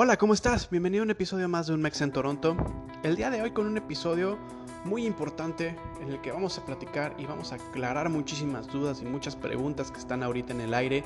Hola, 0.00 0.16
¿cómo 0.16 0.32
estás? 0.32 0.70
Bienvenido 0.70 1.02
a 1.02 1.06
un 1.06 1.10
episodio 1.10 1.48
más 1.48 1.66
de 1.66 1.74
Un 1.74 1.82
Mex 1.82 2.02
en 2.02 2.12
Toronto. 2.12 2.56
El 3.02 3.16
día 3.16 3.30
de 3.30 3.42
hoy 3.42 3.50
con 3.50 3.66
un 3.66 3.76
episodio 3.76 4.38
muy 4.84 5.04
importante 5.04 5.74
en 6.00 6.10
el 6.10 6.20
que 6.20 6.30
vamos 6.30 6.56
a 6.56 6.64
platicar 6.64 7.16
y 7.18 7.26
vamos 7.26 7.50
a 7.50 7.56
aclarar 7.56 8.08
muchísimas 8.08 8.68
dudas 8.68 9.02
y 9.02 9.06
muchas 9.06 9.34
preguntas 9.34 9.90
que 9.90 9.98
están 9.98 10.22
ahorita 10.22 10.52
en 10.52 10.60
el 10.60 10.72
aire 10.72 11.02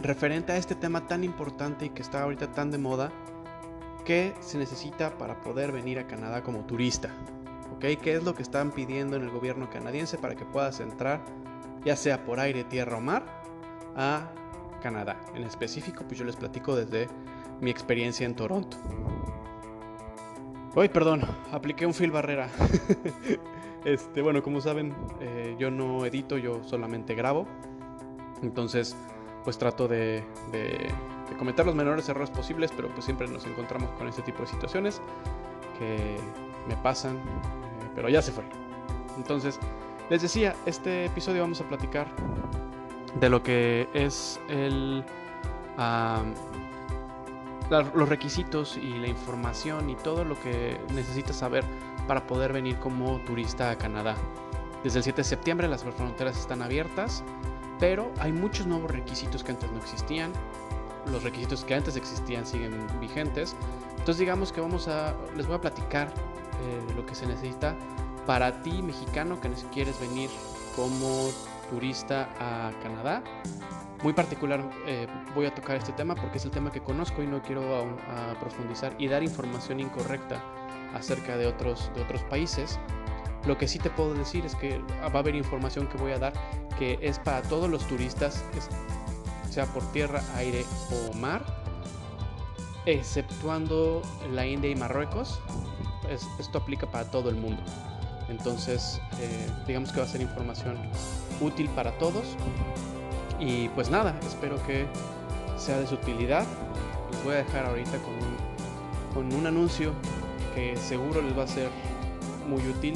referente 0.00 0.52
a 0.52 0.56
este 0.56 0.74
tema 0.74 1.06
tan 1.06 1.24
importante 1.24 1.84
y 1.84 1.90
que 1.90 2.00
está 2.00 2.22
ahorita 2.22 2.52
tan 2.52 2.70
de 2.70 2.78
moda 2.78 3.12
que 4.06 4.32
se 4.40 4.56
necesita 4.56 5.18
para 5.18 5.42
poder 5.42 5.70
venir 5.70 5.98
a 5.98 6.06
Canadá 6.06 6.42
como 6.42 6.64
turista. 6.64 7.10
¿Ok? 7.74 8.00
¿Qué 8.02 8.14
es 8.14 8.24
lo 8.24 8.34
que 8.34 8.44
están 8.44 8.70
pidiendo 8.70 9.16
en 9.16 9.24
el 9.24 9.30
gobierno 9.30 9.68
canadiense 9.68 10.16
para 10.16 10.34
que 10.34 10.46
puedas 10.46 10.80
entrar, 10.80 11.22
ya 11.84 11.96
sea 11.96 12.24
por 12.24 12.40
aire, 12.40 12.64
tierra 12.64 12.96
o 12.96 13.02
mar, 13.02 13.26
a 13.94 14.30
Canadá? 14.82 15.20
En 15.34 15.42
específico, 15.42 16.04
pues 16.06 16.18
yo 16.18 16.24
les 16.24 16.36
platico 16.36 16.74
desde 16.74 17.08
mi 17.64 17.70
experiencia 17.70 18.26
en 18.26 18.34
Toronto. 18.34 18.76
Uy, 20.76 20.88
perdón, 20.88 21.22
apliqué 21.50 21.86
un 21.86 21.94
fil 21.94 22.10
barrera. 22.10 22.48
este, 23.84 24.22
bueno, 24.22 24.42
como 24.42 24.60
saben, 24.60 24.94
eh, 25.20 25.56
yo 25.58 25.70
no 25.70 26.04
edito, 26.04 26.36
yo 26.36 26.62
solamente 26.64 27.14
grabo. 27.14 27.46
Entonces, 28.42 28.94
pues 29.44 29.56
trato 29.56 29.88
de, 29.88 30.22
de, 30.52 30.90
cometer 31.38 31.64
los 31.64 31.74
menores 31.74 32.08
errores 32.08 32.30
posibles, 32.30 32.70
pero 32.74 32.88
pues 32.88 33.04
siempre 33.04 33.26
nos 33.28 33.46
encontramos 33.46 33.88
con 33.90 34.08
este 34.08 34.22
tipo 34.22 34.42
de 34.42 34.48
situaciones 34.48 35.00
que 35.78 36.16
me 36.68 36.76
pasan, 36.76 37.16
eh, 37.16 37.90
pero 37.94 38.08
ya 38.08 38.20
se 38.20 38.32
fue. 38.32 38.44
Entonces, 39.16 39.58
les 40.10 40.20
decía, 40.20 40.54
este 40.66 41.06
episodio 41.06 41.40
vamos 41.42 41.60
a 41.60 41.64
platicar 41.68 42.08
de 43.20 43.28
lo 43.30 43.42
que 43.42 43.88
es 43.94 44.40
el 44.48 45.04
los 47.70 48.08
requisitos 48.08 48.76
y 48.76 48.98
la 48.98 49.08
información 49.08 49.90
y 49.90 49.96
todo 49.96 50.24
lo 50.24 50.38
que 50.40 50.78
necesitas 50.92 51.36
saber 51.36 51.64
para 52.06 52.26
poder 52.26 52.52
venir 52.52 52.76
como 52.78 53.18
turista 53.20 53.70
a 53.70 53.78
Canadá. 53.78 54.16
Desde 54.82 54.98
el 54.98 55.04
7 55.04 55.18
de 55.18 55.24
septiembre 55.24 55.68
las 55.68 55.82
fronteras 55.82 56.38
están 56.38 56.62
abiertas, 56.62 57.24
pero 57.80 58.12
hay 58.20 58.32
muchos 58.32 58.66
nuevos 58.66 58.90
requisitos 58.90 59.42
que 59.42 59.52
antes 59.52 59.70
no 59.70 59.78
existían. 59.78 60.32
Los 61.10 61.22
requisitos 61.22 61.64
que 61.64 61.74
antes 61.74 61.96
existían 61.96 62.46
siguen 62.46 62.86
vigentes. 63.00 63.56
Entonces 63.90 64.18
digamos 64.18 64.52
que 64.52 64.60
vamos 64.60 64.88
a 64.88 65.14
les 65.36 65.46
voy 65.46 65.56
a 65.56 65.60
platicar 65.60 66.08
eh, 66.08 66.94
lo 66.94 67.04
que 67.06 67.14
se 67.14 67.26
necesita 67.26 67.74
para 68.26 68.62
ti 68.62 68.82
mexicano 68.82 69.40
que 69.40 69.50
quieres 69.72 69.98
venir 70.00 70.30
como 70.76 71.30
turista 71.70 72.28
a 72.38 72.72
Canadá 72.82 73.22
muy 74.04 74.12
particular 74.12 74.62
eh, 74.86 75.06
voy 75.34 75.46
a 75.46 75.54
tocar 75.54 75.76
este 75.76 75.92
tema 75.92 76.14
porque 76.14 76.36
es 76.36 76.44
el 76.44 76.50
tema 76.50 76.70
que 76.70 76.80
conozco 76.80 77.22
y 77.22 77.26
no 77.26 77.40
quiero 77.40 77.96
profundizar 78.38 78.94
y 78.98 79.08
dar 79.08 79.22
información 79.22 79.80
incorrecta 79.80 80.44
acerca 80.94 81.38
de 81.38 81.46
otros, 81.46 81.90
de 81.94 82.02
otros 82.02 82.22
países. 82.24 82.78
Lo 83.46 83.56
que 83.56 83.66
sí 83.66 83.78
te 83.78 83.88
puedo 83.88 84.12
decir 84.12 84.44
es 84.44 84.54
que 84.56 84.78
va 84.78 85.06
a 85.06 85.18
haber 85.18 85.34
información 85.34 85.86
que 85.86 85.96
voy 85.96 86.12
a 86.12 86.18
dar 86.18 86.34
que 86.78 86.98
es 87.00 87.18
para 87.18 87.40
todos 87.42 87.70
los 87.70 87.88
turistas, 87.88 88.44
sea 89.50 89.64
por 89.66 89.82
tierra, 89.92 90.22
aire 90.36 90.66
o 90.92 91.14
mar, 91.14 91.42
exceptuando 92.84 94.02
la 94.30 94.44
India 94.44 94.70
y 94.70 94.76
Marruecos. 94.76 95.40
esto 96.38 96.58
aplica 96.58 96.86
para 96.90 97.10
todo 97.10 97.30
el 97.30 97.36
mundo. 97.36 97.62
Entonces, 98.28 99.00
eh, 99.18 99.48
digamos 99.66 99.92
que 99.92 100.00
va 100.00 100.04
a 100.04 100.08
ser 100.08 100.20
información 100.20 100.76
útil 101.40 101.70
para 101.70 101.96
todos 101.96 102.36
y 103.38 103.68
pues 103.70 103.90
nada, 103.90 104.18
espero 104.26 104.56
que 104.66 104.86
sea 105.56 105.78
de 105.78 105.86
su 105.86 105.94
utilidad. 105.94 106.46
Les 107.10 107.24
voy 107.24 107.34
a 107.34 107.38
dejar 107.38 107.66
ahorita 107.66 107.98
con 107.98 108.14
un, 108.14 108.36
con 109.14 109.38
un 109.38 109.46
anuncio 109.46 109.92
que 110.54 110.76
seguro 110.76 111.22
les 111.22 111.36
va 111.36 111.44
a 111.44 111.48
ser 111.48 111.68
muy 112.48 112.62
útil 112.66 112.94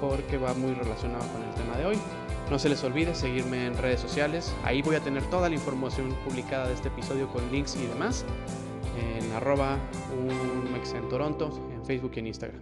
porque 0.00 0.38
va 0.38 0.54
muy 0.54 0.74
relacionado 0.74 1.24
con 1.32 1.42
el 1.42 1.54
tema 1.54 1.76
de 1.76 1.86
hoy. 1.86 1.98
No 2.50 2.58
se 2.58 2.68
les 2.68 2.82
olvide 2.84 3.14
seguirme 3.14 3.66
en 3.66 3.78
redes 3.78 4.00
sociales. 4.00 4.54
Ahí 4.64 4.82
voy 4.82 4.96
a 4.96 5.00
tener 5.00 5.22
toda 5.30 5.48
la 5.48 5.54
información 5.54 6.14
publicada 6.24 6.66
de 6.66 6.74
este 6.74 6.88
episodio 6.88 7.28
con 7.28 7.50
links 7.50 7.76
y 7.76 7.86
demás. 7.86 8.24
En 8.98 9.32
arroba 9.32 9.78
un 10.18 10.52
en 10.94 11.08
Toronto, 11.08 11.50
en 11.72 11.84
Facebook 11.84 12.12
y 12.16 12.18
en 12.18 12.26
Instagram. 12.26 12.60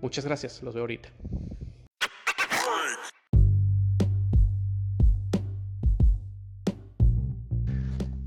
Muchas 0.00 0.24
gracias, 0.24 0.62
los 0.62 0.74
veo 0.74 0.82
ahorita. 0.82 1.08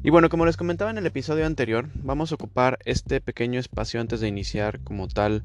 Y 0.05 0.09
bueno, 0.09 0.27
como 0.27 0.45
les 0.45 0.57
comentaba 0.57 0.91
en 0.91 0.97
el 0.97 1.05
episodio 1.05 1.45
anterior, 1.45 1.87
vamos 1.95 2.31
a 2.31 2.35
ocupar 2.35 2.77
este 2.83 3.21
pequeño 3.21 3.57
espacio 3.57 4.01
antes 4.01 4.19
de 4.19 4.27
iniciar 4.27 4.81
como 4.81 5.07
tal 5.07 5.43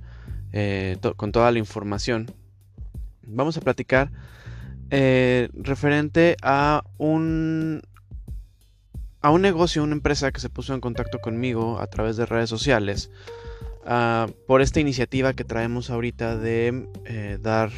eh, 0.53 0.97
con 1.17 1.31
toda 1.31 1.53
la 1.53 1.61
información. 1.61 2.27
Vamos 3.23 3.57
a 3.57 3.61
platicar 3.61 4.11
eh, 4.91 5.49
referente 5.55 6.37
a 6.43 6.83
un, 6.97 7.83
a 9.21 9.31
un 9.31 9.43
negocio, 9.43 9.85
una 9.85 9.93
empresa 9.93 10.33
que 10.33 10.41
se 10.41 10.51
puso 10.51 10.75
en 10.75 10.81
contacto 10.81 11.21
conmigo 11.21 11.79
a 11.79 11.87
través 11.87 12.17
de 12.17 12.27
redes 12.27 12.51
sociales 12.51 13.13
ah, 13.87 14.27
por 14.49 14.61
esta 14.61 14.81
iniciativa 14.81 15.35
que 15.35 15.45
traemos 15.45 15.89
ahorita 15.89 16.37
de 16.37 16.89
eh, 17.05 17.39
dar 17.41 17.71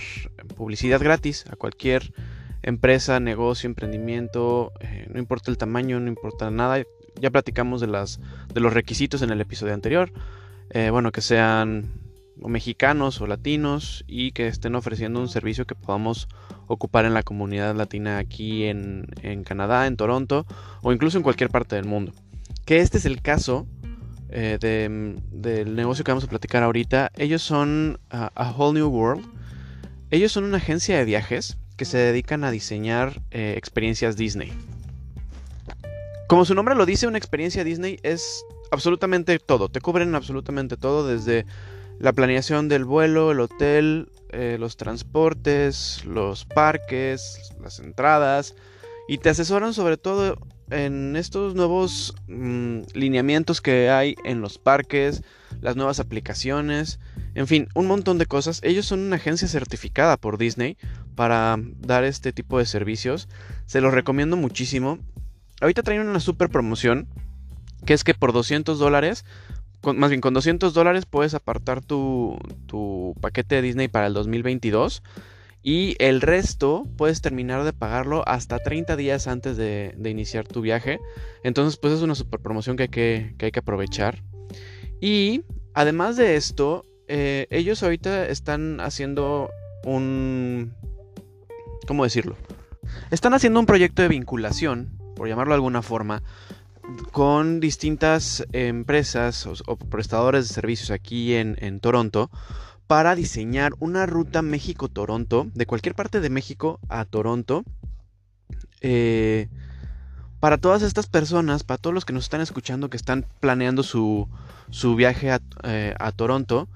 publicidad 0.57 0.99
gratis 0.99 1.45
a 1.51 1.57
cualquier 1.57 2.15
empresa, 2.62 3.21
negocio, 3.21 3.66
emprendimiento, 3.66 4.72
eh, 4.81 5.06
no 5.12 5.19
importa 5.19 5.50
el 5.50 5.59
tamaño, 5.59 6.00
no 6.00 6.09
importa 6.09 6.50
nada. 6.50 6.82
Ya 7.21 7.31
platicamos 7.31 7.81
de, 7.81 7.87
los 7.88 8.72
requisitos 8.72 9.22
en 9.22 9.31
el 9.31 9.41
episodio 9.41 9.75
anterior. 9.75 10.12
Eh, 10.71 10.91
bueno, 10.91 11.12
que 11.12 11.21
sean 11.21 11.93
mexicanos 12.37 13.21
o 13.21 13.26
latinos 13.26 14.04
y 14.06 14.32
que 14.32 14.47
estén 14.47 14.75
ofreciendo 14.75 15.21
un 15.21 15.28
servicio 15.28 15.66
que 15.66 15.75
podamos 15.75 16.28
ocupar 16.69 17.04
en 17.04 17.12
la 17.12 17.22
comunidad 17.22 17.75
latina 17.75 18.19
aquí 18.19 18.65
en, 18.65 19.06
Canadá, 19.44 19.87
en 19.87 19.97
Toronto 19.97 20.47
o 20.82 20.92
incluso 20.92 21.19
en 21.19 21.22
cualquier 21.22 21.50
parte 21.50 21.77
del 21.77 21.84
mundo. 21.84 22.12
Que 22.65 22.78
este 22.78 22.98
es 22.98 23.04
el 23.04 23.21
caso 23.21 23.66
eh, 24.31 24.59
del 24.60 25.77
negocio 25.77 26.04
que 26.04 26.12
vamos 26.12 26.25
a 26.25 26.28
platicar 26.28 26.62
ahorita. 26.62 27.10
Ellos 27.16 27.42
son 27.42 27.98
A 28.10 28.54
Whole 28.56 28.78
New 28.78 28.88
World. 28.88 29.27
Ellos 30.10 30.32
son 30.32 30.44
una 30.44 30.56
agencia 30.56 30.97
de 30.97 31.04
viajes 31.04 31.59
que 31.81 31.87
se 31.87 31.97
dedican 31.97 32.45
a 32.45 32.51
diseñar 32.51 33.23
eh, 33.31 33.55
experiencias 33.57 34.15
Disney. 34.15 34.53
Como 36.29 36.45
su 36.45 36.55
nombre 36.55 36.75
lo 36.75 36.85
dice, 36.85 37.07
una 37.07 37.17
experiencia 37.17 37.65
Disney 37.65 37.99
es 38.03 38.45
absolutamente 38.71 39.39
todo, 39.39 39.71
te 39.71 39.81
cubren 39.81 40.15
absolutamente 40.15 40.77
todo, 40.77 41.07
desde 41.09 41.47
la 41.99 42.13
planeación 42.13 42.69
del 42.69 42.85
vuelo, 42.85 43.31
el 43.31 43.41
hotel, 43.41 44.13
eh, 44.29 44.59
los 44.61 44.77
transportes, 44.77 46.05
los 46.05 46.45
parques, 46.45 47.51
las 47.63 47.79
entradas, 47.79 48.55
y 49.09 49.17
te 49.17 49.31
asesoran 49.31 49.73
sobre 49.73 49.97
todo 49.97 50.37
en 50.71 51.17
estos 51.17 51.55
nuevos 51.55 52.15
mm, 52.29 52.81
lineamientos 52.93 53.63
que 53.63 53.89
hay 53.89 54.17
en 54.27 54.43
los 54.43 54.59
parques, 54.59 55.23
las 55.63 55.77
nuevas 55.77 55.99
aplicaciones, 55.99 57.01
en 57.35 57.47
fin, 57.47 57.69
un 57.75 57.87
montón 57.87 58.19
de 58.19 58.27
cosas. 58.27 58.61
Ellos 58.63 58.87
son 58.87 59.01
una 59.01 59.17
agencia 59.17 59.49
certificada 59.49 60.17
por 60.17 60.37
Disney 60.37 60.77
para 61.15 61.59
dar 61.78 62.04
este 62.04 62.32
tipo 62.32 62.59
de 62.59 62.66
servicios. 62.66 63.28
Se 63.66 63.81
los 63.81 63.93
recomiendo 63.93 64.37
muchísimo. 64.37 64.98
Ahorita 65.60 65.82
traen 65.82 66.06
una 66.09 66.21
super 66.21 66.48
promoción. 66.48 67.09
Que 67.84 67.94
es 67.94 68.04
que 68.04 68.12
por 68.12 68.34
200 68.34 68.78
dólares, 68.78 69.25
más 69.82 70.10
bien 70.10 70.21
con 70.21 70.34
200 70.34 70.75
dólares 70.75 71.06
puedes 71.06 71.32
apartar 71.32 71.82
tu, 71.82 72.38
tu 72.66 73.15
paquete 73.22 73.54
de 73.54 73.62
Disney 73.62 73.88
para 73.88 74.06
el 74.06 74.15
2022. 74.15 75.03
Y 75.62 75.97
el 75.98 76.21
resto 76.22 76.87
puedes 76.97 77.21
terminar 77.21 77.65
de 77.65 77.72
pagarlo 77.72 78.27
hasta 78.27 78.59
30 78.59 78.97
días 78.97 79.27
antes 79.27 79.56
de, 79.56 79.94
iniciar 80.04 80.47
tu 80.47 80.62
viaje. 80.62 80.98
Entonces 81.42 81.78
pues 81.78 81.92
es 81.92 82.03
una 82.03 82.15
super 82.15 82.41
promoción 82.41 82.77
que 82.77 82.84
hay 82.84 82.88
que, 82.88 83.34
que, 83.37 83.47
hay 83.47 83.53
que 83.53 83.60
aprovechar. 83.60 84.22
Y 85.01 85.42
además 85.74 86.16
de 86.16 86.36
esto, 86.36 86.84
eh, 87.09 87.47
ellos 87.51 87.83
ahorita 87.83 88.27
están 88.28 88.80
haciendo 88.80 89.51
un... 89.84 90.74
¿Cómo 91.91 92.04
decirlo? 92.04 92.37
Están 93.10 93.34
haciendo 93.34 93.59
un 93.59 93.66
proyecto 93.66 94.03
de 94.03 94.07
vinculación, 94.07 94.97
por 95.16 95.27
llamarlo 95.27 95.54
de 95.54 95.57
alguna 95.57 95.83
forma, 95.83 96.22
con 97.10 97.59
distintas 97.59 98.47
empresas 98.53 99.45
o, 99.45 99.77
prestadores 99.77 100.47
de 100.47 100.54
servicios 100.54 100.92
aquí 100.92 101.34
en, 101.34 101.81
Toronto 101.81 102.31
para 102.87 103.16
diseñar 103.16 103.72
una 103.81 104.07
ruta 104.07 104.41
México-Toronto, 104.41 105.48
de 105.53 105.66
cualquier 105.66 105.97
parte 105.97 106.21
de 106.21 106.31
México 106.31 106.78
a 106.89 107.04
Toronto, 107.07 107.65
eh, 108.83 109.48
para 110.39 110.59
todas 110.59 110.83
estas 110.83 111.09
personas, 111.09 111.65
para 111.65 111.78
todos 111.78 111.92
los 111.92 112.04
que 112.04 112.13
nos 112.13 112.22
están 112.22 112.41
escuchando 112.41 112.89
que 112.89 112.98
están 112.98 113.27
planeando 113.41 113.83
su, 113.83 114.28
viaje 114.97 115.33
a, 115.33 115.41
eh, 115.65 115.97
a 115.98 116.13
Toronto, 116.13 116.69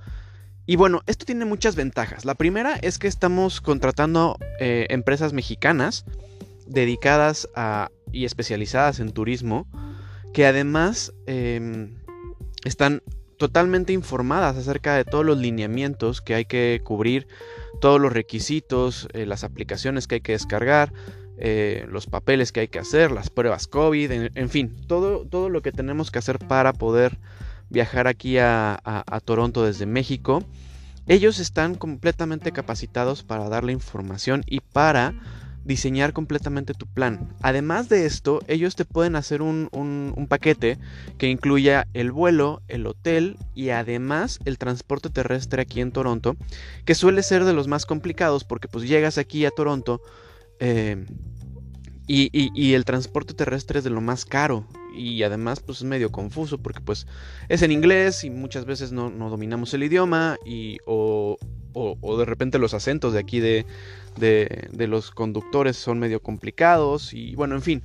y 0.66 0.76
bueno, 0.76 1.02
esto 1.06 1.26
tiene 1.26 1.44
muchas 1.44 1.76
ventajas. 1.76 2.24
La 2.24 2.34
primera 2.34 2.76
es 2.76 2.98
que 2.98 3.08
estamos 3.08 3.60
contratando 3.60 4.38
eh, 4.60 4.86
empresas 4.90 5.32
mexicanas 5.32 6.04
dedicadas 6.66 7.48
a, 7.54 7.90
y 8.12 8.24
especializadas 8.24 9.00
en 9.00 9.12
turismo, 9.12 9.66
que 10.32 10.46
además 10.46 11.12
em, 11.26 11.94
están 12.64 13.02
totalmente 13.36 13.92
informadas 13.92 14.56
acerca 14.56 14.96
de 14.96 15.04
todos 15.04 15.24
los 15.24 15.38
lineamientos 15.38 16.22
que 16.22 16.34
hay 16.34 16.44
que 16.44 16.80
cubrir, 16.82 17.26
todos 17.80 18.00
los 18.00 18.12
requisitos, 18.12 19.08
eh, 19.12 19.26
las 19.26 19.44
aplicaciones 19.44 20.06
que 20.06 20.16
hay 20.16 20.20
que 20.20 20.32
descargar, 20.32 20.92
eh, 21.36 21.86
los 21.90 22.06
papeles 22.06 22.52
que 22.52 22.60
hay 22.60 22.68
que 22.68 22.78
hacer, 22.78 23.10
las 23.10 23.28
pruebas 23.28 23.66
COVID, 23.66 24.10
en, 24.34 24.48
fin, 24.48 24.74
todo, 24.86 25.26
todo, 25.26 25.48
lo 25.48 25.62
que 25.62 25.72
tenemos 25.72 26.10
que 26.10 26.20
hacer 26.20 26.38
para 26.38 26.72
poder 26.72 27.18
viajar 27.70 28.06
aquí 28.06 28.38
a, 28.38 28.80
Toronto 29.24 29.64
desde 29.64 29.86
México. 29.86 30.44
Ellos 31.06 31.38
están 31.38 31.74
completamente 31.74 32.52
capacitados 32.52 33.22
para 33.22 33.48
dar 33.48 33.64
la 33.64 33.72
información 33.72 34.42
y 34.46 34.60
para 34.60 35.14
diseñar 35.64 36.12
completamente 36.12 36.74
tu 36.74 36.86
plan. 36.86 37.34
Además 37.40 37.88
de 37.88 38.06
esto, 38.06 38.40
ellos 38.48 38.76
te 38.76 38.84
pueden 38.84 39.16
hacer 39.16 39.42
un, 39.42 40.26
paquete 40.28 40.78
que 41.18 41.28
incluya 41.28 41.88
el 41.94 42.12
vuelo, 42.12 42.62
el 42.68 42.86
hotel 42.86 43.38
y 43.54 43.70
además 43.70 44.38
el 44.44 44.58
transporte 44.58 45.10
terrestre 45.10 45.62
aquí 45.62 45.80
en 45.80 45.92
Toronto, 45.92 46.36
que 46.84 46.94
suele 46.94 47.22
ser 47.22 47.44
de 47.44 47.52
los 47.52 47.68
más 47.68 47.86
complicados 47.86 48.44
porque 48.44 48.68
pues 48.68 48.86
llegas 48.86 49.18
aquí 49.18 49.44
a 49.46 49.50
Toronto 49.50 50.00
eh, 50.60 51.06
y, 52.06 52.74
el 52.74 52.84
transporte 52.84 53.34
terrestre 53.34 53.78
es 53.78 53.84
de 53.84 53.90
lo 53.90 54.00
más 54.00 54.24
caro 54.24 54.66
y 54.96 55.22
además 55.22 55.60
pues 55.60 55.78
es 55.78 55.84
medio 55.84 56.10
confuso 56.10 56.58
porque 56.58 56.80
pues 56.80 57.06
es 57.48 57.62
en 57.62 57.72
inglés 57.72 58.24
y 58.24 58.30
muchas 58.30 58.64
veces 58.64 58.92
no, 58.92 59.10
dominamos 59.10 59.74
el 59.74 59.82
idioma 59.82 60.36
y 60.44 60.78
o, 60.86 61.38
o 61.72 62.16
de 62.16 62.24
repente 62.24 62.58
los 62.58 62.72
acentos 62.72 63.12
de 63.12 63.18
aquí 63.18 63.40
de 63.40 63.66
de, 64.16 64.86
los 64.88 65.10
conductores 65.10 65.76
son 65.76 65.98
medio 65.98 66.20
complicados 66.20 67.12
y 67.12 67.34
bueno, 67.34 67.54
en 67.54 67.62
fin, 67.62 67.82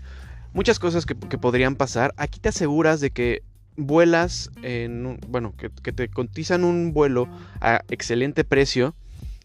muchas 0.54 0.80
cosas 0.80 1.06
que, 1.06 1.16
podrían 1.16 1.76
pasar. 1.76 2.14
Aquí 2.18 2.40
te 2.40 2.50
aseguras 2.50 3.00
de 3.00 3.12
que 3.12 3.44
vuelas 3.78 4.52
en, 4.62 5.20
bueno, 5.28 5.54
que, 5.58 5.70
te 5.70 6.10
cotizan 6.10 6.64
un 6.64 6.94
vuelo 6.94 7.28
a 7.62 7.82
excelente 7.90 8.44
precio, 8.44 8.96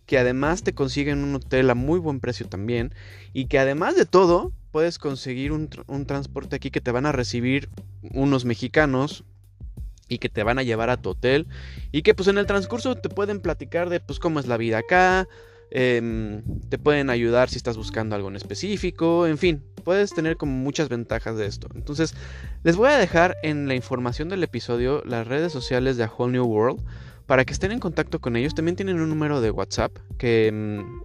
que 0.07 0.19
además 0.19 0.63
te 0.63 0.75
consiguen 0.75 1.25
un 1.25 1.37
hotel 1.37 1.71
a 1.71 1.75
muy 1.75 1.99
buen 1.99 2.21
precio 2.21 2.47
también 2.47 2.93
y 3.33 3.47
que 3.47 3.59
además 3.59 3.97
de 3.97 4.05
todo 4.05 4.53
puedes 4.75 4.99
conseguir 4.99 5.53
un, 5.53 5.69
transporte 6.05 6.57
aquí 6.57 6.73
que 6.73 6.81
te 6.81 6.91
van 6.91 7.07
a 7.07 7.13
recibir 7.13 7.69
unos 8.13 8.45
mexicanos 8.45 9.23
y 10.09 10.19
que 10.19 10.29
te 10.29 10.43
van 10.43 10.59
a 10.59 10.65
llevar 10.65 10.91
a 10.91 10.97
tu 10.97 11.11
hotel 11.11 11.47
y 11.93 12.03
que 12.03 12.13
pues 12.13 12.27
en 12.27 12.39
el 12.39 12.47
transcurso 12.47 12.97
te 12.97 13.09
pueden 13.09 13.39
platicar 13.39 13.89
de 13.89 14.01
pues 14.01 14.19
cómo 14.19 14.41
es 14.41 14.49
la 14.49 14.57
vida 14.57 14.79
acá, 14.79 15.29
Em, 15.77 16.43
te 16.69 16.79
pueden 16.79 17.11
ayudar 17.11 17.51
si 17.51 17.57
estás 17.57 17.77
buscando 17.77 18.15
algo 18.15 18.29
en 18.29 18.37
específico, 18.37 19.27
en 19.27 19.39
fin, 19.39 19.65
puedes 19.83 20.15
tener 20.15 20.37
como 20.37 20.53
muchas 20.53 20.89
ventajas 20.89 21.37
de 21.37 21.47
esto. 21.47 21.69
Entonces, 21.75 22.15
les 22.63 22.77
voy 22.77 22.91
a 22.91 22.97
dejar 22.97 23.37
en 23.43 23.67
la 23.67 23.75
información 23.75 24.29
del 24.29 24.45
episodio 24.45 25.03
las 25.05 25.27
redes 25.27 25.53
sociales 25.53 25.97
de 25.97 26.05
A 26.05 26.13
Whole 26.17 26.33
New 26.33 26.45
World 26.45 26.81
para 27.27 27.45
que 27.45 27.53
estén 27.53 27.73
en 27.73 27.81
contacto 27.81 28.21
con 28.21 28.37
ellos. 28.37 28.55
También 28.55 28.77
tienen 28.77 29.01
un 29.01 29.09
número 29.09 29.41
de 29.41 29.51
WhatsApp 29.51 29.91
que, 30.17 30.47
em, 30.47 31.03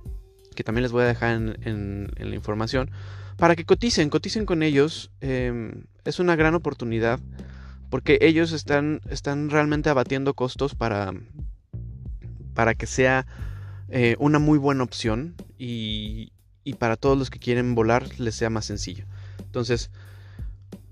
que 0.54 0.64
también 0.64 0.84
les 0.84 0.92
voy 0.92 1.02
a 1.02 1.08
dejar 1.08 1.32
en, 1.32 2.12
la 2.16 2.36
información 2.36 2.92
para 3.40 3.56
que 3.56 3.66
coticen, 3.66 4.10
coticen 4.10 4.46
con 4.46 4.62
ellos. 4.62 5.12
Em, 5.22 5.86
es 6.04 6.20
una 6.20 6.36
gran 6.36 6.56
oportunidad 6.56 7.20
porque 7.90 8.20
ellos 8.22 8.52
están, 8.52 9.02
están 9.10 9.50
realmente 9.50 9.90
abatiendo 9.90 10.34
costos 10.34 10.76
para, 10.76 11.14
para 12.54 12.76
que 12.76 12.86
sea 12.86 13.26
eh, 13.88 14.16
una 14.20 14.38
muy 14.38 14.60
buena 14.60 14.84
opción 14.84 15.36
y, 15.58 16.34
para 16.78 16.98
todos 16.98 17.18
los 17.18 17.32
que 17.32 17.40
quieren 17.40 17.74
volar 17.74 18.20
les 18.20 18.36
sea 18.36 18.52
más 18.52 18.66
sencillo. 18.66 19.06
Entonces, 19.40 19.90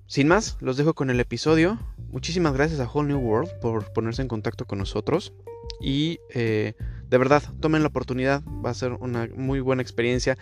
sin 0.07 0.27
más, 0.27 0.57
los 0.59 0.75
dejo 0.75 0.95
con 0.95 1.11
el 1.11 1.19
episodio. 1.19 1.77
Muchísimas 2.09 2.53
gracias 2.53 2.79
a 2.79 2.89
Whole 2.89 3.09
New 3.09 3.19
World 3.19 3.59
por 3.59 3.93
ponerse 3.93 4.23
en 4.23 4.27
contacto 4.27 4.65
con 4.65 4.79
nosotros. 4.79 5.33
Y 5.79 6.19
eh, 6.33 6.73
de 7.09 7.17
verdad, 7.19 7.43
tomen 7.59 7.83
la 7.83 7.89
oportunidad. 7.89 8.41
Va 8.65 8.71
a 8.71 8.73
ser 8.73 8.93
una 8.93 9.29
muy 9.35 9.59
buena 9.59 9.83
experiencia. 9.83 10.35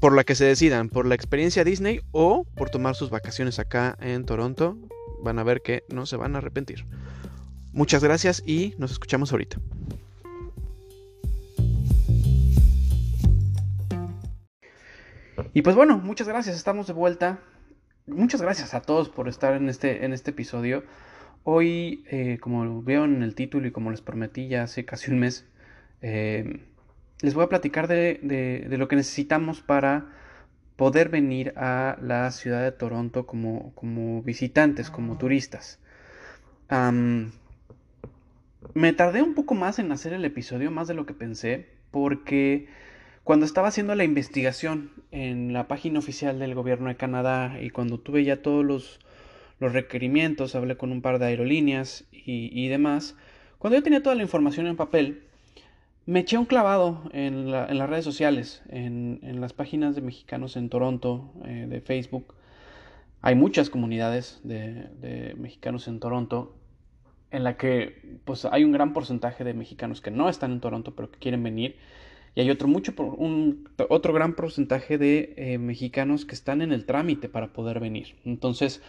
Por 0.00 0.14
la 0.14 0.24
que 0.24 0.34
se 0.34 0.44
decidan, 0.44 0.88
por 0.88 1.06
la 1.06 1.14
experiencia 1.14 1.64
Disney 1.64 2.00
o 2.12 2.44
por 2.56 2.70
tomar 2.70 2.94
sus 2.94 3.10
vacaciones 3.10 3.58
acá 3.58 3.96
en 4.00 4.24
Toronto. 4.26 4.76
Van 5.22 5.38
a 5.38 5.44
ver 5.44 5.62
que 5.62 5.84
no 5.88 6.06
se 6.06 6.16
van 6.16 6.34
a 6.34 6.38
arrepentir. 6.38 6.86
Muchas 7.72 8.04
gracias 8.04 8.42
y 8.46 8.74
nos 8.78 8.92
escuchamos 8.92 9.32
ahorita. 9.32 9.58
Y 15.52 15.62
pues 15.62 15.76
bueno, 15.76 15.98
muchas 15.98 16.28
gracias, 16.28 16.56
estamos 16.56 16.86
de 16.86 16.92
vuelta. 16.92 17.40
Muchas 18.06 18.42
gracias 18.42 18.74
a 18.74 18.82
todos 18.82 19.08
por 19.08 19.28
estar 19.28 19.54
en 19.54 19.68
este, 19.68 20.04
en 20.04 20.12
este 20.12 20.32
episodio. 20.32 20.84
Hoy, 21.42 22.04
eh, 22.10 22.38
como 22.40 22.82
veo 22.82 23.04
en 23.04 23.22
el 23.22 23.34
título 23.34 23.66
y 23.66 23.70
como 23.70 23.90
les 23.90 24.00
prometí 24.00 24.48
ya 24.48 24.64
hace 24.64 24.84
casi 24.84 25.10
un 25.10 25.20
mes, 25.20 25.46
eh, 26.02 26.60
les 27.20 27.34
voy 27.34 27.44
a 27.44 27.48
platicar 27.48 27.88
de, 27.88 28.66
lo 28.70 28.88
que 28.88 28.96
necesitamos 28.96 29.60
para 29.60 30.06
poder 30.76 31.08
venir 31.08 31.54
a 31.56 31.96
la 32.02 32.30
ciudad 32.30 32.62
de 32.62 32.72
Toronto 32.72 33.26
como, 33.26 33.72
como 33.74 34.22
visitantes, 34.22 34.90
como 34.90 35.18
turistas. 35.18 35.78
me 38.74 38.92
tardé 38.92 39.22
un 39.22 39.34
poco 39.34 39.54
más 39.54 39.78
en 39.78 39.92
hacer 39.92 40.12
el 40.12 40.24
episodio, 40.24 40.70
más 40.70 40.88
de 40.88 40.94
lo 40.94 41.06
que 41.06 41.14
pensé, 41.14 41.68
porque 41.90 42.66
cuando 43.24 43.46
estaba 43.46 43.68
haciendo 43.68 43.94
la 43.94 44.04
investigación 44.04 44.90
en 45.10 45.54
la 45.54 45.66
página 45.66 45.98
oficial 45.98 46.38
del 46.38 46.54
gobierno 46.54 46.88
de 46.88 46.96
Canadá 46.96 47.58
y 47.58 47.70
cuando 47.70 47.98
tuve 47.98 48.22
ya 48.22 48.42
todos 48.42 48.64
los, 48.64 49.00
requerimientos, 49.60 50.54
hablé 50.54 50.76
con 50.76 50.92
un 50.92 51.00
par 51.00 51.18
de 51.18 51.24
aerolíneas 51.24 52.04
y, 52.12 52.68
demás, 52.68 53.16
cuando 53.58 53.78
yo 53.78 53.82
tenía 53.82 54.02
toda 54.02 54.14
la 54.14 54.22
información 54.22 54.66
en 54.66 54.76
papel, 54.76 55.22
me 56.06 56.20
eché 56.20 56.36
un 56.36 56.44
clavado 56.44 57.02
en, 57.12 57.50
las 57.50 57.88
redes 57.88 58.04
sociales, 58.04 58.62
en, 58.68 59.40
las 59.40 59.52
páginas 59.52 59.94
de 59.94 60.02
mexicanos 60.02 60.56
en 60.56 60.68
Toronto, 60.68 61.32
eh, 61.44 61.66
de 61.68 61.80
Facebook. 61.80 62.34
Hay 63.22 63.34
muchas 63.34 63.70
comunidades 63.70 64.40
de, 64.44 65.34
mexicanos 65.38 65.88
en 65.88 66.00
Toronto 66.00 66.54
en 67.30 67.42
la 67.42 67.56
que 67.56 68.18
pues, 68.24 68.44
hay 68.44 68.64
un 68.64 68.72
gran 68.72 68.92
porcentaje 68.92 69.44
de 69.44 69.54
mexicanos 69.54 70.00
que 70.00 70.10
no 70.10 70.28
están 70.28 70.52
en 70.52 70.60
Toronto 70.60 70.94
pero 70.94 71.10
que 71.10 71.18
quieren 71.18 71.42
venir 71.42 71.76
y 72.34 72.40
hay 72.40 72.50
otro, 72.50 72.68
mucho, 72.68 72.92
otro 73.88 74.12
gran 74.12 74.34
porcentaje 74.34 74.98
de 74.98 75.34
eh, 75.36 75.58
mexicanos 75.58 76.24
que 76.24 76.34
están 76.34 76.62
en 76.62 76.72
el 76.72 76.84
trámite 76.84 77.28
para 77.28 77.52
poder 77.52 77.78
venir. 77.78 78.16
Entonces, 78.24 78.82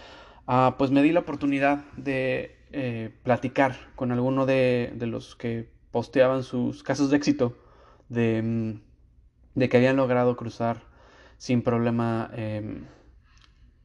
ah, 0.48 0.76
pues 0.78 0.90
me 0.92 1.04
di 1.04 1.12
la 1.12 1.20
oportunidad 1.20 1.86
de 1.96 2.56
eh, 2.72 3.12
platicar 3.24 3.78
con 3.96 4.12
alguno 4.12 4.46
de, 4.46 4.92
los 5.00 5.36
que 5.36 5.68
posteaban 5.96 6.44
sus 6.44 6.84
casos 6.84 7.10
de 7.10 7.16
éxito, 7.16 7.56
de, 8.10 8.42
mm, 8.44 8.82
de 9.58 9.70
que 9.70 9.78
habían 9.78 9.96
logrado 9.96 10.36
cruzar 10.36 10.82
sin 11.38 11.62
problema 11.62 12.30
em, 12.34 12.84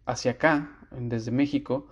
hacia 0.07 0.33
acá, 0.33 0.77
desde 0.91 1.31
México. 1.31 1.87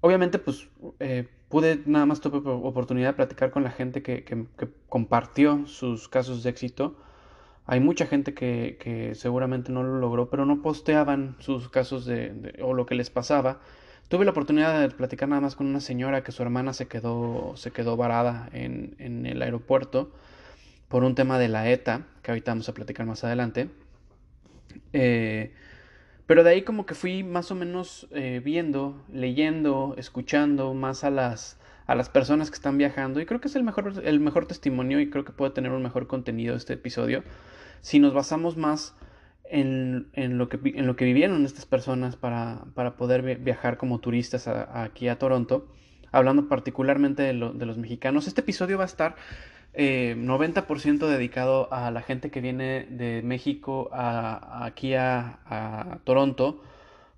Obviamente, 0.00 0.40
pues 0.40 0.68
eh, 0.98 1.28
pude 1.48 1.84
nada 1.86 2.04
más 2.06 2.20
tuve 2.20 2.38
oportunidad 2.50 3.10
de 3.10 3.12
platicar 3.12 3.52
con 3.52 3.62
la 3.62 3.70
gente 3.70 4.02
que, 4.02 4.24
compartió 4.88 5.64
sus 5.66 6.08
casos 6.08 6.42
de 6.42 6.50
éxito. 6.50 6.96
Hay 7.64 7.78
mucha 7.78 8.06
gente 8.06 8.34
que, 8.34 9.12
seguramente 9.14 9.70
no 9.70 9.84
lo 9.84 10.00
logró, 10.00 10.30
pero 10.30 10.44
no 10.46 10.62
posteaban 10.62 11.36
sus 11.38 11.68
casos 11.68 12.06
de, 12.06 12.58
o 12.60 12.74
lo 12.74 12.86
que 12.86 12.96
les 12.96 13.08
pasaba. 13.08 13.60
Tuve 14.08 14.24
la 14.24 14.30
oportunidad 14.30 14.80
de 14.80 14.88
platicar 14.88 15.28
nada 15.28 15.42
más 15.42 15.54
con 15.54 15.66
una 15.66 15.80
señora 15.80 16.24
que 16.24 16.32
su 16.32 16.42
hermana 16.42 16.72
se 16.72 16.88
quedó, 16.88 17.52
se 17.56 17.70
quedó 17.70 17.96
varada 17.96 18.48
en, 18.52 18.94
en 18.98 19.26
el 19.26 19.42
aeropuerto 19.42 20.10
por 20.88 21.04
un 21.04 21.14
tema 21.14 21.38
de 21.38 21.48
la 21.48 21.70
ETA, 21.70 22.06
que 22.22 22.30
ahorita 22.30 22.52
vamos 22.52 22.68
a 22.68 22.74
platicar 22.74 23.06
más 23.06 23.22
adelante. 23.24 23.68
Eh, 24.92 25.52
pero 26.26 26.44
de 26.44 26.50
ahí 26.50 26.62
como 26.62 26.86
que 26.86 26.94
fui 26.94 27.22
más 27.22 27.50
o 27.50 27.54
menos 27.54 28.08
eh, 28.12 28.40
viendo, 28.44 29.02
leyendo, 29.12 29.94
escuchando 29.96 30.74
más 30.74 31.04
a 31.04 31.10
las, 31.10 31.58
a 31.86 31.94
las 31.94 32.08
personas 32.08 32.50
que 32.50 32.56
están 32.56 32.78
viajando. 32.78 33.20
Y 33.20 33.26
creo 33.26 33.40
que 33.40 33.48
es 33.48 33.56
el 33.56 33.62
mejor, 33.62 33.94
el 34.04 34.20
mejor 34.20 34.46
testimonio 34.46 35.00
y 35.00 35.10
creo 35.10 35.24
que 35.24 35.32
puede 35.32 35.52
tener 35.52 35.72
un 35.72 35.82
mejor 35.82 36.06
contenido 36.06 36.54
este 36.56 36.74
episodio. 36.74 37.22
Si 37.80 37.98
nos 37.98 38.12
basamos 38.12 38.56
más 38.56 38.94
en, 39.50 40.08
en, 40.12 40.38
lo, 40.38 40.48
que, 40.48 40.58
en 40.64 40.86
lo 40.86 40.96
que 40.96 41.04
vivieron 41.04 41.44
estas 41.44 41.66
personas 41.66 42.16
para, 42.16 42.64
para 42.74 42.96
poder 42.96 43.38
viajar 43.38 43.76
como 43.76 44.00
turistas 44.00 44.48
aquí 44.48 45.08
a 45.08 45.18
Toronto. 45.18 45.68
Hablando 46.10 46.48
particularmente 46.48 47.22
de, 47.22 47.32
de 47.32 47.66
los 47.66 47.76
mexicanos. 47.76 48.26
Este 48.26 48.40
episodio 48.40 48.78
va 48.78 48.84
a 48.84 48.86
estar 48.86 49.16
90% 49.74 51.02
eh, 51.02 51.10
dedicado 51.10 51.72
a 51.72 51.90
la 51.90 52.02
gente 52.02 52.30
que 52.30 52.40
viene 52.40 52.86
de 52.90 53.22
México 53.22 53.90
a, 53.92 54.64
aquí 54.64 54.94
a, 54.94 56.00
Toronto 56.04 56.62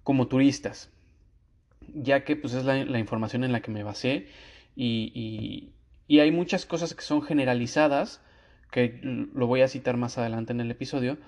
como 0.02 0.28
turistas, 0.28 0.90
ya 1.94 2.24
que 2.24 2.36
pues 2.36 2.54
es 2.54 2.64
la, 2.64 2.98
información 2.98 3.44
en 3.44 3.52
la 3.52 3.60
que 3.60 3.70
me 3.70 3.82
basé 3.82 4.28
y, 4.76 5.72
hay 6.08 6.32
muchas 6.32 6.66
cosas 6.66 6.94
que 6.94 7.02
son 7.02 7.22
generalizadas, 7.22 8.20
que 8.72 8.98
lo 9.02 9.46
voy 9.46 9.62
a 9.62 9.68
citar 9.68 9.96
más 9.96 10.18
adelante 10.18 10.52
en 10.52 10.60
el 10.60 10.70
episodio, 10.70 11.18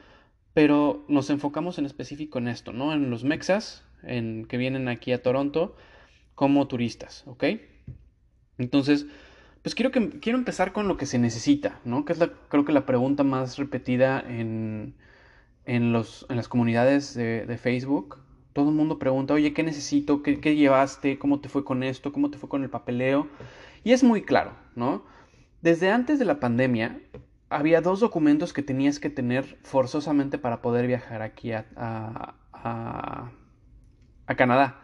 pero 0.55 1.05
nos 1.09 1.31
enfocamos 1.31 1.79
en 1.79 1.87
específico 1.87 2.39
en 2.39 2.49
esto, 2.49 2.73
¿no? 2.73 2.93
En 2.93 3.11
los 3.11 3.25
mexas, 3.25 3.85
en, 4.03 4.45
que 4.47 4.59
vienen 4.59 4.89
aquí 4.89 5.13
a 5.13 5.23
Toronto, 5.23 5.77
como 6.35 6.67
turistas, 6.69 7.25
¿ok? 7.27 7.45
Entonces, 8.59 9.07
pues 9.63 9.75
quiero, 9.75 9.91
que, 9.91 10.21
quiero 10.21 10.39
empezar 10.39 10.73
con 10.73 10.89
lo 10.89 10.97
que 10.97 11.07
se 11.07 11.19
necesita, 11.19 11.81
¿no? 11.85 12.05
Que 12.05 12.13
es 12.13 12.19
la, 12.19 12.33
creo 12.49 12.65
que 12.65 12.73
la 12.73 12.85
pregunta 12.85 13.25
más 13.25 13.59
repetida 13.59 14.21
en, 14.21 14.95
en, 15.65 15.93
los, 15.93 16.27
en 16.29 16.37
las 16.37 16.49
comunidades 16.49 17.15
de, 17.15 17.59
Facebook. 17.59 18.19
Todo 18.53 18.69
el 18.69 18.75
mundo 18.75 18.99
pregunta, 18.99 19.33
oye, 19.35 19.55
¿qué 19.55 19.63
necesito? 19.63 20.23
¿Qué, 20.23 20.41
¿Qué, 20.41 20.57
llevaste? 20.57 21.19
¿Cómo 21.19 21.41
te 21.41 21.49
fue 21.49 21.65
con 21.65 21.83
esto? 21.83 22.13
¿Cómo 22.13 22.31
te 22.31 22.39
fue 22.39 22.49
con 22.49 22.63
el 22.63 22.71
papeleo? 22.71 23.29
Y 23.83 23.93
es 23.93 24.05
muy 24.05 24.23
claro, 24.23 24.53
¿no? 24.77 25.05
Desde 25.63 25.91
antes 25.91 26.19
de 26.19 26.25
la 26.25 26.41
pandemia, 26.41 27.01
había 27.53 27.81
dos 27.81 28.01
documentos 28.01 28.53
que 28.53 28.63
tenías 28.63 28.99
que 28.99 29.11
tener 29.11 29.45
forzosamente 29.63 30.39
para 30.39 30.63
poder 30.63 30.87
viajar 30.87 31.23
aquí 31.23 31.53
a, 31.53 32.35
Canadá 34.37 34.81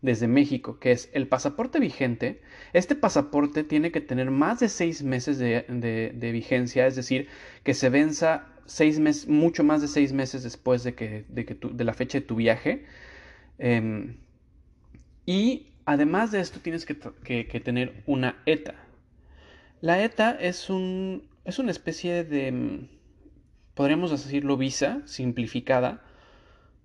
desde 0.00 0.28
México, 0.28 0.78
que 0.78 0.92
es 0.92 1.10
el 1.12 1.26
pasaporte 1.26 1.80
vigente. 1.80 2.40
Este 2.72 2.94
pasaporte 2.94 3.64
tiene 3.64 3.90
que 3.90 4.00
tener 4.00 4.30
más 4.30 4.60
de 4.60 4.68
seis 4.68 5.02
meses 5.02 5.38
de, 5.38 6.30
vigencia, 6.32 6.86
es 6.86 6.94
decir, 6.94 7.28
que 7.64 7.74
se 7.74 7.88
venza 7.88 8.46
seis 8.64 9.00
meses, 9.00 9.28
mucho 9.28 9.64
más 9.64 9.80
de 9.82 9.88
seis 9.88 10.12
meses 10.12 10.44
después 10.44 10.84
de, 10.84 10.94
que, 10.94 11.24
de, 11.28 11.44
que 11.44 11.58
de 11.60 11.84
la 11.84 11.94
fecha 11.94 12.18
de 12.18 12.26
tu 12.26 12.36
viaje. 12.36 12.84
Em, 13.58 14.16
y 15.26 15.72
además 15.84 16.30
de 16.30 16.40
esto 16.40 16.60
tienes 16.60 16.86
que, 16.86 17.60
tener 17.60 18.02
una 18.06 18.42
ETA. 18.46 18.74
La 19.80 20.02
ETA 20.02 20.32
es, 20.32 20.70
un, 20.70 21.28
es 21.44 21.58
una 21.58 21.70
especie 21.70 22.24
de, 22.24 22.88
podríamos 23.74 24.10
decirlo, 24.10 24.56
visa 24.56 25.02
simplificada 25.06 26.02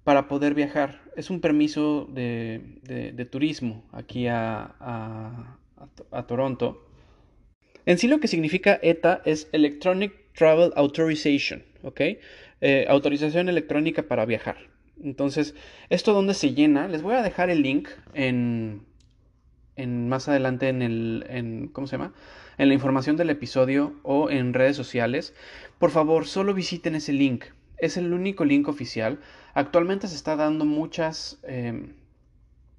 para 0.04 0.28
poder 0.28 0.54
viajar. 0.54 1.02
Es 1.16 1.30
un 1.30 1.42
permiso 1.42 2.08
de, 2.10 3.28
turismo 3.32 3.84
aquí 3.92 4.28
a, 4.28 4.76
a, 6.12 6.28
Toronto. 6.28 6.86
En 7.86 7.98
sí 7.98 8.08
lo 8.08 8.20
que 8.20 8.28
significa 8.28 8.80
ETA 8.82 9.22
es 9.26 9.48
Electronic 9.52 10.14
Travel 10.34 10.72
Authorization, 10.76 11.64
¿ok? 11.84 12.02
Eh, 12.62 12.86
autorización 12.90 13.50
electrónica 13.50 14.04
para 14.04 14.26
viajar. 14.26 14.58
Entonces, 15.04 15.56
¿esto 15.90 16.14
dónde 16.14 16.34
se 16.34 16.54
llena? 16.54 16.88
Les 16.88 17.02
voy 17.02 17.16
a 17.16 17.22
dejar 17.22 17.50
el 17.50 17.62
link 17.62 17.90
en, 18.14 18.82
en 19.78 20.10
más 20.10 20.28
adelante 20.28 20.68
en 20.68 20.82
el, 20.82 21.26
en, 21.30 21.68
¿cómo 21.70 21.88
se 21.88 21.98
llama? 21.98 22.14
En 22.58 22.68
la 22.68 22.74
información 22.74 23.16
del 23.16 23.30
episodio 23.30 23.94
o 24.04 24.30
en 24.30 24.54
redes 24.54 24.76
sociales. 24.76 25.34
Por 25.80 25.92
favor, 25.92 26.26
solo 26.26 26.54
visiten 26.54 26.96
ese 26.96 27.14
link. 27.14 27.46
Es 27.78 27.96
el 27.96 28.12
único 28.12 28.44
link 28.44 28.68
oficial 28.68 29.20
Actualmente 29.58 30.08
se 30.08 30.14
está 30.14 30.36
dando 30.36 30.66
muchas, 30.66 31.40
em, 31.42 31.94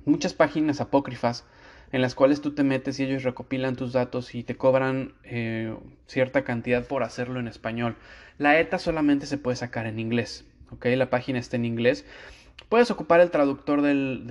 muchas 0.05 0.33
páginas 0.33 0.81
apócrifas 0.81 1.45
en 1.91 2.03
las 2.03 2.15
cuales 2.15 2.41
tú 2.41 2.55
te 2.55 2.63
metes 2.63 3.01
y 3.01 3.03
ellos 3.03 3.25
recopilan 3.25 3.75
tus 3.75 3.93
datos 3.93 4.33
y 4.37 4.45
te 4.45 4.55
cobran 4.55 5.15
eh, 5.25 5.75
cierta 6.07 6.45
cantidad 6.45 6.87
por 6.87 7.03
hacerlo 7.03 7.41
en 7.41 7.49
español. 7.49 7.97
La 8.39 8.61
ETA 8.61 8.79
solamente 8.79 9.27
se 9.27 9.39
puede 9.39 9.57
sacar 9.57 9.89
en 9.89 9.99
inglés, 9.99 10.45
¿ok? 10.71 10.87
La 10.95 11.11
página 11.11 11.41
está 11.41 11.57
en 11.57 11.65
inglés. 11.65 12.05
Puedes 12.69 12.91
ocupar 12.91 13.21
el 13.21 13.31
traductor 13.31 13.83
del, 13.83 14.27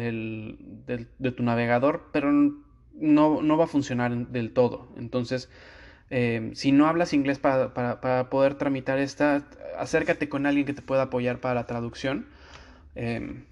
de 0.86 1.31
tu 1.31 1.43
navegador, 1.43 2.10
pero 2.12 2.31
no, 2.31 3.41
no, 3.41 3.57
va 3.57 3.65
a 3.65 3.67
funcionar 3.67 4.15
del 4.27 4.53
todo. 4.53 4.89
Entonces, 4.98 5.50
em, 6.10 6.53
si 6.53 6.72
no 6.72 6.88
hablas 6.88 7.13
inglés 7.13 7.39
para, 7.39 7.74
para, 7.74 8.29
poder 8.29 8.55
tramitar 8.55 9.00
esta, 9.00 9.48
acércate 9.77 10.29
con 10.29 10.46
alguien 10.46 10.65
que 10.65 10.74
te 10.74 10.81
pueda 10.81 11.03
apoyar 11.03 11.39
para 11.39 11.55
la 11.55 11.65
traducción. 11.65 12.27
Em, 12.96 13.46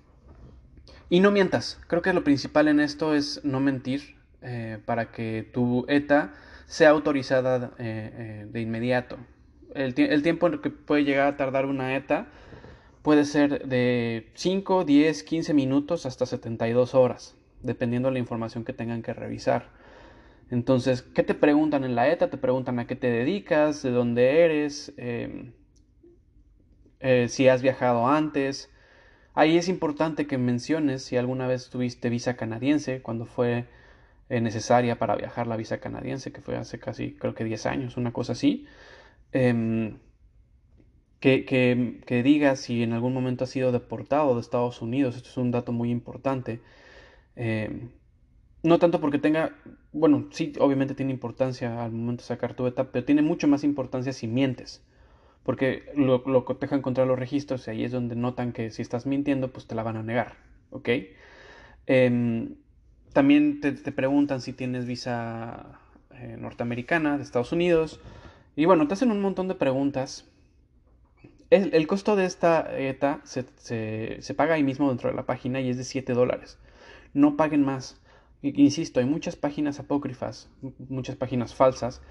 y 1.10 1.20
no 1.20 1.32
mientas. 1.32 1.80
Creo 1.88 2.02
que 2.02 2.14
lo 2.14 2.24
principal 2.24 2.68
en 2.68 2.80
esto 2.80 3.16
es 3.16 3.44
no 3.44 3.60
mentir 3.60 4.16
eh, 4.42 4.80
para 4.86 5.12
que 5.12 5.50
tu 5.54 5.86
ETA 5.88 6.34
sea 6.68 6.90
autorizada 6.90 7.72
eh, 7.78 8.12
eh, 8.14 8.48
de 8.52 8.62
inmediato. 8.62 9.18
El, 9.74 9.94
el, 9.98 10.24
tiempo 10.24 10.50
que 10.62 10.70
puede 10.70 11.04
llegar 11.04 11.28
a 11.28 11.38
tardar 11.38 11.66
una 11.66 11.96
ETA 11.96 12.28
puede 13.06 13.24
ser 13.24 13.68
de 13.68 14.32
5, 14.34 14.84
10, 14.84 15.24
15 15.24 15.54
minutos 15.54 16.06
hasta 16.06 16.26
72 16.26 16.96
horas, 16.96 17.38
dependiendo 17.62 18.10
de 18.10 18.14
la 18.14 18.20
información 18.20 18.66
que 18.66 18.74
tengan 18.74 19.02
que 19.04 19.14
revisar. 19.14 19.70
Entonces, 20.52 21.04
¿qué 21.04 21.24
te 21.24 21.36
preguntan 21.36 21.84
en 21.84 21.96
la 21.96 22.10
ETA? 22.10 22.30
Te 22.30 22.38
preguntan 22.38 22.80
a 22.80 22.88
qué 22.88 22.96
te 22.96 23.12
dedicas, 23.12 23.84
de 23.84 23.92
dónde 23.92 24.42
eres, 24.44 24.94
em, 24.98 25.54
si 27.28 27.48
has 27.48 27.62
viajado 27.62 28.08
antes, 28.08 28.70
Ahí 29.36 29.58
es 29.58 29.68
importante 29.68 30.28
que 30.28 30.38
menciones 30.38 31.04
si 31.04 31.18
alguna 31.18 31.46
vez 31.46 31.70
tuviste 31.70 32.10
visa 32.10 32.38
canadiense, 32.38 33.02
cuando 33.02 33.26
fue 33.26 33.66
eh, 34.30 34.40
necesaria 34.42 34.98
para 34.98 35.18
viajar 35.18 35.46
la 35.48 35.58
visa 35.58 35.80
canadiense, 35.80 36.32
que 36.32 36.42
fue 36.42 36.56
hace 36.56 36.80
casi, 36.80 37.14
creo 37.16 37.36
que 37.36 37.44
10 37.44 37.66
años, 37.66 37.98
una 37.98 38.14
cosa 38.14 38.32
así. 38.32 38.66
Em, 39.34 40.00
que, 41.20 42.22
digas 42.24 42.60
si 42.60 42.84
en 42.84 42.94
algún 42.94 43.14
momento 43.14 43.44
has 43.46 43.50
sido 43.50 43.72
deportado 43.72 44.36
de 44.36 44.42
Estados 44.42 44.82
Unidos. 44.82 45.16
Esto 45.16 45.30
es 45.30 45.38
un 45.38 45.52
dato 45.52 45.72
muy 45.72 45.92
importante. 45.92 46.62
Em, 47.36 47.90
no 48.64 48.80
tanto 48.80 49.02
porque 49.02 49.20
tenga, 49.20 49.56
bueno, 49.94 50.28
sí, 50.32 50.54
obviamente 50.60 50.96
tiene 50.96 51.12
importancia 51.14 51.84
al 51.84 51.92
momento 51.92 52.24
de 52.24 52.28
sacar 52.28 52.56
tu 52.56 52.68
etapa, 52.68 52.92
pero 52.92 53.06
tiene 53.06 53.22
mucho 53.22 53.48
más 53.48 53.64
importancia 53.64 54.14
si 54.14 54.28
mientes 54.28 54.84
porque 55.46 55.84
lo, 55.96 56.24
lo, 56.26 56.44
cotejan 56.44 56.82
contra 56.82 57.06
los 57.06 57.20
registros 57.20 57.68
y 57.68 57.72
ahí 57.72 57.84
es 57.84 57.92
donde 57.92 58.16
notan 58.16 58.52
que 58.52 58.72
si 58.72 58.82
estás 58.82 59.06
mintiendo, 59.06 59.54
pues 59.54 59.68
te 59.68 59.76
la 59.76 59.84
van 59.84 59.96
a 59.96 60.02
negar, 60.02 60.38
¿ok? 60.72 60.90
Em, 61.86 62.56
también 63.14 63.62
te, 63.62 63.74
preguntan 63.92 64.42
si 64.42 64.54
tienes 64.54 64.88
visa 64.88 65.80
eh, 66.16 66.36
norteamericana 66.40 67.18
de 67.18 67.24
Estados 67.24 67.52
Unidos 67.52 68.02
y 68.56 68.66
bueno, 68.66 68.88
te 68.88 68.96
hacen 68.96 69.12
un 69.12 69.22
montón 69.22 69.48
de 69.48 69.56
preguntas. 69.56 70.28
El, 71.56 71.88
costo 71.88 72.16
de 72.16 72.26
esta 72.26 72.68
ETA 72.78 73.22
se, 73.24 74.34
paga 74.36 74.56
ahí 74.56 74.64
mismo 74.64 74.90
dentro 74.90 75.10
de 75.10 75.16
la 75.16 75.26
página 75.26 75.62
y 75.62 75.70
es 75.70 75.78
de 75.78 75.86
7 75.86 76.14
dólares. 76.14 76.60
No 77.14 77.38
paguen 77.38 77.64
más. 77.64 78.02
Insisto, 78.42 79.00
hay 79.00 79.06
muchas 79.06 79.38
páginas 79.38 79.80
apócrifas, 79.80 80.50
muchas 80.90 81.16
páginas 81.16 81.56
falsas 81.56 82.02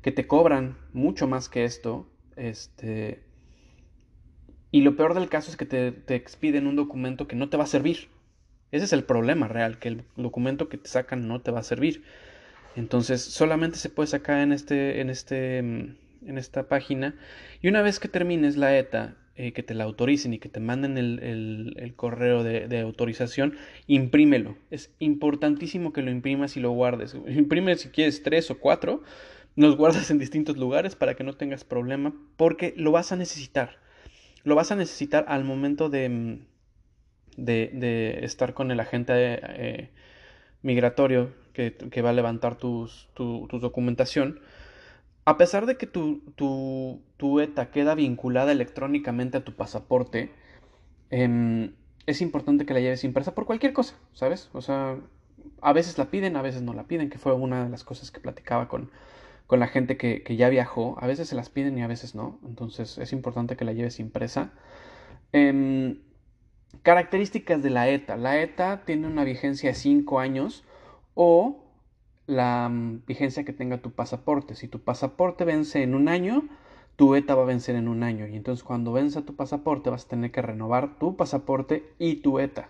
que 0.00 0.10
te 0.10 0.26
cobran 0.26 0.78
mucho 0.92 1.28
más 1.28 1.48
que 1.48 1.64
esto 1.64 2.08
este. 2.36 3.22
Y 4.70 4.80
lo 4.80 4.96
peor 4.96 5.14
del 5.14 5.28
caso 5.28 5.50
es 5.50 5.56
que 5.56 5.66
te, 5.66 6.14
expiden 6.14 6.66
un 6.66 6.76
documento 6.76 7.28
que 7.28 7.36
no 7.36 7.48
te 7.48 7.56
va 7.56 7.64
a 7.64 7.68
servir. 7.68 8.08
Ese 8.72 8.86
es 8.86 8.92
el 8.92 9.04
problema 9.04 9.48
real, 9.48 9.78
que 9.78 9.88
el 9.88 10.04
documento 10.16 10.68
que 10.68 10.78
te 10.78 10.88
sacan 10.88 11.28
no 11.28 11.42
te 11.42 11.50
va 11.50 11.60
a 11.60 11.62
servir. 11.62 12.02
Entonces, 12.74 13.22
solamente 13.22 13.78
se 13.78 13.90
puede 13.90 14.08
sacar 14.08 14.40
en 14.40 14.52
este, 14.52 15.00
en 15.00 15.10
este, 15.10 15.62
mm, 15.62 15.96
en 16.26 16.38
esta 16.38 16.68
página. 16.68 17.14
Y 17.60 17.68
una 17.68 17.82
vez 17.82 18.00
que 18.00 18.08
termines 18.08 18.56
la 18.56 18.76
ETA, 18.76 19.16
eh, 19.36 19.52
que 19.52 19.62
te 19.62 19.74
la 19.74 19.84
autoricen 19.84 20.32
y 20.32 20.38
que 20.38 20.48
te 20.48 20.60
manden 20.60 20.96
el, 20.96 21.92
correo 21.96 22.44
de, 22.44 22.80
autorización, 22.80 23.56
imprímelo. 23.86 24.56
Es 24.70 24.94
importantísimo 25.00 25.92
que 25.92 26.02
lo 26.02 26.10
imprimas 26.10 26.56
y 26.56 26.60
lo 26.60 26.70
guardes. 26.70 27.16
Imprime 27.26 27.76
si 27.76 27.88
quieres 27.88 28.22
tres 28.22 28.50
o 28.50 28.58
cuatro 28.58 29.02
los 29.56 29.76
guardas 29.76 30.10
en 30.10 30.18
distintos 30.18 30.56
lugares 30.56 30.96
para 30.96 31.14
que 31.14 31.24
no 31.24 31.34
tengas 31.34 31.64
problema, 31.64 32.14
porque 32.36 32.74
lo 32.76 32.92
vas 32.92 33.12
a 33.12 33.16
necesitar. 33.16 33.78
Lo 34.42 34.54
vas 34.54 34.72
a 34.72 34.76
necesitar 34.76 35.24
al 35.28 35.44
momento 35.44 35.88
de, 35.88 36.08
mm, 36.08 36.38
de, 37.36 38.18
estar 38.24 38.54
con 38.54 38.70
el 38.70 38.80
agente 38.80 39.12
eh, 39.14 39.90
migratorio 40.62 41.32
que, 41.52 42.02
va 42.02 42.10
a 42.10 42.12
levantar 42.12 42.56
tus, 42.56 43.08
tu, 43.14 43.48
documentación. 43.50 44.40
A 45.24 45.38
pesar 45.38 45.66
de 45.66 45.76
que 45.76 45.86
tu, 45.86 46.20
tu, 46.36 47.00
tu, 47.16 47.40
ETA 47.40 47.70
queda 47.70 47.94
vinculada 47.94 48.52
electrónicamente 48.52 49.38
a 49.38 49.44
tu 49.44 49.54
pasaporte, 49.56 50.30
em, 51.10 51.74
es 52.06 52.20
importante 52.20 52.66
que 52.66 52.74
la 52.74 52.80
lleves 52.80 53.04
impresa 53.04 53.34
por 53.34 53.46
cualquier 53.46 53.72
cosa, 53.72 53.94
¿sabes? 54.12 54.50
O 54.52 54.60
sea, 54.60 54.98
a 55.62 55.72
veces 55.72 55.96
la 55.98 56.10
piden, 56.10 56.36
a 56.36 56.42
veces 56.42 56.62
no 56.62 56.74
la 56.74 56.84
piden, 56.84 57.08
que 57.10 57.18
fue 57.18 57.32
una 57.32 57.64
de 57.64 57.70
las 57.70 57.84
cosas 57.84 58.10
que 58.10 58.20
platicaba 58.20 58.68
con, 58.68 58.90
con 59.46 59.60
la 59.60 59.68
gente 59.68 59.96
que, 59.96 60.22
ya 60.36 60.48
viajó. 60.48 60.96
A 61.00 61.06
veces 61.06 61.28
se 61.28 61.34
las 61.34 61.50
piden 61.50 61.78
y 61.78 61.82
a 61.82 61.86
veces 61.86 62.14
no. 62.14 62.38
Entonces 62.46 62.98
es 62.98 63.12
importante 63.12 63.56
que 63.56 63.64
la 63.64 63.72
lleves 63.72 64.00
impresa. 64.00 64.52
Em, 65.32 66.00
características 66.82 67.62
de 67.62 67.70
la 67.70 67.88
ETA. 67.88 68.16
La 68.16 68.40
ETA 68.40 68.82
tiene 68.84 69.06
una 69.06 69.24
vigencia 69.24 69.70
de 69.70 69.74
5 69.74 70.20
años 70.20 70.64
o 71.14 71.63
la 72.26 72.68
mm, 72.68 73.02
vigencia 73.06 73.44
que 73.44 73.52
tenga 73.52 73.78
tu 73.78 73.92
pasaporte. 73.92 74.54
Si 74.54 74.68
tu 74.68 74.80
pasaporte 74.80 75.44
vence 75.44 75.82
en 75.82 75.94
un 75.94 76.08
año, 76.08 76.44
tu 76.96 77.14
ETA 77.14 77.34
va 77.34 77.42
a 77.42 77.46
vencer 77.46 77.76
en 77.76 77.88
un 77.88 78.02
año. 78.02 78.26
Y 78.26 78.36
entonces 78.36 78.64
cuando 78.64 78.92
venza 78.92 79.22
tu 79.22 79.34
pasaporte 79.34 79.90
vas 79.90 80.04
a 80.06 80.08
tener 80.08 80.30
que 80.30 80.42
renovar 80.42 80.98
tu 80.98 81.16
pasaporte 81.16 81.92
y 81.98 82.16
tu 82.16 82.38
ETA. 82.38 82.68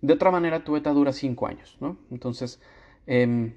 De 0.00 0.14
otra 0.14 0.30
manera, 0.32 0.64
tu 0.64 0.76
ETA 0.76 0.90
dura 0.92 1.12
5 1.12 1.46
años, 1.46 1.76
¿no? 1.80 1.96
Entonces, 2.10 2.60
em, 3.06 3.54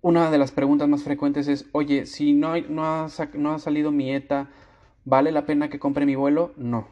una 0.00 0.30
de 0.30 0.38
las 0.38 0.50
preguntas 0.50 0.88
más 0.88 1.04
frecuentes 1.04 1.46
es, 1.46 1.66
oye, 1.72 2.06
si 2.06 2.32
no, 2.32 2.60
no, 2.68 2.84
ha, 2.84 3.08
no 3.34 3.52
ha 3.52 3.58
salido 3.58 3.92
mi 3.92 4.12
ETA, 4.12 4.50
¿vale 5.04 5.30
la 5.30 5.46
pena 5.46 5.68
que 5.70 5.78
compre 5.78 6.06
mi 6.06 6.16
vuelo? 6.16 6.52
No. 6.56 6.88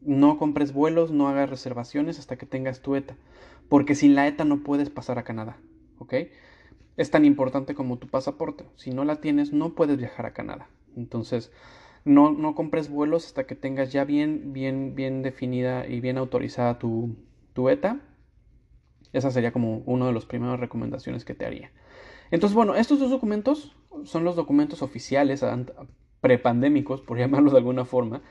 No 0.00 0.36
compres 0.36 0.72
vuelos, 0.72 1.12
no 1.12 1.28
hagas 1.28 1.48
reservaciones 1.48 2.18
hasta 2.18 2.36
que 2.36 2.46
tengas 2.46 2.82
tu 2.82 2.96
ETA. 2.96 3.16
Porque 3.68 3.94
sin 3.94 4.14
la 4.14 4.26
ETA 4.26 4.44
no 4.44 4.62
puedes 4.62 4.90
pasar 4.90 5.18
a 5.18 5.24
Canadá, 5.24 5.58
¿ok? 5.98 6.14
Es 6.96 7.10
tan 7.10 7.24
importante 7.24 7.74
como 7.74 7.98
tu 7.98 8.08
pasaporte. 8.08 8.64
Si 8.76 8.90
no 8.90 9.04
la 9.04 9.20
tienes, 9.20 9.52
no 9.52 9.74
puedes 9.74 9.96
viajar 9.98 10.26
a 10.26 10.32
Canadá. 10.32 10.68
Entonces, 10.96 11.52
no, 12.04 12.32
no 12.32 12.54
compres 12.54 12.90
vuelos 12.90 13.26
hasta 13.26 13.46
que 13.46 13.54
tengas 13.54 13.92
ya 13.92 14.04
bien, 14.04 14.52
bien, 14.52 14.94
bien 14.94 15.22
definida 15.22 15.86
y 15.86 16.00
bien 16.00 16.18
autorizada 16.18 16.78
tu, 16.78 17.16
tu 17.52 17.68
ETA. 17.68 18.00
Esa 19.12 19.30
sería 19.30 19.52
como 19.52 19.78
una 19.86 20.06
de 20.06 20.12
las 20.12 20.26
primeras 20.26 20.58
recomendaciones 20.58 21.24
que 21.24 21.34
te 21.34 21.46
haría. 21.46 21.70
Entonces, 22.30 22.54
bueno, 22.54 22.74
estos 22.74 22.98
dos 22.98 23.10
documentos 23.10 23.76
son 24.04 24.24
los 24.24 24.36
documentos 24.36 24.82
oficiales 24.82 25.44
prepandémicos, 26.20 27.00
por 27.00 27.18
llamarlos 27.18 27.52
de 27.52 27.58
alguna 27.58 27.84
forma, 27.84 28.22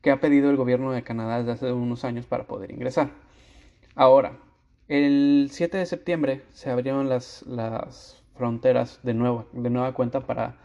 que 0.00 0.10
ha 0.10 0.20
pedido 0.20 0.50
el 0.50 0.56
gobierno 0.56 0.92
de 0.92 1.02
Canadá 1.02 1.38
desde 1.38 1.52
hace 1.52 1.72
unos 1.72 2.04
años 2.04 2.26
para 2.26 2.46
poder 2.46 2.70
ingresar. 2.70 3.10
Ahora, 3.94 4.38
el 4.92 5.48
7 5.50 5.78
de 5.78 5.86
septiembre 5.86 6.42
se 6.52 6.70
abrieron 6.70 7.08
las, 7.08 7.46
las 7.46 8.22
fronteras 8.34 9.00
de, 9.02 9.14
nuevo, 9.14 9.46
de 9.52 9.70
nueva 9.70 9.94
cuenta 9.94 10.26
para, 10.26 10.56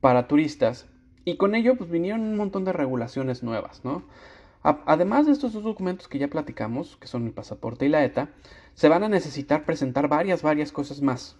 para 0.00 0.28
turistas 0.28 0.86
y 1.24 1.36
con 1.36 1.56
ello 1.56 1.76
pues 1.76 1.90
vinieron 1.90 2.20
un 2.20 2.36
montón 2.36 2.64
de 2.64 2.72
regulaciones 2.72 3.42
nuevas, 3.42 3.84
¿no? 3.84 4.04
Además 4.62 5.26
de 5.26 5.32
estos 5.32 5.54
dos 5.54 5.64
documentos 5.64 6.06
que 6.06 6.20
ya 6.20 6.28
platicamos, 6.28 6.96
que 6.98 7.08
son 7.08 7.26
el 7.26 7.32
pasaporte 7.32 7.84
y 7.84 7.88
la 7.88 8.04
ETA, 8.04 8.28
se 8.74 8.88
van 8.88 9.02
a 9.02 9.08
necesitar 9.08 9.64
presentar 9.64 10.06
varias, 10.06 10.42
varias 10.42 10.70
cosas 10.70 11.02
más 11.02 11.36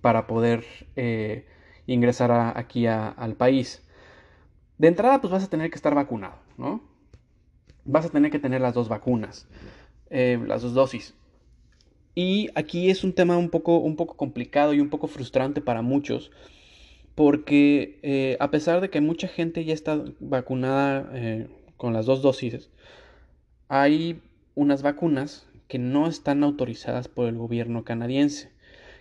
para 0.00 0.26
poder 0.26 0.64
eh, 0.96 1.46
ingresar 1.86 2.56
aquí 2.56 2.86
al 2.86 3.34
país. 3.34 3.86
De 4.78 4.88
entrada, 4.88 5.20
pues 5.20 5.34
vas 5.34 5.44
a 5.44 5.50
tener 5.50 5.68
que 5.68 5.76
estar 5.76 5.94
vacunado, 5.94 6.36
¿no? 6.56 6.80
Vas 7.84 8.06
a 8.06 8.08
tener 8.08 8.30
que 8.30 8.38
tener 8.38 8.62
las 8.62 8.72
dos 8.72 8.88
vacunas. 8.88 9.46
Eh, 10.10 10.38
las 10.46 10.62
dos 10.62 10.74
dosis. 10.74 11.14
Y 12.14 12.48
aquí 12.54 12.90
es 12.90 13.02
un 13.02 13.12
tema 13.12 13.36
un 13.36 13.50
poco, 13.50 13.78
un 13.78 13.96
poco 13.96 14.16
complicado 14.16 14.72
y 14.72 14.80
un 14.80 14.88
poco 14.90 15.08
frustrante 15.08 15.60
para 15.60 15.82
muchos, 15.82 16.30
porque 17.14 17.98
eh, 18.02 18.36
a 18.40 18.50
pesar 18.50 18.80
de 18.80 18.90
que 18.90 19.00
mucha 19.00 19.26
gente 19.28 19.64
ya 19.64 19.74
está 19.74 20.04
vacunada 20.20 21.10
eh, 21.12 21.48
con 21.76 21.92
las 21.92 22.06
dos 22.06 22.22
dosis, 22.22 22.70
hay 23.68 24.20
unas 24.54 24.82
vacunas 24.82 25.46
que 25.66 25.78
no 25.78 26.06
están 26.06 26.44
autorizadas 26.44 27.08
por 27.08 27.26
el 27.26 27.36
gobierno 27.36 27.84
canadiense. 27.84 28.52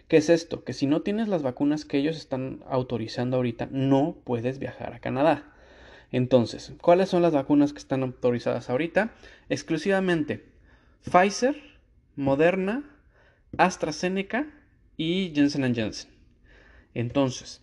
¿Qué 0.08 0.18
es 0.18 0.30
esto? 0.30 0.64
Que 0.64 0.74
si 0.74 0.88
no 0.88 1.02
tienes 1.02 1.28
las 1.28 1.44
vacunas 1.44 1.86
que 1.86 1.98
ellos 1.98 2.18
están 2.18 2.64
autorizando 2.68 3.38
ahorita, 3.38 3.68
no 3.72 4.16
puedes 4.24 4.58
viajar 4.60 4.94
a 4.94 5.00
Canadá. 5.00 5.54
Entonces, 6.12 6.74
¿cuáles 6.82 7.10
son 7.10 7.22
las 7.22 7.34
vacunas 7.34 7.74
que 7.74 7.80
están 7.80 8.04
autorizadas 8.04 8.70
ahorita? 8.70 9.14
Exclusivamente 9.50 10.53
Pfizer, 11.04 11.62
Moderna, 12.16 12.84
AstraZeneca 13.58 14.48
y 14.98 15.32
Jensen 15.36 15.76
Jensen. 15.76 16.12
Entonces, 16.94 17.62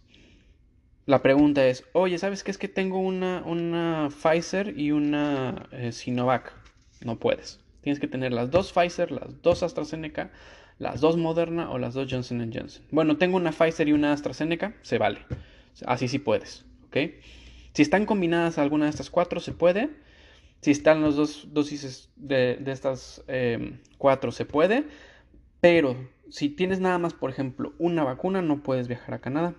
la 1.07 1.23
pregunta 1.23 1.67
es, 1.67 1.85
oye, 1.93 2.19
¿sabes 2.19 2.45
qué 2.45 2.51
es 2.51 2.59
que 2.59 2.69
tengo 2.69 2.99
una, 2.99 3.43
una 3.45 4.09
Pfizer 4.11 4.79
y 4.79 4.93
una 4.93 5.69
eh, 5.73 5.93
Sinovac? 5.93 6.53
No 7.05 7.19
puedes. 7.19 7.61
Tienes 7.81 7.99
que 7.99 8.09
tener 8.09 8.33
las 8.33 8.51
dos 8.51 8.73
Pfizer, 8.73 9.11
las 9.11 9.41
dos 9.43 9.63
AstraZeneca, 9.63 10.31
las 10.79 11.01
dos 11.01 11.17
Moderna 11.17 11.71
o 11.71 11.79
las 11.79 11.95
dos 11.95 12.09
Johnson 12.11 12.51
Johnson. 12.53 12.85
Bueno, 12.91 13.17
tengo 13.17 13.37
una 13.37 13.53
Pfizer 13.53 13.89
y 13.89 13.93
una 13.93 14.13
AstraZeneca, 14.13 14.75
se 14.83 14.99
vale. 14.99 15.21
Así 15.87 16.09
sí 16.09 16.19
puedes, 16.19 16.65
¿ok? 16.87 16.97
Si 17.73 17.83
están 17.83 18.05
combinadas 18.05 18.59
alguna 18.59 18.85
de 18.85 18.91
estas 18.91 19.11
cuatro, 19.11 19.41
se 19.41 19.53
puede. 19.53 19.91
Si 20.61 20.71
están 20.71 21.03
las 21.03 21.17
dos 21.17 21.49
dosis 21.53 22.11
de, 22.17 22.63
estas 22.67 23.25
em, 23.29 23.79
cuatro, 23.99 24.31
se 24.33 24.45
puede. 24.45 24.87
Pero 25.61 25.97
si 26.31 26.49
tienes 26.49 26.81
nada 26.81 26.99
más, 26.99 27.15
por 27.15 27.31
ejemplo, 27.31 27.75
una 27.79 28.05
vacuna, 28.05 28.43
no 28.43 28.63
puedes 28.63 28.89
viajar 28.89 29.15
a 29.15 29.21
Canadá. 29.21 29.55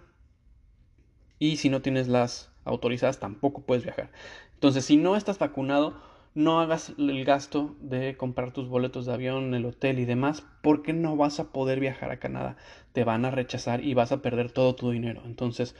Y 1.39 1.57
si 1.57 1.69
no 1.69 1.81
tienes 1.81 2.07
las 2.07 2.51
autorizadas, 2.65 3.19
tampoco 3.19 3.61
puedes 3.61 3.83
viajar. 3.83 4.11
Entonces, 4.53 4.85
si 4.85 4.97
no 4.97 5.15
estás 5.15 5.39
vacunado, 5.39 5.99
no 6.33 6.59
hagas 6.61 6.93
el 6.97 7.25
gasto 7.25 7.75
de 7.81 8.15
comprar 8.15 8.53
tus 8.53 8.69
boletos 8.69 9.05
de 9.05 9.13
avión, 9.13 9.53
el 9.53 9.65
hotel 9.65 9.99
y 9.99 10.05
demás, 10.05 10.45
porque 10.61 10.93
no 10.93 11.17
vas 11.17 11.39
a 11.39 11.51
poder 11.51 11.79
viajar 11.79 12.11
a 12.11 12.19
Canadá. 12.19 12.57
Te 12.93 13.03
van 13.03 13.25
a 13.25 13.31
rechazar 13.31 13.83
y 13.83 13.93
vas 13.93 14.11
a 14.11 14.21
perder 14.21 14.51
todo 14.51 14.75
tu 14.75 14.91
dinero. 14.91 15.23
Entonces, 15.25 15.75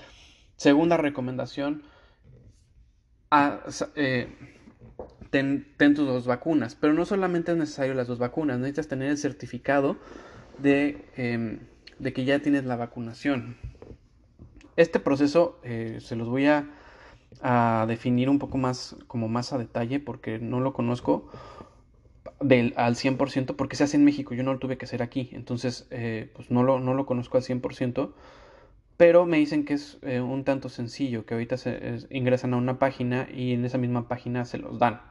segunda 0.58 0.98
recomendación, 0.98 1.84
eh, 3.95 4.28
ten, 5.32 5.65
tus 5.78 6.06
dos 6.06 6.28
vacunas. 6.28 6.76
Pero 6.76 6.94
no 6.94 7.06
solamente 7.06 7.52
es 7.52 7.58
necesario 7.58 7.96
las 7.96 8.08
dos 8.08 8.20
vacunas, 8.20 8.60
necesitas 8.60 8.88
tener 8.88 9.10
el 9.10 9.17
certificado 9.17 9.98
de, 10.60 11.06
em, 11.17 11.60
de 11.98 12.13
que 12.13 12.26
ya 12.26 12.39
tienes 12.39 12.65
la 12.65 12.76
vacunación. 12.76 13.58
Este 14.76 15.00
proceso 15.00 15.60
eh, 15.63 15.98
se 16.02 16.15
los 16.15 16.28
voy 16.30 16.46
a, 16.46 16.70
a, 17.41 17.86
definir 17.88 18.30
un 18.30 18.39
poco 18.39 18.58
más, 18.58 18.96
como 19.08 19.28
más 19.28 19.54
a 19.54 19.58
detalle, 19.58 20.00
porque 20.00 20.38
no 20.38 20.60
lo 20.60 20.74
conozco 20.74 21.30
del, 22.39 22.74
al 22.78 22.96
100%, 22.96 23.56
porque 23.56 23.76
se 23.76 23.84
hace 23.84 23.98
en 23.98 24.06
México, 24.06 24.34
yo 24.34 24.44
no 24.44 24.54
lo 24.54 24.60
tuve 24.60 24.78
que 24.78 24.86
hacer 24.86 25.02
aquí, 25.02 25.30
entonces 25.34 25.88
eh, 25.91 26.32
pues 26.36 26.52
no 26.52 26.63
lo, 26.63 26.80
no 26.80 26.94
lo 26.94 27.06
conozco 27.06 27.38
al 27.38 27.44
100%, 27.44 28.12
pero 28.98 29.26
me 29.26 29.38
dicen 29.38 29.65
que 29.65 29.74
es 29.74 29.98
eh, 30.04 30.22
un 30.22 30.44
tanto 30.44 30.70
sencillo, 30.70 31.26
que 31.26 31.34
ahorita 31.34 31.58
se, 31.58 32.00
ingresan 32.10 32.54
a 32.54 32.58
una 32.58 32.80
página 32.80 33.28
y 33.34 33.54
en 33.54 33.65
esa 33.65 33.78
misma 33.78 34.08
página 34.08 34.46
se 34.46 34.58
los 34.58 34.80
dan 34.80 35.02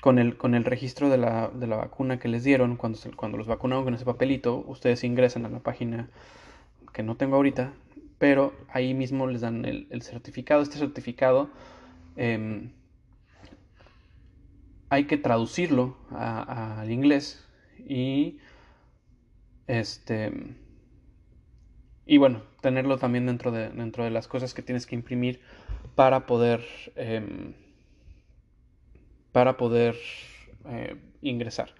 con 0.00 0.18
el, 0.18 0.36
con 0.36 0.54
el 0.54 0.64
registro 0.64 1.08
de 1.08 1.18
la, 1.18 1.48
de 1.48 1.66
la 1.66 1.76
vacuna 1.76 2.18
que 2.18 2.28
les 2.28 2.44
dieron, 2.44 2.76
cuando, 2.76 2.98
cuando 3.16 3.38
los 3.38 3.46
vacunaron 3.46 3.84
con 3.84 3.94
ese 3.94 4.04
papelito, 4.04 4.64
ustedes 4.66 5.02
ingresan 5.04 5.44
a 5.46 5.48
la 5.48 5.60
página 5.60 6.08
que 6.92 7.02
no 7.02 7.16
tengo 7.16 7.36
ahorita, 7.36 7.72
pero 8.18 8.52
ahí 8.68 8.94
mismo 8.94 9.26
les 9.26 9.40
dan 9.40 9.64
el, 9.64 10.02
certificado. 10.02 10.62
Este 10.62 10.78
certificado 10.78 11.50
em, 12.16 12.70
hay 14.88 15.04
que 15.04 15.16
traducirlo 15.16 15.96
al 16.10 16.90
inglés 16.90 17.44
y 17.78 18.38
este 19.66 20.32
y 22.06 22.16
bueno 22.16 22.42
tenerlo 22.62 22.96
también 22.96 23.26
dentro 23.26 23.52
de, 23.52 23.68
dentro 23.68 24.02
de 24.02 24.10
las 24.10 24.26
cosas 24.28 24.54
que 24.54 24.62
tienes 24.62 24.86
que 24.86 24.94
imprimir 24.94 25.40
para 25.94 26.26
poder 26.26 26.64
em, 26.96 27.52
para 29.32 29.56
poder 29.56 29.96
eh, 30.68 30.96
ingresar. 31.22 31.74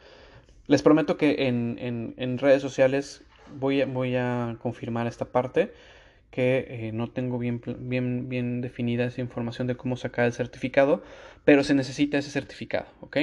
Les 0.66 0.82
prometo 0.82 1.16
que 1.16 1.46
en, 1.48 2.38
redes 2.38 2.60
sociales 2.60 3.24
voy 3.54 3.80
a, 3.80 3.86
voy 3.86 4.16
a, 4.16 4.56
confirmar 4.60 5.06
esta 5.06 5.26
parte, 5.26 5.72
que 6.30 6.66
eh, 6.68 6.92
no 6.92 7.10
tengo 7.10 7.38
bien, 7.38 7.62
bien, 7.78 8.28
bien 8.28 8.60
definida 8.60 9.06
esa 9.06 9.22
información 9.22 9.66
de 9.66 9.76
cómo 9.76 9.96
sacar 9.96 10.26
el 10.26 10.34
certificado, 10.34 11.02
pero 11.44 11.64
se 11.64 11.74
necesita 11.74 12.18
ese 12.18 12.30
certificado, 12.30 12.86
¿ok? 13.00 13.16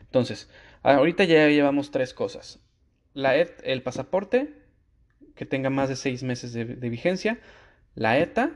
Entonces, 0.00 0.50
ahorita 0.82 1.24
ya 1.24 1.46
llevamos 1.48 1.90
tres 1.90 2.14
cosas. 2.14 2.60
La 3.12 3.36
ET, 3.36 3.60
el 3.64 3.82
pasaporte, 3.82 4.54
que 5.34 5.44
tenga 5.44 5.68
más 5.68 5.90
de 5.90 5.96
seis 5.96 6.22
meses 6.22 6.52
de 6.52 6.88
vigencia. 6.88 7.38
La 7.94 8.18
ETA, 8.18 8.52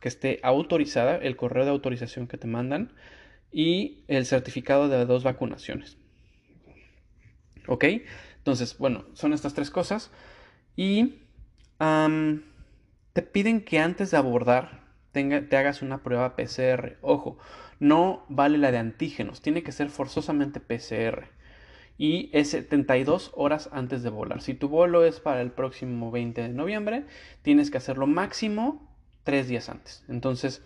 que 0.00 0.08
esté 0.08 0.40
autorizada, 0.42 1.16
el 1.16 1.36
correo 1.36 1.64
de 1.64 1.70
autorización 1.70 2.26
que 2.26 2.36
te 2.36 2.46
mandan 2.46 2.92
y 3.54 4.02
el 4.08 4.26
certificado 4.26 4.88
de 4.88 5.06
dos 5.06 5.22
vacunaciones. 5.22 5.96
¿Ok? 7.68 7.84
Entonces, 8.38 8.76
bueno, 8.78 9.04
son 9.14 9.32
estas 9.32 9.54
tres 9.54 9.70
cosas. 9.70 10.10
Y 10.74 11.20
te 11.78 13.22
piden 13.22 13.64
que 13.64 13.78
antes 13.78 14.10
de 14.10 14.16
abordar 14.16 14.82
te 15.12 15.56
hagas 15.56 15.82
una 15.82 16.02
prueba 16.02 16.34
PCR. 16.34 16.96
Ojo, 17.00 17.38
no 17.78 18.26
vale 18.28 18.58
la 18.58 18.72
de 18.72 18.78
antígenos, 18.78 19.40
tiene 19.40 19.62
que 19.62 19.70
ser 19.70 19.88
forzosamente 19.88 20.58
PCR. 20.58 21.28
Y 21.96 22.30
es 22.32 22.50
72 22.50 23.30
horas 23.36 23.70
antes 23.72 24.02
de 24.02 24.10
volar. 24.10 24.42
Si 24.42 24.54
tu 24.54 24.68
vuelo 24.68 25.04
es 25.04 25.20
para 25.20 25.40
el 25.42 25.52
próximo 25.52 26.10
20 26.10 26.42
de 26.42 26.48
noviembre, 26.48 27.04
tienes 27.42 27.70
que 27.70 27.78
hacerlo 27.78 28.08
máximo 28.08 28.92
tres 29.22 29.46
días 29.46 29.68
antes. 29.68 30.04
Entonces, 30.08 30.60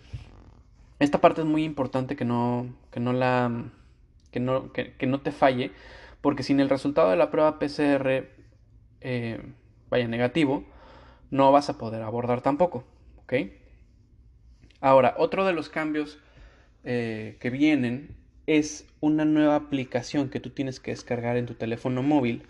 esta 0.99 1.21
parte 1.21 1.41
es 1.41 1.47
muy 1.47 1.63
importante 1.63 2.15
que 2.15 2.25
no, 2.25 2.67
que 2.91 2.99
no 2.99 3.13
la 3.13 3.71
que 4.31 4.39
no, 4.39 4.71
que, 4.71 5.07
no 5.07 5.21
te 5.21 5.31
falle, 5.31 5.71
porque 6.21 6.43
sin 6.43 6.59
el 6.59 6.69
resultado 6.69 7.09
de 7.09 7.15
la 7.15 7.31
prueba 7.31 7.57
PCR 7.57 8.27
eh, 9.01 9.41
vaya 9.89 10.07
negativo, 10.07 10.65
no 11.31 11.51
vas 11.51 11.69
a 11.69 11.77
poder 11.77 12.03
abordar 12.03 12.41
tampoco. 12.41 12.83
¿ok? 13.23 13.33
Ahora, 14.81 15.15
otro 15.17 15.45
de 15.45 15.53
los 15.53 15.69
cambios 15.69 16.19
eh, 16.83 17.37
que 17.39 17.49
vienen 17.49 18.15
es 18.45 18.87
una 18.99 19.25
nueva 19.25 19.55
aplicación 19.55 20.29
que 20.29 20.39
tú 20.39 20.49
tienes 20.51 20.79
que 20.79 20.91
descargar 20.91 21.37
en 21.37 21.45
tu 21.45 21.53
teléfono 21.53 22.03
móvil 22.03 22.43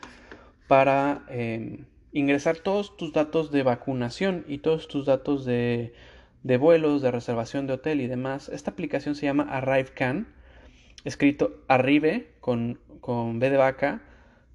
para 0.67 1.23
eh, 1.29 1.83
ingresar 2.11 2.57
todos 2.57 2.95
tus 2.97 3.13
datos 3.13 3.51
de 3.51 3.63
vacunación 3.63 4.45
y 4.47 4.59
todos 4.59 4.87
tus 4.87 5.05
datos 5.05 5.45
de 5.45 5.93
de 6.43 6.57
vuelos, 6.57 7.01
de 7.01 7.11
reservación 7.11 7.67
de 7.67 7.73
hotel 7.73 8.01
y 8.01 8.07
demás. 8.07 8.49
Esta 8.49 8.71
aplicación 8.71 9.15
se 9.15 9.25
llama 9.25 9.43
ArriveCan, 9.49 10.27
escrito 11.03 11.63
Arrive 11.67 12.31
con, 12.39 12.79
con 13.01 13.39
B 13.39 13.49
de 13.49 13.57
vaca, 13.57 14.01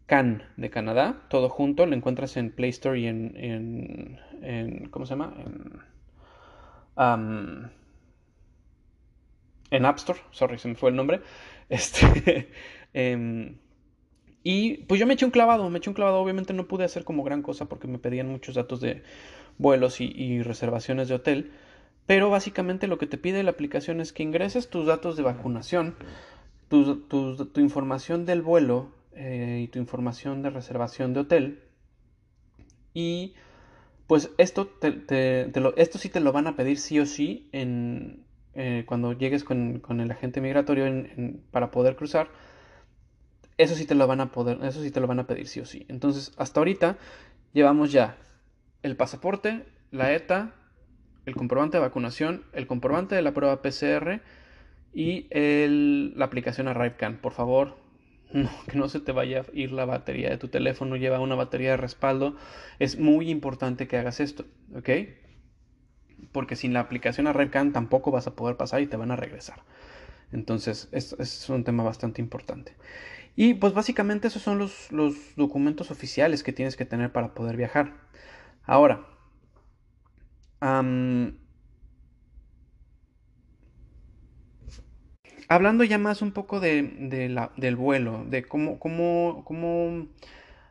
Can 0.06 0.42
de 0.56 0.70
Canadá, 0.70 1.22
todo 1.28 1.48
junto, 1.48 1.86
lo 1.86 1.94
encuentras 1.94 2.36
en 2.36 2.50
Play 2.50 2.70
Store 2.70 2.98
y 2.98 3.06
en, 3.06 4.18
en, 4.42 4.88
¿cómo 4.90 5.06
se 5.06 5.10
llama? 5.10 5.34
En, 6.96 7.70
en 9.70 9.84
App 9.84 9.96
Store, 9.96 10.20
sorry, 10.30 10.58
se 10.58 10.68
me 10.68 10.74
fue 10.74 10.90
el 10.90 10.96
nombre. 10.96 11.22
Este, 11.68 12.50
em, 12.92 13.56
y 14.42 14.78
pues 14.84 15.00
yo 15.00 15.06
me 15.06 15.14
eché 15.14 15.24
un 15.24 15.30
clavado, 15.30 15.68
me 15.70 15.78
eché 15.78 15.88
un 15.88 15.94
clavado, 15.94 16.18
obviamente 16.18 16.52
no 16.52 16.68
pude 16.68 16.84
hacer 16.84 17.04
como 17.04 17.24
gran 17.24 17.42
cosa 17.42 17.64
porque 17.64 17.88
me 17.88 17.98
pedían 17.98 18.28
muchos 18.28 18.54
datos 18.54 18.80
de 18.80 19.02
vuelos 19.56 20.00
y, 20.00 20.42
reservaciones 20.42 21.08
de 21.08 21.14
hotel, 21.14 21.52
pero 22.06 22.30
básicamente 22.30 22.86
lo 22.86 22.98
que 22.98 23.06
te 23.06 23.18
pide 23.18 23.42
la 23.42 23.50
aplicación 23.50 24.00
es 24.00 24.12
que 24.12 24.22
ingreses 24.22 24.68
tus 24.68 24.86
datos 24.86 25.16
de 25.16 25.22
vacunación, 25.22 25.94
tu, 26.68 26.96
tu 27.06 27.60
información 27.60 28.26
del 28.26 28.42
vuelo 28.42 28.90
eh, 29.16 29.60
y 29.64 29.68
tu 29.68 29.78
información 29.78 30.42
de 30.42 30.50
reservación 30.50 31.14
de 31.14 31.20
hotel. 31.20 31.60
Y 32.92 33.34
pues 34.06 34.30
esto, 34.38 34.66
te, 34.66 35.04
esto 35.76 35.98
sí 35.98 36.08
te 36.08 36.20
lo 36.20 36.32
van 36.32 36.46
a 36.46 36.56
pedir 36.56 36.78
sí 36.78 36.98
o 36.98 37.06
sí 37.06 37.48
en, 37.52 38.24
eh, 38.54 38.84
cuando 38.86 39.12
llegues 39.12 39.44
con, 39.44 39.82
el 39.88 40.10
agente 40.10 40.40
migratorio 40.40 40.86
para 41.50 41.70
poder 41.70 41.96
cruzar. 41.96 42.28
Eso 43.56 43.76
sí 43.76 43.86
te 43.86 43.94
lo 43.94 44.06
van 44.08 44.20
a 44.20 44.32
poder, 44.32 44.58
eso 44.64 44.82
sí 44.82 44.90
te 44.90 45.00
lo 45.00 45.06
van 45.06 45.20
a 45.20 45.26
pedir 45.26 45.46
sí 45.46 45.60
o 45.60 45.64
sí. 45.64 45.86
Entonces, 45.88 46.32
hasta 46.36 46.60
ahorita 46.60 46.98
llevamos 47.52 47.92
ya 47.92 48.16
el 48.82 48.96
pasaporte, 48.96 49.64
la 49.92 50.12
ETA, 50.12 50.54
el 51.26 51.34
comprobante 51.34 51.76
de 51.76 51.82
vacunación, 51.82 52.44
el 52.52 52.66
comprobante 52.66 53.14
de 53.14 53.22
la 53.22 53.32
prueba 53.32 53.62
PCR 53.62 54.20
y 54.92 55.26
la 56.14 56.24
aplicación 56.24 56.68
ArriveCan. 56.68 57.18
Por 57.18 57.32
favor, 57.32 57.76
que 58.32 58.78
no 58.78 58.88
se 58.88 59.00
te 59.00 59.12
vaya 59.12 59.40
a 59.40 59.44
ir 59.52 59.72
la 59.72 59.84
batería 59.84 60.30
de 60.30 60.38
tu 60.38 60.48
teléfono, 60.48 60.96
lleva 60.96 61.20
una 61.20 61.34
batería 61.34 61.70
de 61.70 61.76
respaldo. 61.76 62.36
Es 62.78 62.98
muy 62.98 63.30
importante 63.30 63.88
que 63.88 63.96
hagas 63.96 64.20
esto, 64.20 64.44
¿ok? 64.74 64.90
Porque 66.32 66.56
sin 66.56 66.72
la 66.72 66.80
aplicación 66.80 67.26
ArriveCan 67.26 67.72
tampoco 67.72 68.10
vas 68.10 68.26
a 68.26 68.34
poder 68.34 68.56
pasar 68.56 68.80
y 68.80 68.86
te 68.86 68.96
van 68.96 69.10
a 69.10 69.16
regresar. 69.16 69.62
Entonces, 70.32 70.88
es, 70.92 71.14
es 71.18 71.48
un 71.48 71.64
tema 71.64 71.84
bastante 71.84 72.20
importante. 72.20 72.74
Y 73.36 73.54
pues 73.54 73.74
básicamente 73.74 74.28
esos 74.28 74.42
son 74.42 74.58
los, 74.58 74.88
documentos 75.36 75.90
oficiales 75.90 76.42
que 76.42 76.52
tienes 76.52 76.76
que 76.76 76.84
tener 76.84 77.10
para 77.10 77.34
poder 77.34 77.56
viajar. 77.56 77.94
Ahora, 78.64 79.06
hablando 85.48 85.84
ya 85.84 85.98
más 85.98 86.22
un 86.22 86.32
poco 86.32 86.60
de, 86.60 86.82
del 87.56 87.76
vuelo, 87.76 88.24
de 88.26 88.44
cómo, 88.44 88.78
cómo, 88.78 89.42
cómo 89.44 90.08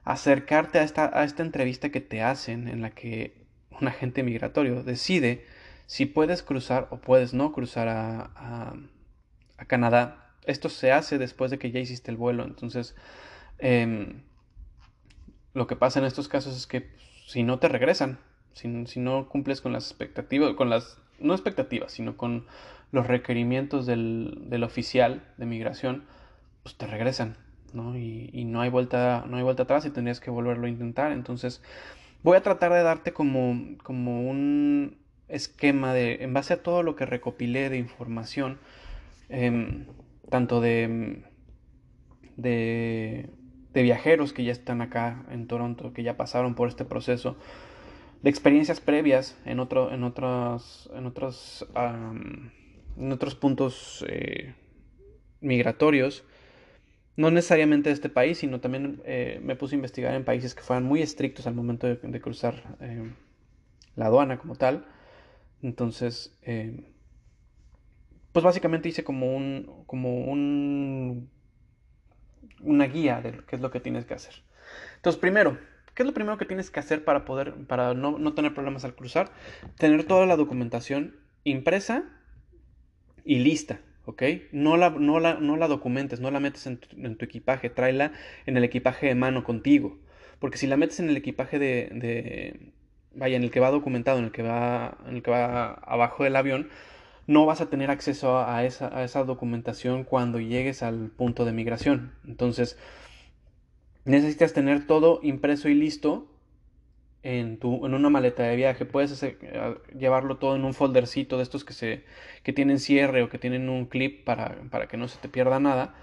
acercarte 0.03 0.79
a 0.79 0.83
esta, 0.83 1.17
a 1.17 1.23
esta 1.23 1.43
entrevista 1.43 1.89
que 1.89 2.01
te 2.01 2.21
hacen 2.21 2.67
en 2.67 2.81
la 2.81 2.91
que 2.91 3.45
un 3.79 3.87
agente 3.87 4.23
migratorio 4.23 4.83
decide 4.83 5.45
si 5.85 6.05
puedes 6.05 6.43
cruzar 6.43 6.87
o 6.91 6.97
puedes 6.97 7.33
no 7.33 7.51
cruzar 7.51 7.87
a, 7.87 8.31
a, 8.35 9.65
Canadá. 9.67 10.33
Esto 10.45 10.67
se 10.67 10.91
hace 10.91 11.17
después 11.17 11.49
de 11.49 11.57
que 11.57 11.71
ya 11.71 11.79
hiciste 11.79 12.11
el 12.11 12.17
vuelo. 12.17 12.43
Entonces, 12.43 12.95
em, 13.59 14.23
lo 15.53 15.67
que 15.67 15.77
pasa 15.77 15.99
en 15.99 16.05
estos 16.05 16.27
casos 16.27 16.57
es 16.57 16.67
que 16.67 16.89
si 17.27 17.43
no 17.43 17.59
te 17.59 17.69
regresan, 17.69 18.19
si, 18.53 18.99
no 18.99 19.29
cumples 19.29 19.61
con 19.61 19.73
las 19.73 19.85
expectativas, 19.85 20.53
con 20.53 20.69
las, 20.69 20.97
no 21.19 21.33
expectativas, 21.33 21.91
sino 21.91 22.17
con 22.17 22.45
los 22.91 23.07
requerimientos 23.07 23.85
del, 23.85 24.63
oficial 24.63 25.23
de 25.37 25.45
migración, 25.45 26.03
pues 26.61 26.75
te 26.75 26.87
regresan, 26.87 27.35
¿no? 27.73 27.97
Y, 27.97 28.45
no 28.45 28.61
hay 28.61 28.69
vuelta, 28.69 29.25
no 29.27 29.37
hay 29.37 29.43
vuelta 29.43 29.63
atrás 29.63 29.85
y 29.85 29.89
tendrías 29.89 30.19
que 30.19 30.29
volverlo 30.29 30.67
a 30.67 30.69
intentar. 30.69 31.11
Entonces, 31.11 31.61
voy 32.21 32.37
a 32.37 32.43
tratar 32.43 32.71
de 32.71 32.83
darte 32.83 33.13
como, 33.13 33.77
como 33.83 34.29
un 34.29 34.97
esquema 35.27 35.93
de, 35.93 36.23
en 36.23 36.33
base 36.33 36.53
a 36.53 36.63
todo 36.63 36.83
lo 36.83 36.95
que 36.95 37.05
recopilé 37.05 37.69
de 37.69 37.77
información, 37.77 38.59
em, 39.29 39.87
tanto 40.29 40.61
de, 40.61 41.23
de, 42.37 43.29
de, 43.73 43.81
viajeros 43.81 44.33
que 44.33 44.43
ya 44.43 44.51
están 44.51 44.81
acá 44.81 45.25
en 45.31 45.47
Toronto, 45.47 45.93
que 45.93 46.03
ya 46.03 46.17
pasaron 46.17 46.53
por 46.53 46.67
este 46.69 46.85
proceso, 46.85 47.37
de 48.23 48.29
experiencias 48.29 48.79
previas 48.79 49.37
en, 49.45 49.59
otro, 49.59 49.93
en 49.93 50.03
otros, 50.03 50.89
en 50.95 51.05
otros 51.05 51.67
en 52.97 53.11
otros 53.11 53.35
puntos 53.35 54.05
eh, 54.07 54.53
migratorios, 55.41 56.23
no 57.15 57.31
necesariamente 57.31 57.89
de 57.89 57.93
este 57.93 58.09
país, 58.09 58.39
sino 58.39 58.59
también 58.59 59.01
eh, 59.05 59.39
me 59.43 59.55
puse 59.55 59.75
a 59.75 59.77
investigar 59.77 60.13
en 60.15 60.25
países 60.25 60.55
que 60.55 60.61
fueran 60.61 60.83
muy 60.83 61.01
estrictos 61.01 61.47
al 61.47 61.53
momento 61.53 61.87
de, 61.87 62.21
cruzar 62.21 62.75
eh, 62.79 63.11
la 63.95 64.07
aduana 64.07 64.37
como 64.37 64.55
tal. 64.55 64.85
Entonces, 65.61 66.37
pues 68.31 68.43
básicamente 68.43 68.89
hice 68.89 69.03
como 69.03 69.35
un, 69.35 69.83
como 69.85 70.25
un, 70.25 71.29
una 72.61 72.85
guía 72.85 73.21
de 73.21 73.39
qué 73.47 73.55
es 73.55 73.61
lo 73.61 73.71
que 73.71 73.79
tienes 73.79 74.05
que 74.05 74.15
hacer. 74.15 74.33
Entonces, 74.95 75.19
primero, 75.19 75.57
¿qué 75.93 76.03
es 76.03 76.07
lo 76.07 76.13
primero 76.13 76.37
que 76.37 76.45
tienes 76.45 76.71
que 76.71 76.79
hacer 76.79 77.03
para 77.03 77.25
poder, 77.25 77.53
para 77.67 77.93
no, 77.93 78.17
no 78.17 78.33
tener 78.33 78.53
problemas 78.53 78.85
al 78.85 78.95
cruzar? 78.95 79.31
Tener 79.77 80.03
toda 80.05 80.25
la 80.25 80.35
documentación 80.35 81.15
impresa 81.43 82.03
y 83.25 83.39
lista, 83.39 83.79
¿ok? 84.05 84.23
No 84.51 84.77
la, 84.77 84.89
no 84.91 85.19
la, 85.19 85.35
no 85.35 85.55
la 85.55 85.67
documentes, 85.67 86.19
no 86.19 86.31
la 86.31 86.39
metes 86.39 86.67
en 86.67 86.77
tu, 86.77 87.25
equipaje, 87.25 87.69
tráela 87.69 88.11
en 88.45 88.57
el 88.57 88.63
equipaje 88.63 89.07
de 89.07 89.15
mano 89.15 89.43
contigo. 89.43 89.97
Porque 90.39 90.57
si 90.57 90.67
la 90.67 90.77
metes 90.77 90.99
en 90.99 91.09
el 91.09 91.17
equipaje 91.17 91.59
de, 91.59 91.89
de, 91.93 92.73
vaya, 93.13 93.37
en 93.37 93.43
el 93.43 93.51
que 93.51 93.59
va 93.59 93.71
documentado, 93.71 94.19
en 94.19 94.25
el 94.25 94.31
que 94.31 94.43
va, 94.43 94.97
en 95.07 95.17
el 95.17 95.23
que 95.23 95.31
va 95.31 95.73
abajo 95.73 96.23
del 96.23 96.35
avión, 96.35 96.69
no 97.27 97.45
vas 97.45 97.61
a 97.61 97.69
tener 97.69 97.89
acceso 97.89 98.39
a 98.39 98.65
esa, 98.65 98.97
a 98.97 99.03
esa 99.05 99.23
documentación 99.23 100.03
cuando 100.03 100.39
llegues 100.39 100.83
al 100.83 101.09
punto 101.09 101.45
de 101.45 101.53
migración. 101.53 102.11
Entonces, 102.27 102.77
necesitas 104.05 104.53
tener 104.53 104.85
todo 104.85 105.19
impreso 105.23 105.69
y 105.69 105.75
listo 105.75 106.27
en, 107.23 107.57
tu, 107.57 107.85
en 107.85 107.93
una 107.93 108.09
maleta 108.09 108.43
de 108.43 108.55
viaje. 108.55 108.85
Puedes 108.85 109.21
eh, 109.23 109.37
llevarlo 109.97 110.37
todo 110.37 110.55
en 110.55 110.65
un 110.65 110.73
foldercito 110.73 111.37
de 111.37 111.43
estos 111.43 111.63
que, 111.63 111.73
se, 111.73 112.03
que 112.43 112.53
tienen 112.53 112.79
cierre 112.79 113.23
o 113.23 113.29
que 113.29 113.39
tienen 113.39 113.69
un 113.69 113.85
clip 113.85 114.23
para, 114.23 114.61
para 114.69 114.87
que 114.87 114.97
no 114.97 115.07
se 115.07 115.17
te 115.19 115.29
pierda 115.29 115.59
nada. 115.59 115.95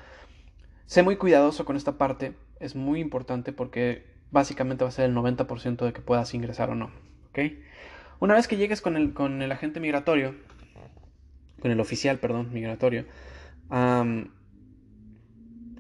Sé 0.87 1.03
muy 1.03 1.17
cuidadoso 1.17 1.65
con 1.65 1.77
esta 1.77 1.99
parte. 1.99 2.35
Es 2.59 2.75
muy 2.75 3.01
importante 3.01 3.53
porque 3.53 4.05
básicamente 4.31 4.85
va 4.85 4.89
a 4.89 4.93
ser 4.93 5.07
el 5.07 5.15
90% 5.15 5.85
de 5.85 5.93
que 5.93 6.01
puedas 6.01 6.35
ingresar 6.35 6.71
o 6.71 6.75
no. 6.75 6.91
¿okay? 7.31 7.63
Una 8.19 8.35
vez 8.35 8.49
que 8.49 8.57
llegues 8.57 8.81
con 8.81 8.97
el, 8.97 9.13
con 9.13 9.43
el 9.43 9.53
agente 9.53 9.81
migratorio, 9.81 10.35
con 11.61 11.71
el 11.71 11.81
oficial, 11.81 12.19
perdón, 12.19 12.53
migratorio, 12.53 13.05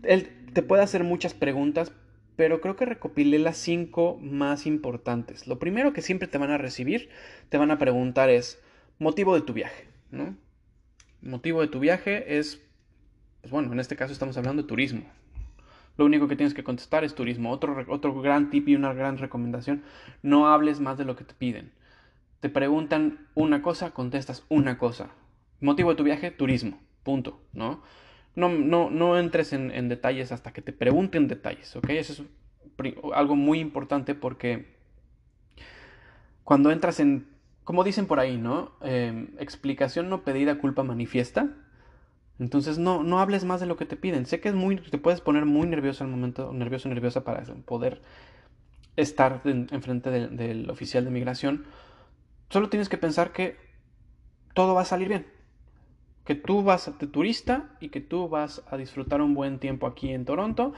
él 0.02 0.28
te 0.52 0.62
puede 0.62 0.82
hacer 0.82 1.04
muchas 1.04 1.34
preguntas, 1.34 1.92
pero 2.40 2.62
creo 2.62 2.74
que 2.74 2.86
recopilé 2.86 3.38
las 3.38 3.58
cinco 3.58 4.18
más 4.22 4.64
importantes. 4.64 5.46
Lo 5.46 5.58
primero 5.58 5.92
que 5.92 6.00
siempre 6.00 6.26
te 6.26 6.38
van 6.38 6.50
a 6.50 6.56
recibir, 6.56 7.10
te 7.50 7.58
van 7.58 7.70
a 7.70 7.76
preguntar 7.76 8.30
es 8.30 8.62
motivo 8.98 9.34
de 9.34 9.42
tu 9.42 9.52
viaje, 9.52 9.88
¿no? 10.10 10.34
Motivo 11.20 11.60
de 11.60 11.68
tu 11.68 11.80
viaje 11.80 12.38
es, 12.38 12.62
pues 13.42 13.50
bueno, 13.50 13.70
en 13.74 13.78
este 13.78 13.94
caso 13.94 14.14
estamos 14.14 14.38
hablando 14.38 14.62
de 14.62 14.68
turismo. 14.68 15.02
Lo 15.98 16.06
único 16.06 16.28
que 16.28 16.36
tienes 16.36 16.54
que 16.54 16.64
contestar 16.64 17.04
es 17.04 17.14
turismo. 17.14 17.50
Otro, 17.50 17.84
otro 17.88 18.18
gran 18.22 18.48
tip 18.48 18.70
y 18.70 18.74
una 18.74 18.94
gran 18.94 19.18
recomendación, 19.18 19.82
no 20.22 20.48
hables 20.48 20.80
más 20.80 20.96
de 20.96 21.04
lo 21.04 21.16
que 21.16 21.24
te 21.24 21.34
piden. 21.34 21.72
Te 22.40 22.48
preguntan 22.48 23.28
una 23.34 23.60
cosa, 23.60 23.90
contestas 23.90 24.46
una 24.48 24.78
cosa. 24.78 25.10
Motivo 25.60 25.90
de 25.90 25.96
tu 25.96 26.04
viaje, 26.04 26.30
turismo. 26.30 26.80
Punto, 27.02 27.38
¿no? 27.52 27.82
No, 28.36 28.48
no, 28.48 28.90
no 28.90 29.18
entres 29.18 29.52
en, 29.52 29.88
detalles 29.88 30.32
hasta 30.32 30.52
que 30.52 30.62
te 30.62 30.72
pregunten 30.72 31.28
detalles, 31.28 31.74
¿ok? 31.76 31.90
Eso 31.90 32.12
es 32.12 32.94
algo 33.12 33.36
muy 33.36 33.58
importante 33.58 34.14
porque 34.14 34.76
cuando 36.44 36.70
entras 36.70 37.00
en, 37.00 37.26
como 37.64 37.84
dicen 37.84 38.06
por 38.06 38.20
ahí, 38.20 38.38
¿no? 38.38 38.72
Em, 38.82 39.28
explicación 39.38 40.08
no 40.08 40.22
pedida, 40.22 40.58
culpa 40.58 40.82
manifiesta. 40.82 41.48
Entonces 42.38 42.78
no, 42.78 43.02
no 43.02 43.20
hables 43.20 43.44
más 43.44 43.60
de 43.60 43.66
lo 43.66 43.76
que 43.76 43.84
te 43.84 43.96
piden. 43.96 44.24
Sé 44.26 44.40
que 44.40 44.48
es 44.48 44.54
muy, 44.54 44.76
te 44.76 44.98
puedes 44.98 45.20
poner 45.20 45.44
muy 45.44 45.66
nervioso 45.66 46.04
al 46.04 46.10
momento, 46.10 46.52
nervioso, 46.52 46.88
nerviosa 46.88 47.24
para 47.24 47.42
poder 47.66 48.00
estar 48.96 49.42
enfrente 49.44 50.10
del 50.10 50.70
oficial 50.70 51.04
de 51.04 51.10
migración. 51.10 51.66
Solo 52.48 52.70
tienes 52.70 52.88
que 52.88 52.96
pensar 52.96 53.32
que 53.32 53.56
todo 54.54 54.74
va 54.74 54.82
a 54.82 54.86
salir 54.86 55.08
bien 55.08 55.39
que 56.24 56.34
tú 56.34 56.62
vas 56.62 56.98
de 56.98 57.06
turista 57.06 57.70
y 57.80 57.88
que 57.88 58.00
tú 58.00 58.28
vas 58.28 58.62
a 58.70 58.76
disfrutar 58.76 59.22
un 59.22 59.34
buen 59.34 59.58
tiempo 59.58 59.86
aquí 59.86 60.10
en 60.10 60.24
Toronto 60.24 60.72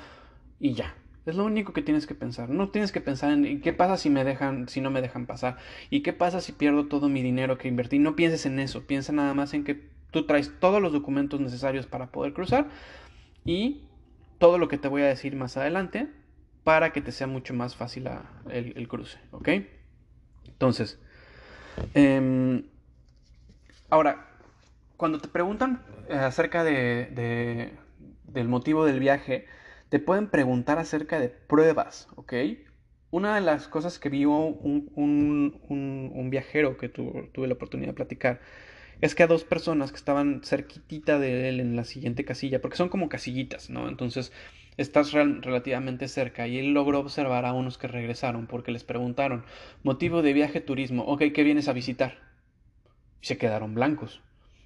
y 0.61 0.75
ya. 0.75 0.95
Es 1.25 1.37
lo 1.37 1.45
único 1.45 1.73
que 1.73 1.83
tienes 1.83 2.07
que 2.07 2.17
pensar. 2.17 2.51
No 2.51 2.71
tienes 2.71 2.91
que 2.91 3.01
pensar 3.01 3.33
en 3.33 3.61
qué 3.61 3.73
pasa 3.73 3.97
si 3.97 4.11
me 4.11 4.25
dejan, 4.25 4.69
si 4.69 4.81
no 4.81 4.91
me 4.91 5.01
dejan 5.01 5.27
pasar 5.27 5.57
y 5.89 6.01
qué 6.01 6.13
pasa 6.13 6.41
si 6.41 6.53
pierdo 6.53 6.87
todo 6.87 7.09
mi 7.09 7.23
dinero 7.23 7.59
que 7.59 7.69
invertí. 7.69 7.99
No 7.99 8.17
pienses 8.17 8.45
en 8.47 8.59
eso. 8.59 8.87
Piensa 8.87 9.13
nada 9.13 9.33
más 9.35 9.55
en 9.55 9.63
que 9.63 9.89
tú 10.11 10.27
traes 10.27 10.53
todos 10.59 10.83
los 10.83 10.93
documentos 10.93 11.41
necesarios 11.41 11.87
para 11.87 12.11
poder 12.11 12.33
cruzar 12.33 12.69
y 13.45 13.83
todo 14.39 14.59
lo 14.59 14.69
que 14.69 14.79
te 14.79 14.89
voy 14.89 15.03
a 15.03 15.07
decir 15.07 15.37
más 15.37 15.57
adelante 15.57 16.09
para 16.65 16.93
que 16.93 17.01
te 17.01 17.13
sea 17.13 17.27
mucho 17.27 17.55
más 17.55 17.77
fácil 17.77 18.09
el, 18.51 18.89
cruce, 18.89 19.19
¿ok? 19.33 19.49
Entonces, 20.47 21.01
em, 21.95 22.65
ahora, 23.91 24.32
cuando 24.97 25.19
te 25.19 25.29
preguntan 25.29 25.83
eh, 26.09 26.15
acerca 26.15 26.65
de, 26.65 27.73
del 28.25 28.49
motivo 28.49 28.85
del 28.85 29.01
viaje, 29.01 29.47
te 29.89 29.99
pueden 29.99 30.29
preguntar 30.29 30.79
acerca 30.79 31.21
de 31.21 31.29
pruebas, 31.29 32.09
¿ok? 32.17 32.33
Una 33.11 33.35
de 33.35 33.43
las 33.43 33.69
cosas 33.69 33.99
que 33.99 34.09
vio 34.09 34.31
un, 34.31 34.91
un, 34.97 36.31
viajero 36.31 36.79
que 36.79 36.89
tuve 36.89 37.47
la 37.47 37.55
oportunidad 37.55 37.91
de 37.91 37.95
platicar 37.95 38.41
es 39.03 39.15
que 39.15 39.23
a 39.23 39.27
dos 39.27 39.45
personas 39.45 39.91
que 39.91 39.99
estaban 39.99 40.43
cerquitita 40.45 41.19
de 41.19 41.49
él 41.49 41.61
en 41.61 41.77
la 41.77 41.85
siguiente 41.85 42.25
casilla, 42.25 42.63
porque 42.63 42.79
son 42.79 42.89
como 42.89 43.11
casillitas, 43.11 43.69
¿no? 43.69 43.89
Entonces 43.89 44.33
estás 44.77 45.13
relativamente 45.13 46.09
cerca 46.09 46.47
y 46.47 46.59
él 46.59 46.73
logró 46.73 47.01
observar 47.01 47.45
a 47.45 47.53
unos 47.53 47.77
que 47.77 47.89
regresaron 47.89 48.47
porque 48.47 48.73
les 48.73 48.85
preguntaron, 48.85 49.45
motivo 49.83 50.23
de 50.23 50.33
viaje 50.33 50.61
turismo, 50.61 51.05
ok, 51.05 51.25
¿qué 51.35 51.43
vienes 51.43 51.69
a 51.69 51.73
visitar? 51.75 52.19
Y 53.21 53.27
se 53.27 53.37
quedaron 53.37 53.75
blancos. 53.75 54.23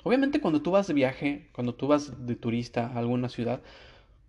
Obviamente 0.07 0.40
cuando 0.40 0.62
tú 0.62 0.71
vas 0.71 0.87
de 0.87 0.95
viaje, 0.95 1.49
cuando 1.51 1.75
tú 1.75 1.88
vas 1.88 2.29
de 2.29 2.37
turista 2.37 2.92
a 2.95 2.99
alguna 3.01 3.29
ciudad, 3.29 3.61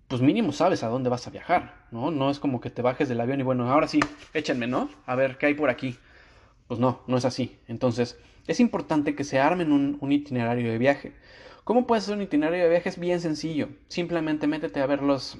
pues 0.08 0.24
mínimo 0.24 0.52
sabes 0.52 0.82
a 0.82 0.88
dónde 0.88 1.08
vas 1.08 1.28
a 1.28 1.30
viajar, 1.30 1.86
¿no? 1.92 2.10
No 2.10 2.32
es 2.32 2.40
como 2.40 2.60
que 2.60 2.72
te 2.72 2.82
bajes 2.82 3.08
del 3.08 3.22
avión 3.22 3.42
y 3.42 3.44
bueno, 3.44 3.70
ahora 3.72 3.88
sí, 3.88 4.00
échenme, 4.34 4.66
¿no? 4.66 4.90
A 5.06 5.13
ver, 5.13 5.38
¿qué 5.38 5.46
hay 5.46 5.54
por 5.54 5.70
aquí? 5.70 5.96
Pues 6.68 6.80
no, 6.80 7.04
no 7.06 7.16
es 7.16 7.26
así. 7.26 7.60
Entonces, 7.68 8.18
es 8.48 8.60
importante 8.60 9.13
que 9.13 9.24
se 9.24 9.40
armen 9.40 9.72
un, 9.72 10.12
itinerario 10.12 10.72
de 10.72 10.80
viaje. 10.80 11.13
¿Cómo 11.63 11.86
puedes 11.86 12.06
hacer 12.06 12.16
un 12.16 12.24
itinerario 12.24 12.63
de 12.63 12.72
viaje? 12.72 12.90
Es 12.90 12.98
bien 12.98 13.22
sencillo. 13.22 13.70
Simplemente 13.88 14.48
métete 14.48 14.82
a 14.82 14.88
ver 14.88 15.04
los, 15.04 15.38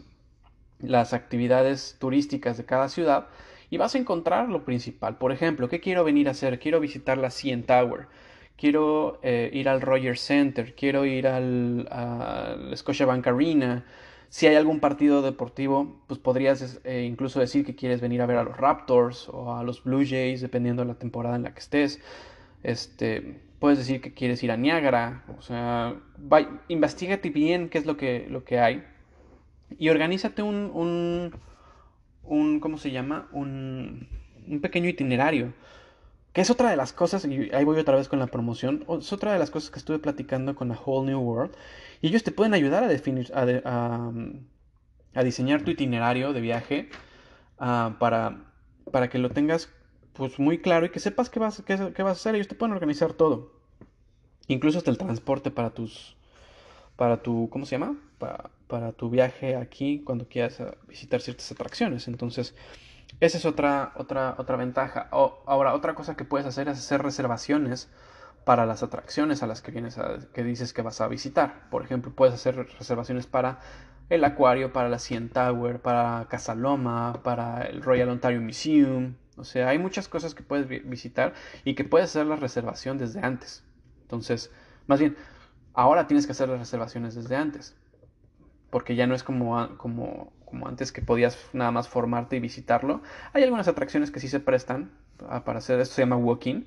las 0.78 1.14
actividades 1.14 1.98
turísticas 1.98 2.58
de 2.58 2.66
cada 2.66 2.90
ciudad 2.90 3.30
y 3.72 3.78
vas 3.78 3.96
a 3.96 3.98
encontrar 3.98 4.50
lo 4.50 4.66
principal. 4.66 5.18
Por 5.18 5.32
ejemplo, 5.32 5.68
¿qué 5.68 5.80
quiero 5.80 6.04
venir 6.04 6.28
a 6.28 6.32
hacer? 6.32 6.60
Quiero 6.60 6.80
visitar 6.80 7.18
la 7.18 7.32
CN 7.32 7.64
Tower. 7.64 8.08
Quiero 8.58 9.20
eh, 9.24 9.50
ir 9.54 9.70
al 9.70 9.82
Rogers 9.82 10.22
Center. 10.22 10.76
Quiero 10.76 11.06
ir 11.06 11.28
al, 11.28 11.88
al 11.92 12.76
Scotiabank 12.76 13.28
Arena. 13.28 13.86
Si 14.30 14.48
hay 14.48 14.56
algún 14.56 14.80
partido 14.80 15.22
deportivo, 15.22 16.02
pues 16.08 16.20
podrías 16.20 16.82
eh, 16.84 17.04
incluso 17.04 17.40
decir 17.40 17.66
que 17.66 17.76
quieres 17.76 18.02
venir 18.02 18.22
a 18.22 18.26
ver 18.26 18.38
a 18.38 18.44
los 18.44 18.58
Raptors 18.58 19.30
o 19.30 19.56
a 19.56 19.64
los 19.64 19.84
Blue 19.84 20.04
Jays, 20.06 20.42
dependiendo 20.42 20.82
de 20.82 20.90
la 20.90 20.96
temporada 20.96 21.38
en 21.38 21.44
la 21.44 21.54
que 21.54 21.60
estés. 21.60 22.02
Este, 22.64 23.40
puedes 23.60 23.78
decir 23.78 24.02
que 24.02 24.14
quieres 24.14 24.44
ir 24.44 24.52
a 24.52 24.58
Niágara, 24.58 25.24
o 25.38 25.42
sea, 25.42 25.96
investigate 26.68 27.30
bien 27.30 27.70
qué 27.70 27.78
es 27.78 27.86
lo 27.86 27.96
que, 27.96 28.28
lo 28.30 28.44
que 28.44 28.60
hay 28.60 28.84
y 29.78 29.90
organízate 29.90 30.42
un, 30.42 30.72
un, 30.74 31.32
un 32.24 32.60
¿cómo 32.60 32.78
se 32.78 32.92
llama? 32.92 33.28
Un, 33.32 34.08
un 34.48 34.62
pequeño 34.62 34.90
itinerario. 34.90 35.54
Que 36.38 36.42
es 36.42 36.52
otra 36.52 36.70
de 36.70 36.78
las 36.78 36.94
cosas, 36.94 37.26
y 37.26 37.50
ahí 37.52 37.64
voy 37.64 37.80
otra 37.80 37.96
vez 37.96 38.10
con 38.10 38.20
la 38.20 38.28
promoción, 38.28 38.86
es 39.00 39.12
otra 39.12 39.34
de 39.34 39.40
las 39.40 39.50
cosas 39.50 39.72
que 39.72 39.80
estuve 39.80 39.98
platicando 39.98 40.54
con 40.54 40.70
la 40.70 40.80
Whole 40.80 41.08
New 41.10 41.20
World. 41.20 41.56
Y 42.00 42.10
ellos 42.10 42.22
te 42.22 42.32
pueden 42.32 42.54
ayudar 42.54 42.84
a 42.84 42.88
definir, 42.88 43.32
a, 43.34 44.12
diseñar 45.24 45.64
tu 45.64 45.72
itinerario 45.72 46.34
de 46.34 46.42
viaje 46.42 46.90
uh, 47.60 47.98
para, 47.98 48.38
para 48.92 49.10
que 49.10 49.18
lo 49.18 49.32
tengas 49.32 49.74
pues 50.14 50.38
muy 50.38 50.60
claro 50.60 50.86
y 50.86 50.90
que 50.92 51.00
sepas 51.00 51.32
qué 51.32 51.40
vas, 51.40 51.64
qué, 51.66 51.76
vas 51.76 51.98
a 52.00 52.12
hacer. 52.12 52.36
Ellos 52.36 52.48
te 52.48 52.54
pueden 52.54 52.74
organizar 52.74 53.14
todo. 53.14 53.54
Incluso 54.48 54.78
hasta 54.78 54.92
el 54.92 55.00
transporte 55.00 55.50
para 55.50 55.72
tus. 55.72 56.18
Para 56.98 57.24
tu. 57.24 57.50
¿Cómo 57.50 57.66
se 57.66 57.80
llama? 57.80 57.98
Para, 58.20 58.52
para 58.68 58.92
tu 58.92 59.10
viaje 59.10 59.56
aquí 59.56 60.04
cuando 60.06 60.28
quieras 60.28 60.60
eh, 60.60 60.72
visitar 60.88 61.20
ciertas 61.20 61.52
atracciones. 61.52 62.08
Entonces, 62.08 62.54
esa 63.20 63.38
es 63.38 63.46
otra, 63.46 63.94
otra, 63.96 64.36
otra 64.38 64.58
ventaja. 64.58 65.08
ahora, 65.12 65.74
otra 65.74 65.96
cosa 65.96 66.16
que 66.16 66.26
puedes 66.26 66.48
hacer 66.48 66.68
es 66.70 66.78
hacer 66.80 67.02
reservaciones 67.02 67.90
para 68.46 68.66
las 68.66 68.84
atracciones 68.84 69.44
a 69.44 69.48
las 69.48 69.62
que 69.62 69.72
vienes 69.72 69.98
a, 69.98 70.20
que 70.34 70.44
dices 70.44 70.74
que 70.74 70.82
vas 70.82 71.02
a 71.02 71.08
visitar. 71.08 71.70
Por 71.70 71.84
ejemplo, 71.84 72.12
puedes 72.16 72.34
hacer 72.34 72.56
reservaciones 72.56 73.28
para 73.28 73.60
el 74.10 74.24
acuario, 74.24 74.72
para 74.72 74.90
la 74.90 75.00
CN 75.00 75.30
Tower, 75.30 75.82
para 75.82 76.28
Casa 76.30 76.56
Loma, 76.56 77.22
para 77.24 77.64
el 77.64 77.82
Royal 77.82 78.10
Ontario 78.10 78.42
Museum, 78.42 79.16
o 79.38 79.44
sea, 79.44 79.70
hay 79.70 79.78
muchas 79.78 80.08
cosas 80.08 80.34
que 80.34 80.44
puedes 80.44 80.68
visitar 80.68 81.34
y 81.64 81.76
que 81.76 81.84
puedes 81.84 82.10
hacer 82.10 82.26
la 82.26 82.36
reservación 82.36 82.98
desde 82.98 83.20
antes. 83.22 83.64
Entonces, 84.02 84.52
más 84.88 85.00
bien, 85.00 85.16
ahora 85.74 86.08
tienes 86.08 86.26
que 86.26 86.32
hacer 86.32 86.50
las 86.50 86.60
reservaciones 86.60 87.14
desde 87.14 87.36
antes. 87.36 87.76
Porque 88.72 88.96
ya 88.96 89.06
no 89.06 89.14
es 89.16 89.24
como, 89.24 89.78
como, 89.78 90.34
como 90.50 90.68
antes 90.68 90.92
que 90.92 91.02
podías 91.02 91.38
nada 91.54 91.72
más 91.72 91.88
formarte 91.90 92.38
y 92.38 92.40
visitarlo. 92.40 93.02
Hay 93.34 93.44
algunas 93.44 93.68
atracciones 93.68 94.12
que 94.12 94.20
sí 94.20 94.28
se 94.28 94.40
prestan 94.40 94.92
para 95.18 95.60
hacer 95.60 95.80
esto, 95.80 95.96
se 95.96 96.02
llama 96.02 96.16
walking. 96.16 96.64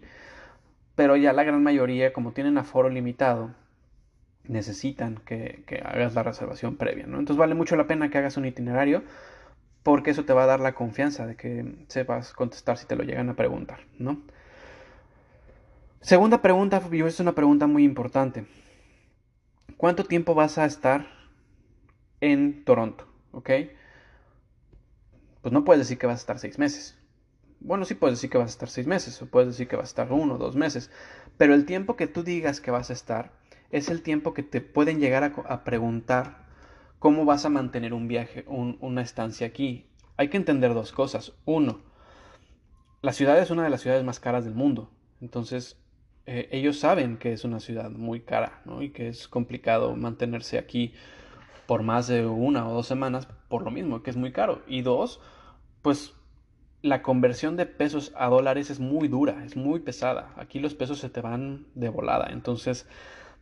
Pero 0.94 1.16
ya 1.16 1.32
la 1.32 1.44
gran 1.44 1.62
mayoría, 1.62 2.12
como 2.12 2.32
tienen 2.32 2.58
aforo 2.58 2.90
limitado, 2.90 3.54
necesitan 4.44 5.16
que, 5.24 5.62
que 5.66 5.76
hagas 5.76 6.14
la 6.14 6.22
reservación 6.22 6.76
previa. 6.76 7.06
¿no? 7.06 7.18
Entonces 7.18 7.38
vale 7.38 7.54
mucho 7.54 7.76
la 7.76 7.86
pena 7.86 8.10
que 8.10 8.18
hagas 8.18 8.36
un 8.36 8.44
itinerario 8.44 9.02
porque 9.82 10.10
eso 10.10 10.24
te 10.24 10.32
va 10.32 10.42
a 10.44 10.46
dar 10.46 10.60
la 10.60 10.74
confianza 10.74 11.26
de 11.26 11.36
que 11.36 11.84
sepas 11.88 12.32
contestar 12.32 12.76
si 12.76 12.86
te 12.86 12.96
lo 12.96 13.02
llegan 13.02 13.30
a 13.30 13.34
preguntar, 13.34 13.80
¿no? 13.98 14.20
Segunda 16.02 16.42
pregunta, 16.42 16.82
y 16.90 17.00
es 17.02 17.20
una 17.20 17.32
pregunta 17.32 17.66
muy 17.66 17.84
importante. 17.84 18.46
¿Cuánto 19.76 20.04
tiempo 20.04 20.34
vas 20.34 20.58
a 20.58 20.64
estar 20.64 21.06
en 22.20 22.64
Toronto? 22.64 23.09
¿Ok? 23.32 23.50
Pues 25.42 25.52
no 25.52 25.64
puedes 25.64 25.80
decir 25.80 25.98
que 25.98 26.06
vas 26.06 26.18
a 26.18 26.20
estar 26.20 26.38
seis 26.38 26.58
meses. 26.58 26.98
Bueno, 27.60 27.84
sí 27.84 27.94
puedes 27.94 28.18
decir 28.18 28.30
que 28.30 28.38
vas 28.38 28.50
a 28.50 28.54
estar 28.54 28.68
seis 28.68 28.86
meses, 28.86 29.20
o 29.22 29.26
puedes 29.26 29.48
decir 29.48 29.68
que 29.68 29.76
vas 29.76 29.88
a 29.88 29.92
estar 29.92 30.12
uno 30.12 30.34
o 30.34 30.38
dos 30.38 30.56
meses, 30.56 30.90
pero 31.36 31.54
el 31.54 31.66
tiempo 31.66 31.96
que 31.96 32.06
tú 32.06 32.22
digas 32.22 32.60
que 32.60 32.70
vas 32.70 32.90
a 32.90 32.94
estar 32.94 33.32
es 33.70 33.88
el 33.88 34.02
tiempo 34.02 34.34
que 34.34 34.42
te 34.42 34.60
pueden 34.60 34.98
llegar 34.98 35.24
a, 35.24 35.64
preguntar 35.64 36.40
¿Cómo 36.98 37.24
vas 37.24 37.46
a 37.46 37.48
mantener 37.48 37.94
un 37.94 38.08
viaje, 38.08 38.44
una 38.46 39.00
estancia 39.00 39.46
aquí? 39.46 39.86
Hay 40.18 40.28
que 40.28 40.36
entender 40.36 40.74
dos 40.74 40.92
cosas. 40.92 41.32
Uno, 41.46 41.80
la 43.00 43.14
ciudad 43.14 43.38
es 43.38 43.50
una 43.50 43.64
de 43.64 43.70
las 43.70 43.80
ciudades 43.80 44.04
más 44.04 44.20
caras 44.20 44.44
del 44.44 44.54
mundo. 44.54 44.90
Entonces, 45.22 45.80
eh, 46.26 46.50
ellos 46.52 46.78
saben 46.78 47.16
que 47.16 47.32
es 47.32 47.44
una 47.44 47.58
ciudad 47.58 47.90
muy 47.90 48.20
cara, 48.20 48.60
¿no? 48.66 48.82
Y 48.82 48.90
que 48.90 49.08
es 49.08 49.28
complicado 49.28 49.96
mantenerse 49.96 50.58
aquí 50.58 50.92
por 51.70 51.84
más 51.84 52.08
de 52.08 52.26
una 52.26 52.68
o 52.68 52.74
dos 52.74 52.88
semanas 52.88 53.28
por 53.46 53.62
lo 53.62 53.70
mismo, 53.70 54.02
que 54.02 54.10
es 54.10 54.16
muy 54.16 54.32
caro. 54.32 54.60
Y 54.66 54.82
dos, 54.82 55.20
pues 55.82 56.16
la 56.82 57.00
conversión 57.00 57.56
de 57.56 57.64
pesos 57.64 58.12
a 58.16 58.26
dólares 58.26 58.70
es 58.70 58.80
muy 58.80 59.06
dura, 59.06 59.44
es 59.44 59.54
muy 59.54 59.78
pesada. 59.78 60.34
Aquí 60.36 60.58
los 60.58 60.74
pesos 60.74 60.98
se 60.98 61.10
te 61.10 61.20
van 61.20 61.68
de 61.76 61.88
volada. 61.88 62.30
Entonces, 62.32 62.88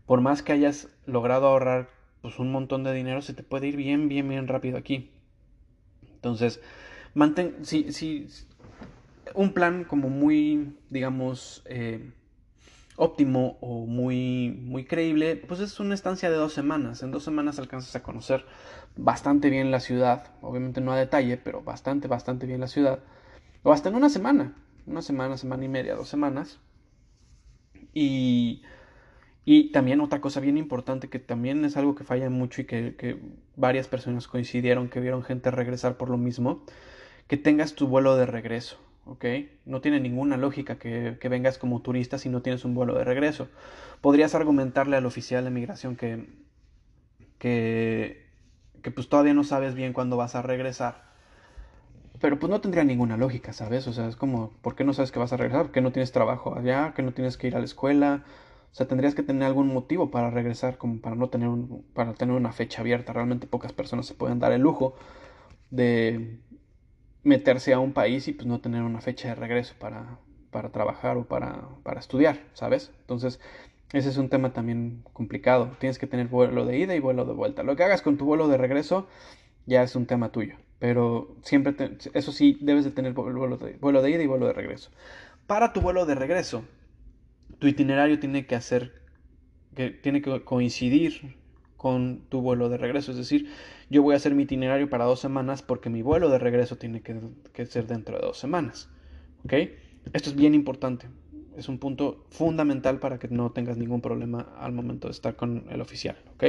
por 0.05 0.21
más 0.21 0.43
que 0.43 0.53
hayas 0.53 0.95
logrado 1.07 1.47
ahorrar 1.47 1.89
pues 2.21 2.39
un 2.39 2.53
montón 2.53 2.85
de 2.85 2.93
dinero, 2.93 3.23
se 3.23 3.33
te 3.33 3.43
puede 3.43 3.69
ir 3.69 3.77
bien, 3.77 4.11
bien, 4.11 4.29
bien 4.29 4.47
rápido 4.47 4.77
aquí. 4.77 5.11
Entonces, 6.13 6.61
mantén, 7.15 7.65
si, 7.65 7.95
si, 7.95 8.29
un 9.33 9.55
plan 9.55 9.85
como 9.85 10.11
muy, 10.11 10.77
digamos, 10.91 11.63
eh, 11.65 12.13
óptimo 12.99 13.57
o 13.61 13.87
muy, 13.87 14.51
muy 14.51 14.85
creíble, 14.85 15.37
pues 15.37 15.61
es 15.61 15.81
una 15.81 15.95
estancia 15.95 16.29
de 16.31 16.37
dos 16.37 16.53
semanas. 16.53 17.03
En 17.03 17.11
dos 17.11 17.25
semanas 17.25 17.59
alcanzas 17.59 17.97
a 17.97 18.03
conocer 18.03 18.45
bastante 18.97 19.49
bien 19.49 19.71
la 19.71 19.81
ciudad, 19.81 20.33
obviamente 20.43 20.83
no 20.83 20.93
a 20.93 20.97
detalle, 20.97 21.39
pero 21.39 21.63
bastante, 21.63 22.09
bastante 22.09 22.47
bien 22.47 22.61
la 22.61 22.67
ciudad. 22.67 23.01
O 23.63 23.73
hasta 23.73 23.89
en 23.89 23.95
una 23.95 24.11
semana, 24.11 24.55
una 24.87 25.01
semana, 25.03 25.37
semana 25.39 25.65
y 25.65 25.69
media, 25.69 25.95
dos 25.95 26.09
semanas. 26.09 26.61
Y 27.95 28.63
y 29.51 29.73
también 29.73 30.03
otra 30.03 30.21
cosa 30.21 30.41
bien 30.41 30.59
importante 30.59 31.09
que 31.09 31.19
también 31.19 31.65
es 31.65 31.79
algo 31.79 31.95
que 31.95 32.05
falla 32.05 32.29
mucho 32.29 32.61
y 32.61 32.67
que, 32.67 33.19
varias 33.57 33.89
personas 33.89 34.29
coincidieron 34.29 34.91
que 34.91 35.01
vieron 35.01 35.23
gente 35.23 35.51
regresar 35.51 35.97
por 35.97 36.11
lo 36.11 36.19
mismo, 36.19 36.63
que 37.29 37.39
tengas 37.39 37.73
tu 37.75 37.87
vuelo 37.87 38.15
de 38.19 38.27
regreso, 38.27 38.77
¿ok? 39.09 39.25
No 39.65 39.81
tiene 39.81 40.01
ninguna 40.01 40.37
lógica 40.37 40.79
que, 40.79 41.17
vengas 41.29 41.59
como 41.59 41.83
turista 41.83 42.19
si 42.19 42.29
no 42.29 42.43
tienes 42.43 42.65
un 42.65 42.75
vuelo 42.75 42.95
de 42.95 43.05
regreso. 43.05 43.49
Podrías 44.01 44.35
argumentarle 44.35 44.97
al 44.97 45.07
oficial 45.07 45.45
de 45.45 45.51
migración 45.51 45.97
que, 45.97 46.27
que, 47.39 48.27
que 48.83 48.91
pues 48.91 49.09
todavía 49.09 49.35
no 49.35 49.45
sabes 49.45 49.75
bien 49.75 49.93
cuándo 49.93 50.17
vas 50.17 50.35
a 50.35 50.43
regresar. 50.43 51.09
Pero 52.21 52.39
pues 52.39 52.51
no 52.51 52.61
tendría 52.61 52.85
ninguna 52.85 53.17
lógica, 53.17 53.53
¿sabes? 53.53 53.87
O 53.87 53.93
sea, 53.93 54.09
es 54.09 54.17
como, 54.17 54.51
¿por 54.61 54.75
qué 54.75 54.85
no 54.85 54.93
sabes 54.93 55.13
que 55.13 55.19
vas 55.19 55.33
a 55.33 55.37
regresar? 55.37 55.67
¿Por 55.67 55.73
qué 55.73 55.81
no 55.81 55.93
tienes 55.93 56.13
trabajo 56.13 56.57
allá? 56.57 56.93
¿Que 56.95 57.03
no 57.03 57.13
tienes 57.13 57.37
que 57.37 57.47
ir 57.47 57.57
a 57.57 57.61
la 57.61 57.65
escuela? 57.65 58.25
O 58.73 58.75
sea, 58.75 58.87
tendrías 58.87 59.15
que 59.15 59.23
tener 59.23 59.45
algún 59.45 59.73
motivo 59.73 60.11
para 60.11 60.31
regresar, 60.31 60.79
como 60.79 61.01
para 61.01 61.17
no 61.17 61.29
tener, 61.29 61.49
un, 61.49 61.85
para 61.95 62.15
tener 62.15 62.35
una 62.35 62.53
fecha 62.53 62.83
abierta. 62.83 63.13
Realmente 63.13 63.47
pocas 63.47 63.73
personas 63.73 64.07
se 64.07 64.15
pueden 64.15 64.41
dar 64.41 64.53
el 64.53 64.63
lujo 64.63 64.95
de 65.71 66.41
meterse 67.29 67.73
a 67.73 67.79
un 67.79 67.93
país 67.93 68.27
y 68.29 68.33
pues 68.33 68.47
no 68.47 68.61
tener 68.61 68.83
una 68.83 69.01
fecha 69.01 69.29
de 69.29 69.35
regreso 69.37 69.75
para, 69.79 70.19
para 70.51 70.71
trabajar 70.71 71.17
o 71.17 71.25
para, 71.25 71.69
para 71.83 72.01
estudiar, 72.01 72.41
¿sabes? 72.55 72.93
Entonces, 73.01 73.41
ese 73.93 74.09
es 74.09 74.17
un 74.17 74.29
tema 74.29 74.53
también 74.53 75.05
complicado. 75.13 75.77
Tienes 75.79 75.99
que 75.99 76.07
tener 76.07 76.29
vuelo 76.29 76.65
de 76.65 76.79
ida 76.79 76.95
y 76.95 77.01
vuelo 77.01 77.25
de 77.25 77.33
vuelta. 77.33 77.63
Lo 77.63 77.77
que 77.77 77.85
hagas 77.85 78.03
con 78.03 78.17
tu 78.17 78.25
vuelo 78.25 78.49
de 78.49 78.57
regreso 78.57 79.07
ya 79.67 79.83
es 79.83 79.95
un 79.95 80.07
tema 80.07 80.33
tuyo. 80.33 80.57
Pero 80.79 81.37
siempre, 81.43 81.75
eso 82.15 82.33
sí, 82.33 82.59
debes 82.61 82.85
de 82.85 82.91
tener 82.91 83.13
vuelo 83.13 83.57
de, 83.57 83.75
vuelo 83.75 84.03
de 84.03 84.11
ida 84.11 84.23
y 84.23 84.27
vuelo 84.27 84.47
de 84.47 84.53
regreso. 84.53 84.91
Para 85.47 85.73
tu 85.73 85.81
vuelo 85.81 86.07
de 86.07 86.15
regreso, 86.15 86.65
tu 87.59 87.67
itinerario 87.67 88.19
tiene 88.21 88.47
que 88.47 88.55
hacer, 88.55 89.03
que 89.75 89.91
tiene 89.91 90.23
que 90.23 90.45
coincidir 90.45 91.38
con 91.79 92.23
tu 92.29 92.43
vuelo 92.43 92.69
de 92.69 92.77
regreso. 92.77 93.13
Es 93.13 93.17
decir, 93.17 93.51
yo 93.89 94.03
voy 94.03 94.13
a 94.13 94.17
hacer 94.17 94.35
mi 94.35 94.43
itinerario 94.43 94.91
para 94.91 95.07
dos 95.07 95.21
semanas 95.21 95.63
porque 95.63 95.89
mi 95.89 96.03
vuelo 96.03 96.29
de 96.29 96.39
regreso 96.39 96.77
tiene 96.77 97.01
que, 97.01 97.67
ser 97.67 97.87
dentro 97.87 98.19
de 98.19 98.27
dos 98.27 98.37
semanas. 98.37 98.91
¿Ok? 99.45 99.55
Esto 100.13 100.31
es 100.31 100.37
bien 100.37 100.55
importante. 100.55 101.07
Es 101.57 101.69
un 101.69 101.79
punto 101.79 102.27
fundamental 102.31 102.99
para 102.99 103.19
que 103.19 103.29
no 103.29 103.53
tengas 103.53 103.79
ningún 103.79 104.01
problema 104.01 104.49
al 104.59 104.73
momento 104.73 105.07
de 105.09 105.13
estar 105.13 105.37
con 105.37 105.67
el 105.71 105.81
oficial. 105.81 106.17
¿Ok? 106.35 106.45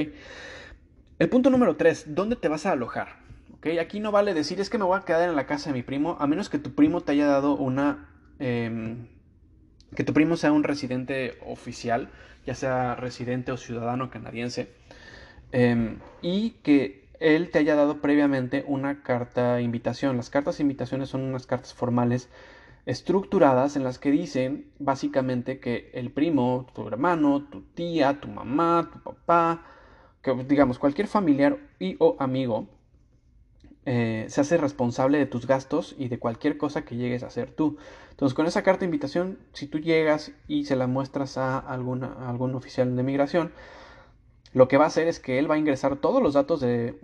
El 1.20 1.30
punto 1.30 1.52
número 1.52 1.76
tres, 1.76 2.06
¿dónde 2.08 2.36
te 2.36 2.48
vas 2.48 2.66
a 2.66 2.72
alojar? 2.72 3.20
¿Ok? 3.54 3.68
Aquí 3.80 4.00
no 4.00 4.12
vale 4.12 4.34
decir 4.34 4.60
es 4.60 4.70
que 4.72 4.80
me 4.80 4.86
voy 4.86 4.98
a 4.98 5.06
quedar 5.06 5.30
en 5.30 5.36
la 5.36 5.46
casa 5.46 5.70
de 5.70 5.76
mi 5.76 5.84
primo, 5.84 6.18
a 6.20 6.26
menos 6.26 6.50
que 6.50 6.58
tu 6.58 6.74
primo 6.74 7.02
te 7.02 7.12
haya 7.12 7.28
dado 7.28 7.56
una... 7.56 8.10
Em, 8.40 9.06
que 9.96 10.04
tu 10.04 10.14
primo 10.14 10.38
sea 10.38 10.52
un 10.52 10.64
residente 10.64 11.38
oficial, 11.46 12.10
ya 12.46 12.56
sea 12.56 12.96
residente 12.96 13.52
o 13.52 13.58
ciudadano 13.58 14.10
canadiense 14.10 14.70
Em, 15.52 16.00
y 16.22 16.52
que 16.64 17.10
él 17.20 17.50
te 17.52 17.60
haya 17.60 17.76
dado 17.76 18.02
previamente 18.02 18.64
una 18.68 19.04
carta 19.04 19.62
invitación. 19.62 20.18
Las 20.18 20.30
cartas 20.30 20.60
invitaciones 20.60 21.10
son 21.10 21.22
unas 21.22 21.48
cartas 21.48 21.74
formales 21.74 22.30
estructuradas 22.86 23.76
en 23.76 23.84
las 23.84 24.00
que 24.00 24.12
dicen 24.12 24.72
básicamente 24.80 25.60
que 25.60 25.92
el 25.94 26.12
primo, 26.12 26.68
tu 26.74 26.88
hermano, 26.88 27.48
tu 27.50 27.62
tía, 27.62 28.20
tu 28.20 28.28
mamá, 28.30 28.90
tu 28.92 29.00
papá, 29.02 29.66
que 30.22 30.34
digamos 30.48 30.80
cualquier 30.80 31.08
familiar 31.08 31.58
y 31.80 31.96
o 32.00 32.16
amigo 32.20 32.68
eh, 33.86 34.26
se 34.30 34.42
hace 34.42 34.58
responsable 34.58 35.18
de 35.18 35.26
tus 35.26 35.48
gastos 35.48 35.96
y 35.98 36.10
de 36.10 36.20
cualquier 36.20 36.58
cosa 36.58 36.84
que 36.84 36.96
llegues 36.96 37.24
a 37.24 37.28
hacer 37.28 37.52
tú. 37.52 37.78
Entonces 38.12 38.34
con 38.36 38.46
esa 38.46 38.64
carta 38.64 38.82
de 38.82 38.86
invitación, 38.86 39.40
si 39.54 39.68
tú 39.68 39.80
llegas 39.80 40.32
y 40.48 40.66
se 40.66 40.76
la 40.76 40.88
muestras 40.88 41.38
a, 41.38 41.60
a 41.60 41.74
algún 41.74 42.56
oficial 42.56 42.96
de 42.96 43.04
migración, 43.04 43.52
lo 44.52 44.68
que 44.68 44.78
va 44.78 44.86
a 44.86 44.88
hacer 44.88 45.08
es 45.08 45.20
que 45.20 45.38
él 45.38 45.50
va 45.50 45.56
a 45.56 45.60
ingresar 45.60 45.98
todos 45.98 46.24
los 46.24 46.34
datos 46.34 46.60
de, 46.60 46.98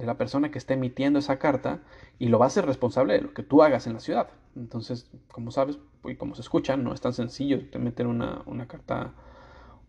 la 0.00 0.16
persona 0.16 0.50
que 0.50 0.58
está 0.58 0.74
emitiendo 0.74 1.18
esa 1.18 1.38
carta 1.38 1.80
y 2.18 2.28
lo 2.28 2.38
va 2.38 2.46
a 2.46 2.48
hacer 2.48 2.64
responsable 2.64 3.14
de 3.14 3.22
lo 3.22 3.34
que 3.34 3.42
tú 3.42 3.62
hagas 3.62 3.86
en 3.86 3.94
la 3.94 4.00
ciudad. 4.00 4.28
Entonces, 4.54 5.10
como 5.32 5.50
sabes 5.50 5.78
y 6.04 6.14
como 6.14 6.36
se 6.36 6.42
escucha, 6.42 6.76
no 6.76 6.94
es 6.94 7.00
tan 7.00 7.12
sencillo 7.12 7.60
meter 7.78 8.06
una, 8.06 8.44
carta, 8.68 9.12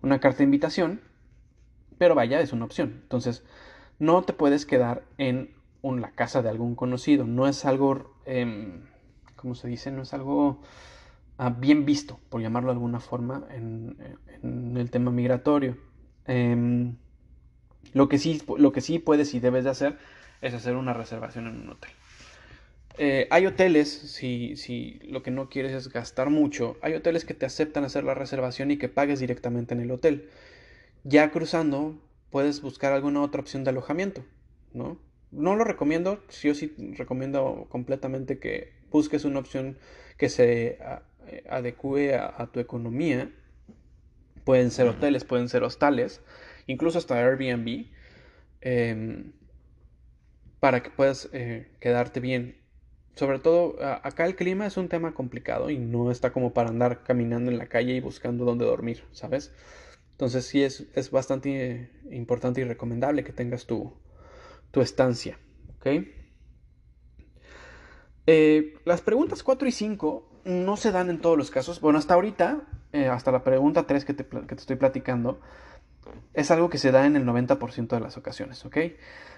una 0.02 0.20
carta 0.20 0.40
de 0.40 0.46
invitación, 0.46 1.02
pero 2.00 2.16
vaya, 2.16 2.42
es 2.42 2.52
una 2.52 2.66
opción. 2.66 3.00
Entonces, 3.04 3.44
no 4.00 4.24
te 4.24 4.34
puedes 4.34 4.66
quedar 4.66 5.04
en 5.20 5.54
la 5.84 6.12
casa 6.12 6.42
de 6.42 6.50
algún 6.50 6.74
conocido. 6.74 7.26
No 7.26 7.48
es 7.48 7.64
algo, 7.64 8.16
eh, 8.26 8.82
¿cómo 9.36 9.54
se 9.54 9.68
dice? 9.68 9.92
No 9.92 10.02
es 10.02 10.14
algo 10.16 10.62
ah, 11.38 11.52
bien 11.52 11.86
visto, 11.86 12.20
por 12.30 12.42
llamarlo 12.42 12.70
de 12.70 12.74
alguna 12.74 13.00
forma, 13.00 13.46
en 13.52 13.98
el 14.76 14.90
tema 14.90 15.12
migratorio. 15.12 15.78
Em, 16.28 16.96
lo, 17.94 18.10
que 18.10 18.18
sí, 18.18 18.42
lo 18.58 18.72
que 18.72 18.82
sí 18.82 19.00
puedes 19.00 19.34
y 19.34 19.40
debes 19.40 19.63
de 19.63 19.70
hacer 19.70 19.98
es 20.42 20.54
hacer 20.54 20.76
una 20.76 20.94
reservación 20.94 21.48
en 21.48 21.62
un 21.62 21.70
hotel. 21.70 21.92
Eh, 23.00 23.28
hay 23.30 23.46
hoteles, 23.46 23.90
si, 23.90 24.56
si 24.56 25.00
lo 25.04 25.22
que 25.22 25.32
no 25.32 25.50
quieres 25.50 25.74
es 25.74 25.90
gastar 25.90 26.30
mucho, 26.30 26.78
hay 26.82 26.94
hoteles 26.94 27.26
que 27.26 27.34
te 27.34 27.46
aceptan 27.46 27.84
hacer 27.84 28.04
la 28.04 28.16
reservación 28.16 28.72
y 28.72 28.78
que 28.78 28.90
pagues 28.90 29.20
directamente 29.20 29.74
en 29.74 29.82
el 29.82 29.92
hotel. 29.92 30.30
Ya 31.04 31.32
cruzando, 31.32 32.00
puedes 32.32 32.62
buscar 32.62 32.94
alguna 32.94 33.22
otra 33.22 33.42
opción 33.42 33.63
de 33.63 33.70
alojamiento, 33.70 34.26
¿no? 34.74 35.00
No 35.32 35.56
lo 35.56 35.63
recomiendo, 35.63 36.24
yo 36.42 36.56
sí 36.56 36.74
recomiendo 36.98 37.68
completamente 37.70 38.40
que 38.40 38.74
busques 38.92 39.26
una 39.26 39.40
opción 39.40 39.78
que 40.18 40.30
se 40.30 40.80
eh, 41.28 41.44
adecue 41.50 42.16
a 42.16 42.48
tu 42.52 42.60
economía 42.60 43.30
Pueden 44.48 44.72
ser 44.72 44.88
hoteles, 44.88 45.26
pueden 45.26 45.50
ser 45.50 45.64
hostales, 45.64 46.22
incluso 46.68 47.00
hasta 47.00 47.16
Airbnb, 47.20 47.88
em, 48.62 49.34
para 50.62 50.82
que 50.82 50.90
puedas 50.90 51.28
eh, 51.34 51.68
quedarte 51.82 52.22
bien. 52.22 52.56
Sobre 53.16 53.40
todo, 53.40 53.76
acá 53.82 54.26
el 54.26 54.38
clima 54.38 54.66
es 54.66 54.78
un 54.78 54.88
tema 54.88 55.14
complicado 55.14 55.70
y 55.70 55.78
no 55.78 56.12
está 56.12 56.32
como 56.32 56.54
para 56.54 56.70
andar 56.70 57.04
caminando 57.04 57.52
en 57.52 57.58
la 57.58 57.68
calle 57.68 57.96
y 57.96 58.00
buscando 58.00 58.46
dónde 58.46 58.64
dormir, 58.64 59.04
¿sabes? 59.12 59.52
Entonces 60.12 60.46
sí 60.46 60.64
es, 60.64 60.88
es 60.96 61.12
bastante 61.12 61.92
importante 62.10 62.62
y 62.62 62.64
recomendable 62.64 63.26
que 63.26 63.34
tengas 63.34 63.66
tu, 63.66 63.92
tu 64.72 64.80
estancia, 64.80 65.38
¿ok? 65.76 65.88
Eh, 68.28 68.76
las 68.86 69.02
preguntas 69.02 69.44
4 69.44 69.68
y 69.68 69.74
5 69.74 70.42
no 70.46 70.78
se 70.78 70.94
dan 70.94 71.10
en 71.10 71.20
todos 71.20 71.38
los 71.38 71.52
casos. 71.52 71.82
Bueno, 71.82 72.00
hasta 72.00 72.14
ahorita 72.14 72.66
eh, 72.93 73.08
hasta 73.08 73.32
la 73.32 73.43
pregunta 73.43 73.88
3 73.88 74.06
que 74.06 74.13
te, 74.13 74.26
estoy 74.56 74.76
platicando, 74.76 75.39
es 76.34 76.52
algo 76.52 76.69
que 76.69 76.78
se 76.78 76.91
da 76.91 77.06
en 77.06 77.15
el 77.15 77.26
90% 77.26 77.88
de 77.88 78.00
las 78.00 78.17
ocasiones, 78.17 78.65
¿ok? 78.65 78.78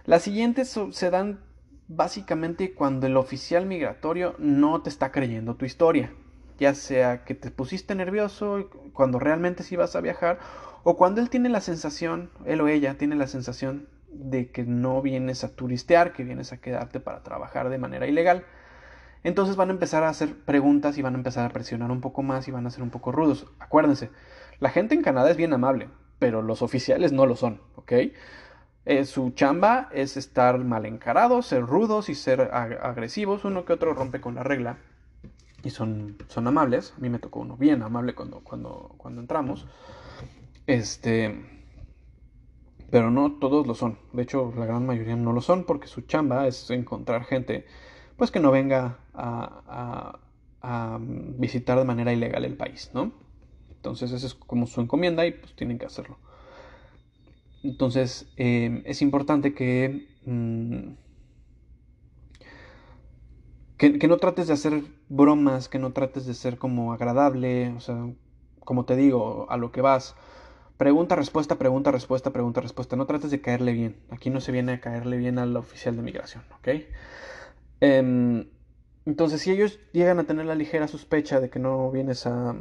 Las 0.06 0.24
siguientes 0.24 0.80
se 0.92 1.10
dan 1.10 1.40
básicamente 1.88 2.74
cuando 2.74 3.08
el 3.08 3.18
oficial 3.18 3.66
migratorio 3.66 4.36
no 4.38 4.82
te 4.82 4.90
está 4.90 5.12
creyendo 5.12 5.56
tu 5.56 5.66
historia, 5.66 6.14
ya 6.60 6.76
sea 6.76 7.24
que 7.26 7.34
te 7.34 7.50
pusiste 7.50 7.96
nervioso 7.96 8.70
cuando 8.94 9.18
realmente 9.18 9.64
sí 9.64 9.76
vas 9.76 9.96
a 9.96 10.02
viajar, 10.02 10.40
o 10.84 10.96
cuando 10.96 11.22
él 11.22 11.30
tiene 11.30 11.50
la 11.50 11.62
sensación, 11.62 12.30
él 12.46 12.62
o 12.62 12.68
ella 12.68 12.98
tiene 12.98 13.16
la 13.16 13.28
sensación 13.28 13.88
de 14.12 14.52
que 14.52 14.64
no 14.64 15.02
vienes 15.02 15.44
a 15.44 15.56
turistear, 15.56 16.14
que 16.14 16.24
vienes 16.24 16.54
a 16.54 16.58
quedarte 16.58 17.00
para 17.00 17.24
trabajar 17.24 17.70
de 17.70 17.78
manera 17.78 18.08
ilegal. 18.08 18.46
Entonces 19.24 19.56
van 19.56 19.70
a 19.70 19.74
empezar 19.74 20.04
a 20.04 20.10
hacer 20.10 20.36
preguntas 20.36 20.98
y 20.98 21.02
van 21.02 21.16
a 21.16 21.18
empezar 21.18 21.46
a 21.46 21.54
presionar 21.54 21.92
un 21.92 22.02
poco 22.02 22.24
más 22.24 22.48
y 22.48 22.52
van 22.52 22.66
a 22.66 22.70
ser 22.70 22.84
un 22.84 22.90
poco 22.90 23.12
rudos. 23.12 23.48
Acuérdense, 23.60 24.12
la 24.60 24.70
gente 24.70 24.96
en 24.96 25.02
Canadá 25.02 25.30
es 25.32 25.38
bien 25.38 25.54
amable, 25.54 25.90
pero 26.20 26.42
los 26.42 26.62
oficiales 26.62 27.12
no 27.12 27.26
lo 27.26 27.36
son, 27.36 27.62
¿ok? 27.76 27.94
Eh, 28.86 29.06
su 29.06 29.32
chamba 29.32 29.90
es 29.92 30.18
estar 30.18 30.58
mal 30.60 30.86
encarados, 30.86 31.46
ser 31.48 31.64
rudos 31.64 32.10
y 32.10 32.16
ser 32.16 32.42
agresivos. 32.42 33.46
Uno 33.46 33.66
que 33.66 33.74
otro 33.74 33.94
rompe 33.94 34.22
con 34.22 34.36
la 34.36 34.44
regla 34.44 34.78
y 35.64 35.70
son, 35.70 36.18
son 36.28 36.48
amables. 36.48 36.94
A 36.98 37.00
mí 37.00 37.10
me 37.10 37.20
tocó 37.20 37.42
uno 37.42 37.58
bien 37.58 37.84
amable 37.84 38.16
cuando, 38.16 38.40
cuando, 38.40 38.96
cuando 38.98 39.22
entramos. 39.22 39.68
Este, 40.66 41.46
pero 42.90 43.12
no 43.12 43.34
todos 43.34 43.68
lo 43.68 43.76
son. 43.76 44.00
De 44.14 44.24
hecho, 44.24 44.54
la 44.58 44.66
gran 44.66 44.86
mayoría 44.86 45.16
no 45.16 45.34
lo 45.34 45.42
son 45.42 45.66
porque 45.66 45.88
su 45.88 46.02
chamba 46.02 46.48
es 46.48 46.70
encontrar 46.72 47.26
gente 47.26 47.66
pues 48.18 48.32
que 48.32 48.40
no 48.40 48.52
venga 48.52 48.98
a, 49.20 50.20
visitar 51.38 51.78
de 51.78 51.86
manera 51.86 52.12
ilegal 52.12 52.44
el 52.46 52.56
país, 52.58 52.92
¿no? 52.94 53.14
Entonces 53.72 54.12
esa 54.12 54.28
es 54.28 54.34
como 54.34 54.68
su 54.68 54.82
encomienda 54.82 55.26
y 55.26 55.32
pues 55.32 55.56
tienen 55.56 55.78
que 55.78 55.86
hacerlo. 55.86 56.18
Entonces 57.64 58.32
em, 58.36 58.82
es 58.86 59.02
importante 59.02 59.52
mm, 60.26 60.94
que, 63.78 64.00
que, 64.00 64.08
no 64.08 64.18
trates 64.18 64.48
de 64.48 64.54
hacer 64.54 64.84
bromas, 65.08 65.70
que 65.70 65.80
no 65.80 65.94
trates 65.94 66.26
de 66.26 66.34
ser 66.34 66.58
como 66.58 66.94
agradable, 66.94 67.70
o 67.70 67.80
sea, 67.80 68.06
como 68.70 68.86
te 68.86 68.96
digo, 68.96 69.48
a 69.50 69.58
lo 69.58 69.72
que 69.72 69.82
vas. 69.82 70.16
Pregunta, 70.78 71.16
respuesta, 71.16 71.58
pregunta, 71.58 71.92
respuesta, 71.92 72.32
pregunta, 72.32 72.62
respuesta. 72.62 72.96
No 72.96 73.06
trates 73.06 73.32
de 73.32 73.42
caerle 73.42 73.74
bien. 73.74 73.98
Aquí 74.12 74.30
no 74.30 74.42
se 74.42 74.52
viene 74.52 74.74
a 74.74 74.80
caerle 74.80 75.18
bien 75.18 75.40
al 75.40 75.58
oficial 75.58 75.96
de 75.96 76.04
migración, 76.04 76.44
¿ok? 76.60 76.70
Em, 77.82 78.46
entonces, 79.10 79.42
si 79.42 79.50
ellos 79.50 79.80
llegan 79.92 80.20
a 80.20 80.26
tener 80.26 80.46
la 80.46 80.54
ligera 80.54 80.88
sospecha 80.88 81.40
de 81.40 81.50
que 81.50 81.58
no 81.58 81.90
vienes 81.90 82.28
a, 82.28 82.56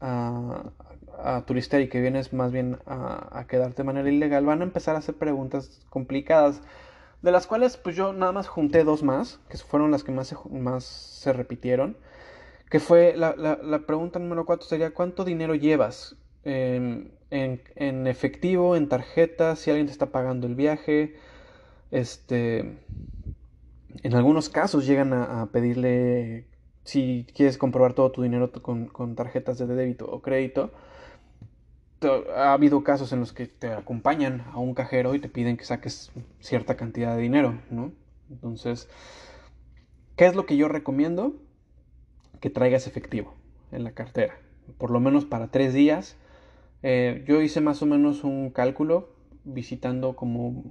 a, 0.00 1.44
turistear 1.46 1.82
y 1.82 1.90
que 1.90 2.00
vienes 2.00 2.32
más 2.32 2.50
bien 2.50 2.78
a, 2.86 3.44
quedarte 3.46 3.82
de 3.82 3.84
manera 3.84 4.10
ilegal, 4.10 4.46
van 4.46 4.62
a 4.62 4.64
empezar 4.64 4.96
a 4.96 5.00
hacer 5.00 5.16
preguntas 5.16 5.84
complicadas, 5.90 6.62
de 7.20 7.30
las 7.30 7.46
cuales 7.46 7.76
pues 7.76 7.94
yo 7.94 8.14
nada 8.14 8.32
más 8.32 8.48
junté 8.48 8.84
dos 8.84 9.02
más, 9.02 9.38
que 9.50 9.58
fueron 9.58 9.90
las 9.90 10.02
que 10.02 10.12
más 10.12 10.28
se, 10.28 10.36
más 10.50 10.84
se 10.84 11.34
repitieron, 11.34 11.98
que 12.70 12.80
fue 12.80 13.14
la, 13.14 13.34
pregunta 13.86 14.18
número 14.18 14.46
cuatro 14.46 14.66
sería 14.66 14.94
¿cuánto 14.94 15.26
dinero 15.26 15.54
llevas? 15.54 16.16
En, 16.42 17.12
en 17.28 18.06
efectivo, 18.06 18.76
en 18.76 18.88
tarjeta, 18.88 19.56
si 19.56 19.68
alguien 19.68 19.88
te 19.88 19.92
está 19.92 20.06
pagando 20.06 20.46
el 20.46 20.54
viaje, 20.54 21.16
este 21.90 22.78
en 24.02 24.14
algunos 24.14 24.48
casos 24.48 24.86
llegan 24.86 25.12
a, 25.12 25.46
pedirle, 25.52 26.46
si 26.84 27.26
quieres 27.34 27.58
comprobar 27.58 27.94
todo 27.94 28.10
tu 28.10 28.22
dinero 28.22 28.50
con, 28.52 29.14
tarjetas 29.14 29.58
de 29.58 29.66
débito 29.66 30.06
o 30.06 30.22
crédito, 30.22 30.72
ha 32.34 32.52
habido 32.52 32.82
casos 32.82 33.12
en 33.12 33.20
los 33.20 33.32
que 33.32 33.46
te 33.46 33.68
acompañan 33.72 34.44
a 34.52 34.58
un 34.58 34.74
cajero 34.74 35.14
y 35.14 35.20
te 35.20 35.28
piden 35.28 35.56
que 35.56 35.64
saques 35.64 36.10
cierta 36.40 36.76
cantidad 36.76 37.14
de 37.14 37.22
dinero, 37.22 37.60
¿no? 37.70 37.92
Entonces, 38.30 38.88
¿qué 40.16 40.26
es 40.26 40.34
lo 40.34 40.46
que 40.46 40.56
yo 40.56 40.68
recomiendo? 40.68 41.34
Que 42.40 42.50
traigas 42.50 42.86
efectivo 42.88 43.34
en 43.70 43.84
la 43.84 43.92
cartera, 43.92 44.34
por 44.78 44.90
lo 44.90 44.98
menos 44.98 45.24
para 45.24 45.48
tres 45.48 45.74
días. 45.74 46.16
Eh, 46.82 47.24
yo 47.28 47.40
hice 47.40 47.60
más 47.60 47.82
o 47.82 47.86
menos 47.86 48.24
un 48.24 48.50
cálculo 48.50 49.10
visitando 49.44 50.16
como 50.16 50.64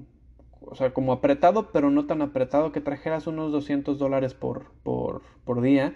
o 0.62 0.76
sea, 0.76 0.94
como 0.94 1.12
apretado, 1.12 1.72
pero 1.72 1.90
no 1.90 2.06
tan 2.06 2.22
apretado, 2.22 2.72
que 2.72 2.82
trajeras 2.82 3.28
unos 3.28 3.52
200 3.52 3.98
dólares 3.98 4.34
por, 4.34 4.72
por, 4.84 5.22
por 5.44 5.62
día. 5.62 5.96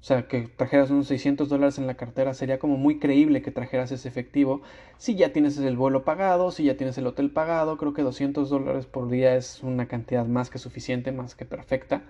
O 0.00 0.04
sea, 0.06 0.28
que 0.28 0.42
trajeras 0.42 0.90
unos 0.90 1.08
600 1.08 1.48
dólares 1.48 1.78
en 1.78 1.86
la 1.86 1.96
cartera, 1.96 2.34
sería 2.34 2.58
como 2.58 2.76
muy 2.76 2.98
creíble 2.98 3.42
que 3.42 3.50
trajeras 3.50 3.90
ese 3.90 4.08
efectivo. 4.08 4.62
Si 4.98 5.16
ya 5.16 5.32
tienes 5.32 5.58
el 5.58 5.76
vuelo 5.76 6.04
pagado, 6.04 6.50
si 6.52 6.64
ya 6.64 6.76
tienes 6.76 6.98
el 6.98 7.06
hotel 7.06 7.30
pagado, 7.30 7.76
creo 7.76 7.94
que 7.94 8.02
200 8.02 8.50
dólares 8.50 8.86
por 8.86 9.08
día 9.10 9.34
es 9.34 9.62
una 9.62 9.88
cantidad 9.88 10.26
más 10.26 10.50
que 10.50 10.58
suficiente, 10.58 11.10
más 11.12 11.34
que 11.34 11.44
perfecta. 11.44 12.02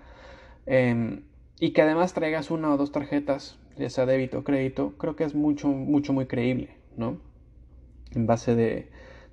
Em, 0.65 1.23
y 1.59 1.71
que 1.71 1.81
además 1.81 2.13
traigas 2.13 2.51
una 2.51 2.73
o 2.73 2.77
dos 2.77 2.91
tarjetas, 2.91 3.57
ya 3.77 3.89
sea 3.89 4.05
débito 4.05 4.39
o 4.39 4.43
crédito, 4.43 4.93
creo 4.97 5.15
que 5.15 5.23
es 5.23 5.33
mucho, 5.33 5.69
mucho, 5.69 6.13
muy 6.13 6.27
creíble, 6.27 6.77
¿no? 6.97 7.17
En 8.13 8.27
base 8.27 8.55
de, 8.55 8.89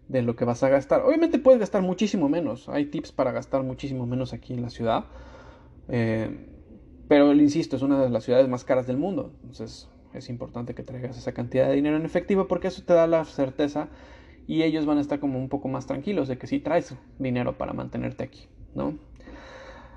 de 0.09 0.22
lo 0.22 0.36
que 0.36 0.44
vas 0.44 0.62
a 0.62 0.68
gastar. 0.68 1.02
Obviamente 1.02 1.38
puedes 1.38 1.61
gastar 1.61 1.82
muchísimo 1.82 2.28
menos. 2.28 2.68
Hay 2.68 2.86
tips 2.86 3.12
para 3.12 3.32
gastar 3.32 3.62
muchísimo 3.62 4.07
menos 4.07 4.32
aquí 4.32 4.52
en 4.52 4.62
la 4.62 4.70
ciudad. 4.70 5.07
Eh, 5.88 6.48
pero, 7.09 7.32
insisto, 7.32 7.76
es 7.76 7.82
una 7.82 8.00
de 8.02 8.11
las 8.11 8.24
ciudades 8.24 8.48
más 8.48 8.64
caras 8.64 8.86
del 8.86 8.96
mundo. 8.96 9.32
Entonces 9.42 9.88
es 10.12 10.28
importante 10.28 10.74
que 10.74 10.82
traigas 10.82 11.18
esa 11.18 11.32
cantidad 11.32 11.68
de 11.68 11.74
dinero 11.74 11.96
en 11.96 12.05
efectivo 12.05 12.46
porque 12.46 12.68
eso 12.68 12.82
te 12.84 12.92
da 12.92 13.07
la 13.07 13.24
certeza 13.24 13.88
y 14.46 14.62
ellos 14.62 14.86
van 14.86 14.98
a 14.98 15.00
estar 15.00 15.18
como 15.18 15.38
un 15.38 15.48
poco 15.48 15.68
más 15.68 15.86
tranquilos 15.86 16.28
de 16.28 16.38
que 16.38 16.46
sí 16.46 16.61
traes 16.61 16.94
dinero 17.18 17.59
para 17.59 17.72
mantenerte 17.72 18.22
aquí, 18.22 18.46
¿no? 18.74 18.98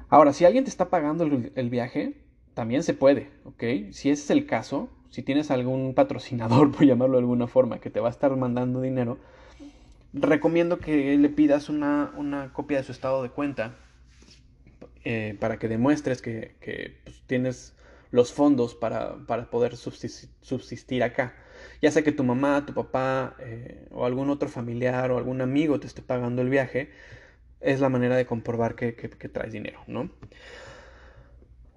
Ahora, 0.10 0.34
si 0.34 0.45
alguien 0.45 0.64
te 0.64 0.70
está 0.70 0.89
pagando 0.89 1.26
el, 1.26 1.51
el 1.55 1.70
viaje, 1.70 2.16
también 2.53 2.82
se 2.82 2.93
puede, 2.93 3.30
¿ok? 3.43 3.91
Si 3.91 4.10
ese 4.10 4.24
es 4.24 4.30
el 4.32 4.45
caso, 4.45 4.89
si 5.10 5.22
tienes 5.22 5.51
algún 5.51 5.93
patrocinador, 5.93 6.72
por 6.76 6.86
llamarlo 6.86 7.18
de 7.18 7.22
alguna 7.22 7.47
forma, 7.47 7.80
que 7.80 7.89
te 7.89 7.99
va 7.99 8.08
a 8.08 8.12
estar 8.12 8.36
mandando 8.36 8.82
dinero, 8.82 9.20
recomiendo 10.14 10.80
que 10.80 11.18
le 11.18 11.30
pidas 11.30 11.70
una, 11.70 12.51
copia 12.53 12.78
de 12.78 12.84
su 12.84 12.91
estado 12.91 13.24
de 13.24 13.30
cuenta 13.30 13.76
eh, 15.03 15.38
para 15.39 15.58
que 15.58 15.68
demuestres 15.68 16.22
que, 16.22 16.99
pues, 17.03 17.22
tienes 17.28 17.76
los 18.12 18.34
fondos 18.34 18.76
para, 18.76 19.18
poder 19.49 19.76
subsistir, 19.76 21.03
acá. 21.03 21.36
Ya 21.82 21.91
sea 21.91 22.03
que 22.03 22.12
tu 22.12 22.24
mamá, 22.24 22.66
tu 22.66 22.74
papá 22.74 23.36
eh, 23.39 23.88
o 23.91 24.05
algún 24.05 24.30
otro 24.30 24.49
familiar 24.49 25.12
o 25.12 25.18
algún 25.18 25.41
amigo 25.41 25.80
te 25.80 25.88
esté 25.88 26.01
pagando 26.01 26.41
el 26.41 26.49
viaje, 26.49 26.91
es 27.60 27.80
la 27.80 27.89
manera 27.89 28.16
de 28.16 28.26
comprobar 28.26 28.76
que, 28.76 28.95
que 28.95 29.30
traes 29.30 29.51
dinero, 29.51 29.82
¿no? 29.88 30.10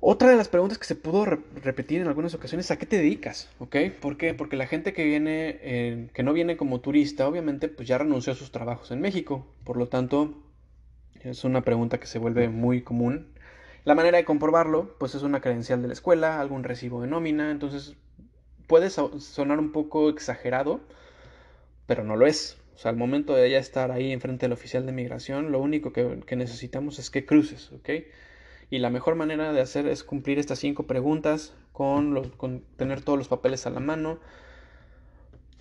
Otra 0.02 0.30
de 0.30 0.36
las 0.36 0.48
preguntas 0.48 0.78
que 0.78 0.86
se 0.86 0.94
pudo 0.94 1.26
repetir 1.26 2.00
en 2.00 2.08
algunas 2.08 2.32
ocasiones, 2.32 2.70
¿a 2.70 2.78
qué 2.78 2.86
te 2.86 2.96
dedicas? 2.96 3.50
¿Ok? 3.58 3.76
¿Por 4.00 4.16
qué? 4.16 4.32
Porque 4.32 4.56
la 4.56 4.66
gente 4.66 4.94
que 4.94 5.04
viene, 5.04 6.08
que 6.14 6.22
no 6.22 6.32
viene 6.32 6.56
como 6.56 6.80
turista, 6.80 7.28
obviamente, 7.28 7.68
pues 7.68 7.86
ya 7.86 7.98
renunció 7.98 8.32
a 8.32 8.36
sus 8.36 8.50
trabajos 8.50 8.90
en 8.92 9.02
México. 9.02 9.46
Por 9.62 9.76
lo 9.76 9.88
tanto, 9.88 10.42
es 11.22 11.44
una 11.44 11.60
pregunta 11.60 12.00
que 12.00 12.06
se 12.06 12.18
vuelve 12.18 12.48
muy 12.48 12.80
común. 12.80 13.28
La 13.84 13.94
manera 13.94 14.16
de 14.16 14.24
comprobarlo, 14.24 14.96
pues 14.98 15.14
es 15.14 15.22
una 15.22 15.42
credencial 15.42 15.82
de 15.82 15.88
la 15.88 15.94
escuela, 15.94 16.40
algún 16.40 16.64
recibo 16.64 17.02
de 17.02 17.08
nómina. 17.08 17.50
Entonces, 17.50 17.94
puede 18.66 18.88
sonar 18.88 19.58
un 19.58 19.70
poco 19.70 20.08
exagerado, 20.08 20.80
pero 21.86 22.04
no 22.04 22.16
lo 22.16 22.26
es. 22.26 22.56
O 22.74 22.78
sea, 22.78 22.90
al 22.90 22.96
momento 22.96 23.34
de 23.34 23.50
ya 23.50 23.58
estar 23.58 23.90
ahí 23.90 24.12
enfrente 24.12 24.46
del 24.46 24.52
oficial 24.54 24.86
de 24.86 24.92
migración, 24.92 25.52
lo 25.52 25.60
único 25.60 25.92
que, 25.92 26.20
que 26.26 26.36
necesitamos 26.36 26.98
es 26.98 27.10
que 27.10 27.26
cruces, 27.26 27.70
¿ok? 27.72 27.90
Y 28.70 28.78
la 28.78 28.88
mejor 28.88 29.16
manera 29.16 29.52
de 29.52 29.60
hacer 29.60 29.88
es 29.88 30.04
cumplir 30.04 30.38
estas 30.38 30.60
cinco 30.60 30.84
preguntas 30.84 31.54
con, 31.72 32.62
tener 32.76 33.02
todos 33.02 33.18
los 33.18 33.28
papeles 33.28 33.66
a 33.66 33.70
la 33.70 33.80
mano. 33.80 34.20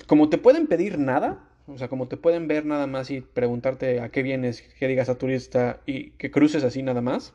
Como 0.05 0.29
te 0.29 0.37
pueden 0.37 0.67
pedir 0.67 0.99
nada, 0.99 1.43
o 1.67 1.77
sea, 1.77 1.87
como 1.87 2.07
te 2.07 2.17
pueden 2.17 2.47
ver 2.47 2.65
nada 2.65 2.85
más 2.85 3.09
y 3.09 3.21
preguntarte 3.21 3.99
a 3.99 4.09
qué 4.09 4.21
vienes, 4.21 4.61
que 4.61 4.87
digas 4.87 5.09
a 5.09 5.17
turista 5.17 5.81
y 5.87 6.11
que 6.11 6.29
cruces 6.29 6.63
así 6.63 6.83
nada 6.83 7.01
más. 7.01 7.33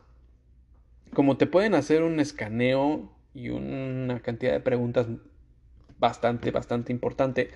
Como 1.13 1.37
te 1.37 1.47
pueden 1.47 1.75
hacer 1.75 2.03
un 2.03 2.21
escaneo 2.21 3.13
y 3.35 3.49
una 3.49 4.21
cantidad 4.21 4.53
de 4.53 4.61
preguntas 4.61 5.09
bastante, 5.99 6.53
bastante 6.53 6.93
importante. 6.93 7.51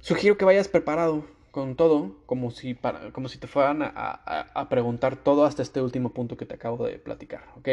Sugiero 0.00 0.38
que 0.38 0.44
vayas 0.44 0.68
preparado 0.68 1.24
con 1.56 1.74
todo, 1.74 2.18
como 2.26 2.50
si, 2.50 2.74
para, 2.74 3.12
como 3.12 3.30
si 3.30 3.38
te 3.38 3.46
fueran 3.46 3.78
a, 3.80 4.66
preguntar 4.68 5.16
todo 5.16 5.46
hasta 5.46 5.62
este 5.62 5.80
último 5.80 6.10
punto 6.10 6.36
que 6.36 6.44
te 6.44 6.54
acabo 6.54 6.86
de 6.86 6.98
platicar, 6.98 7.44
¿ok? 7.56 7.68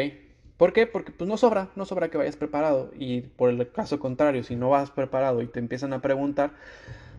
¿Por 0.56 0.72
qué? 0.72 0.86
Porque 0.86 1.12
pues 1.12 1.28
no 1.28 1.36
sobra, 1.36 1.68
no 1.76 1.84
sobra 1.84 2.08
que 2.08 2.16
vayas 2.16 2.36
preparado 2.36 2.90
y 2.98 3.20
por 3.20 3.50
el 3.50 3.70
caso 3.72 3.98
contrario, 3.98 4.42
si 4.42 4.56
no 4.56 4.70
vas 4.70 4.90
preparado 4.90 5.42
y 5.42 5.48
te 5.48 5.58
empiezan 5.58 5.92
a 5.92 6.00
preguntar, 6.00 6.52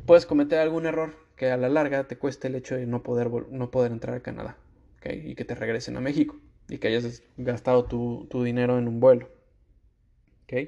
puedes 0.08 0.26
cometer 0.26 0.58
algún 0.58 0.88
error 0.88 1.14
que 1.36 1.52
a 1.52 1.58
la 1.58 1.70
larga 1.70 2.06
te 2.06 2.18
cueste 2.18 2.48
el 2.48 2.56
hecho 2.56 2.76
de 2.76 2.88
no 2.88 3.04
poder, 3.04 3.30
no 3.52 3.70
poder 3.70 3.92
entrar 3.92 4.16
a 4.16 4.22
Canadá, 4.22 4.58
¿ok? 4.98 5.14
Y 5.24 5.36
que 5.36 5.46
te 5.46 5.54
regresen 5.54 5.98
a 5.98 6.02
México 6.02 6.36
y 6.68 6.80
que 6.80 6.88
hayas 6.88 7.22
gastado 7.38 7.86
tu, 7.86 8.26
tu 8.32 8.42
dinero 8.42 8.80
en 8.80 8.88
un 8.88 9.00
vuelo, 9.00 9.30
¿ok? 10.46 10.68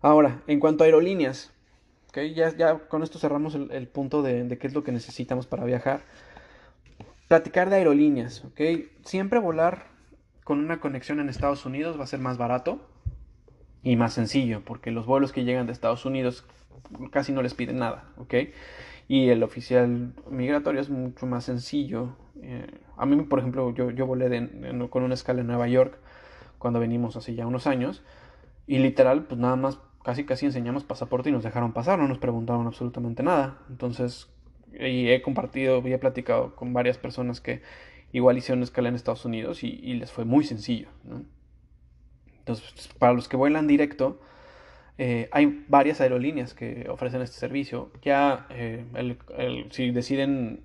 Ahora, 0.00 0.44
en 0.46 0.60
cuanto 0.60 0.84
a 0.84 0.86
aerolíneas, 0.86 1.52
ya, 2.34 2.78
con 2.88 3.02
esto 3.02 3.18
cerramos 3.18 3.54
el, 3.54 3.88
punto 3.88 4.22
de, 4.22 4.56
qué 4.58 4.66
es 4.66 4.74
lo 4.74 4.84
que 4.84 4.92
necesitamos 4.92 5.46
para 5.46 5.64
viajar. 5.64 6.02
Platicar 7.28 7.70
de 7.70 7.76
aerolíneas, 7.76 8.44
¿ok? 8.44 8.60
Siempre 9.04 9.38
volar 9.38 9.86
con 10.44 10.60
una 10.60 10.80
conexión 10.80 11.20
en 11.20 11.28
Estados 11.28 11.66
Unidos 11.66 11.98
va 11.98 12.04
a 12.04 12.06
ser 12.06 12.20
más 12.20 12.38
barato 12.38 12.80
y 13.82 13.96
más 13.96 14.12
sencillo, 14.12 14.62
porque 14.64 14.90
los 14.90 15.06
vuelos 15.06 15.32
que 15.32 15.44
llegan 15.44 15.66
de 15.66 15.72
Estados 15.72 16.04
Unidos 16.04 16.44
casi 17.10 17.32
no 17.32 17.42
les 17.42 17.54
piden 17.54 17.78
nada. 17.78 18.04
Y 19.08 19.28
el 19.28 19.42
oficial 19.42 20.12
migratorio 20.30 20.80
es 20.80 20.90
mucho 20.90 21.26
más 21.26 21.44
sencillo. 21.44 22.16
Eh, 22.42 22.66
a 22.96 23.06
mí, 23.06 23.20
por 23.22 23.40
ejemplo, 23.40 23.74
yo, 23.74 23.90
yo 23.90 24.06
volé 24.06 24.50
con 24.90 25.02
una 25.02 25.14
escala 25.14 25.40
en 25.40 25.46
Nueva 25.46 25.68
York 25.68 25.98
cuando 26.58 26.80
venimos 26.80 27.16
hace 27.16 27.34
ya 27.34 27.46
unos 27.46 27.66
años 27.66 28.02
y 28.66 28.78
literal, 28.78 29.24
pues 29.24 29.40
nada 29.40 29.56
más 29.56 29.78
casi 30.06 30.22
casi 30.22 30.46
enseñamos 30.46 30.84
pasaporte 30.84 31.30
y 31.30 31.32
nos 31.32 31.42
dejaron 31.42 31.72
pasar, 31.72 31.98
no 31.98 32.06
nos 32.06 32.18
preguntaron 32.18 32.64
absolutamente 32.64 33.24
nada. 33.24 33.58
Entonces, 33.68 34.28
y 34.72 35.10
he 35.10 35.20
compartido 35.20 35.82
y 35.84 35.92
he 35.92 35.98
platicado 35.98 36.54
con 36.54 36.72
varias 36.72 36.96
personas 36.96 37.40
que 37.40 37.60
igual 38.12 38.38
hicieron 38.38 38.62
escala 38.62 38.88
en 38.88 38.94
Estados 38.94 39.24
Unidos 39.24 39.64
y, 39.64 39.94
les 39.94 40.12
fue 40.12 40.24
muy 40.24 40.44
sencillo. 40.44 40.86
Entonces, 42.38 42.88
para 43.00 43.14
los 43.14 43.26
que 43.26 43.36
vuelan 43.36 43.66
directo, 43.66 44.20
eh, 44.96 45.28
hay 45.32 45.64
varias 45.66 46.00
aerolíneas 46.00 46.54
que 46.54 46.86
ofrecen 46.88 47.20
este 47.20 47.38
servicio. 47.38 47.90
Ya, 48.02 48.46
eh, 48.50 48.84
si 49.70 49.90
deciden 49.90 50.60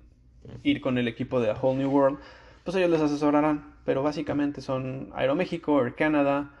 ir 0.62 0.80
con 0.80 0.98
el 0.98 1.08
equipo 1.08 1.40
de 1.40 1.50
A 1.50 1.54
Whole 1.60 1.80
New 1.80 1.90
World, 1.90 2.20
pues 2.62 2.76
ellos 2.76 2.90
les 2.90 3.00
asesorarán. 3.00 3.74
Pero 3.84 4.04
básicamente 4.04 4.60
son 4.60 5.10
Aeroméxico, 5.14 5.82
Air 5.82 5.96
Canada, 5.96 6.52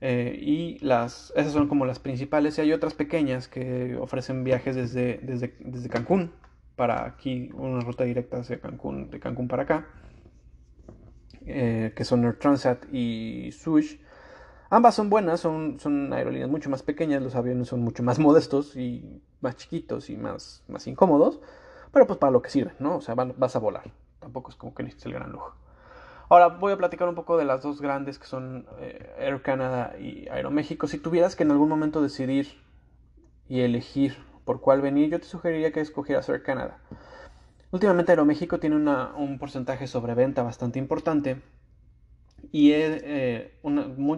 eh, 0.00 0.38
y 0.40 0.78
las, 0.84 1.32
esas 1.36 1.52
son 1.52 1.68
como 1.68 1.86
las 1.86 1.98
principales. 1.98 2.58
Y 2.58 2.62
hay 2.62 2.72
otras 2.72 2.94
pequeñas 2.94 3.48
que 3.48 3.96
ofrecen 3.96 4.44
viajes 4.44 4.76
desde, 4.76 5.18
desde, 5.22 5.88
Cancún 5.88 6.32
para 6.76 7.06
aquí, 7.06 7.50
una 7.54 7.80
ruta 7.80 8.04
directa 8.04 8.38
hacia 8.38 8.60
Cancún, 8.60 9.10
de 9.10 9.18
Cancún 9.18 9.48
para 9.48 9.62
acá, 9.62 9.86
eh, 11.46 11.92
que 11.96 12.04
son 12.04 12.24
Air 12.24 12.38
Transat 12.38 12.84
y 12.92 13.50
Sush. 13.52 13.96
Ambas 14.68 14.94
son 14.94 15.08
buenas, 15.08 15.40
son, 15.40 15.78
son 15.78 16.12
aerolíneas 16.12 16.50
mucho 16.50 16.68
más 16.68 16.82
pequeñas, 16.82 17.22
los 17.22 17.34
aviones 17.34 17.68
son 17.68 17.80
mucho 17.80 18.02
más 18.02 18.18
modestos 18.20 18.76
y 18.76 19.22
más 19.40 19.56
chiquitos 19.56 20.10
y 20.10 20.16
más, 20.16 20.64
más 20.68 20.86
incómodos, 20.86 21.40
pero 21.92 22.06
pues 22.06 22.18
para 22.18 22.32
lo 22.32 22.42
que 22.42 22.50
sirven, 22.50 22.74
¿no? 22.78 22.96
O 22.96 23.00
sea, 23.00 23.14
vas 23.14 23.56
a 23.56 23.58
volar, 23.58 23.90
tampoco 24.18 24.50
es 24.50 24.56
como 24.56 24.74
que 24.74 24.82
necesites 24.82 25.06
el 25.06 25.12
gran 25.14 25.30
lujo. 25.32 25.54
Ahora 26.28 26.48
voy 26.48 26.72
a 26.72 26.76
platicar 26.76 27.08
un 27.08 27.14
poco 27.14 27.36
de 27.38 27.44
las 27.44 27.62
dos 27.62 27.80
grandes 27.80 28.18
que 28.18 28.26
son 28.26 28.66
eh, 28.80 29.14
Air 29.18 29.42
Canada 29.42 29.96
y 29.98 30.28
Aeroméxico. 30.28 30.88
Si 30.88 30.98
tuvieras 30.98 31.36
que 31.36 31.44
en 31.44 31.52
algún 31.52 31.68
momento 31.68 32.02
decidir 32.02 32.48
y 33.48 33.60
elegir 33.60 34.16
por 34.44 34.60
cuál 34.60 34.80
venir, 34.80 35.10
yo 35.10 35.20
te 35.20 35.26
sugeriría 35.26 35.70
que 35.70 35.80
escogieras 35.80 36.28
Air 36.28 36.42
Canada. 36.42 36.78
Últimamente 37.70 38.10
Aeroméxico 38.10 38.58
tiene 38.58 38.76
un 38.76 39.38
porcentaje 39.38 39.86
sobre 39.86 40.14
venta 40.14 40.42
bastante 40.42 40.80
importante 40.80 41.42
y 42.50 42.72
eh, 42.72 43.52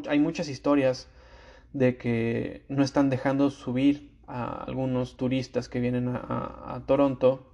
hay 0.09 0.19
muchas 0.19 0.49
historias 0.49 1.09
de 1.75 1.99
que 1.99 2.65
no 2.69 2.85
están 2.85 3.11
dejando 3.11 3.51
subir 3.51 4.17
a 4.27 4.65
algunos 4.65 5.17
turistas 5.17 5.69
que 5.69 5.81
vienen 5.81 6.09
a 6.09 6.83
Toronto 6.87 7.47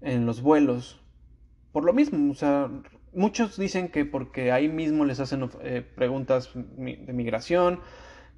en 0.00 0.26
los 0.26 0.40
vuelos 0.40 1.00
por 1.72 1.84
lo 1.84 1.92
mismo, 1.92 2.30
o 2.30 2.34
sea, 2.34 2.70
muchos 3.14 3.56
dicen 3.56 3.88
que 3.88 4.04
porque 4.04 4.52
ahí 4.52 4.68
mismo 4.68 5.04
les 5.04 5.20
hacen 5.20 5.48
eh, 5.62 5.82
preguntas 5.94 6.50
de 6.54 7.12
migración, 7.12 7.80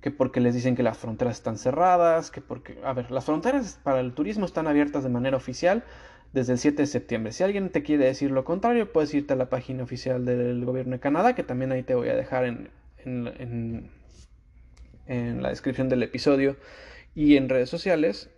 que 0.00 0.10
porque 0.10 0.40
les 0.40 0.54
dicen 0.54 0.76
que 0.76 0.82
las 0.82 0.98
fronteras 0.98 1.36
están 1.36 1.56
cerradas, 1.58 2.30
que 2.30 2.40
porque, 2.40 2.78
a 2.84 2.92
ver, 2.92 3.10
las 3.10 3.24
fronteras 3.24 3.80
para 3.82 4.00
el 4.00 4.12
turismo 4.12 4.44
están 4.44 4.66
abiertas 4.66 5.02
de 5.02 5.08
manera 5.08 5.36
oficial 5.36 5.84
desde 6.32 6.52
el 6.52 6.58
7 6.58 6.82
de 6.82 6.86
septiembre. 6.86 7.32
Si 7.32 7.42
alguien 7.42 7.70
te 7.70 7.82
quiere 7.82 8.04
decir 8.04 8.30
lo 8.30 8.44
contrario, 8.44 8.92
puedes 8.92 9.14
irte 9.14 9.32
a 9.32 9.36
la 9.36 9.48
página 9.48 9.84
oficial 9.84 10.24
del 10.24 10.64
gobierno 10.64 10.92
de 10.92 11.00
Canadá, 11.00 11.34
que 11.34 11.42
también 11.42 11.72
ahí 11.72 11.82
te 11.82 11.94
voy 11.94 12.08
a 12.08 12.16
dejar 12.16 12.44
en, 12.44 12.70
en, 13.04 13.90
en 15.06 15.42
la 15.42 15.50
descripción 15.50 15.88
del 15.88 16.02
episodio 16.02 16.56
y 17.14 17.36
en 17.36 17.48
redes 17.48 17.70
sociales. 17.70 18.30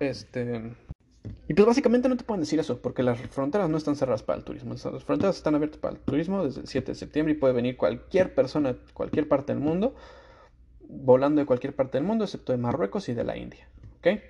Este, 0.00 0.74
Y 1.48 1.54
pues 1.54 1.66
básicamente 1.66 2.08
no 2.08 2.16
te 2.16 2.24
pueden 2.24 2.40
decir 2.40 2.60
eso, 2.60 2.80
porque 2.80 3.02
las 3.02 3.20
fronteras 3.20 3.68
no 3.68 3.76
están 3.76 3.96
cerradas 3.96 4.22
para 4.22 4.38
el 4.38 4.44
turismo. 4.44 4.74
Las 4.74 5.04
fronteras 5.04 5.36
están 5.36 5.54
abiertas 5.54 5.78
para 5.78 5.94
el 5.94 6.00
turismo 6.00 6.44
desde 6.44 6.60
el 6.60 6.68
7 6.68 6.92
de 6.92 6.94
septiembre 6.94 7.34
y 7.34 7.36
puede 7.36 7.54
venir 7.54 7.76
cualquier 7.76 8.34
persona 8.34 8.76
cualquier 8.92 9.28
parte 9.28 9.52
del 9.52 9.62
mundo, 9.62 9.94
volando 10.88 11.40
de 11.40 11.46
cualquier 11.46 11.74
parte 11.74 11.98
del 11.98 12.06
mundo, 12.06 12.24
excepto 12.24 12.52
de 12.52 12.58
Marruecos 12.58 13.08
y 13.08 13.14
de 13.14 13.24
la 13.24 13.36
India. 13.36 13.68
¿Ok? 13.98 14.20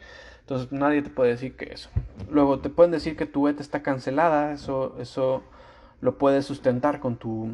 Entonces 0.40 0.72
nadie 0.72 1.03
te 1.03 1.11
puede 1.11 1.30
decir 1.30 1.57
que 1.57 1.72
eso. 1.72 1.90
Luego 2.30 2.61
te 2.61 2.70
pueden 2.70 2.90
decir 2.90 3.16
que 3.16 3.26
tu 3.26 3.49
ETA 3.49 3.62
está 3.62 3.82
cancelada, 3.82 4.53
eso, 4.53 4.96
eso 4.99 5.42
lo 6.01 6.16
puedes 6.16 6.46
sustentar 6.46 7.01
con 7.01 7.16
tu, 7.16 7.51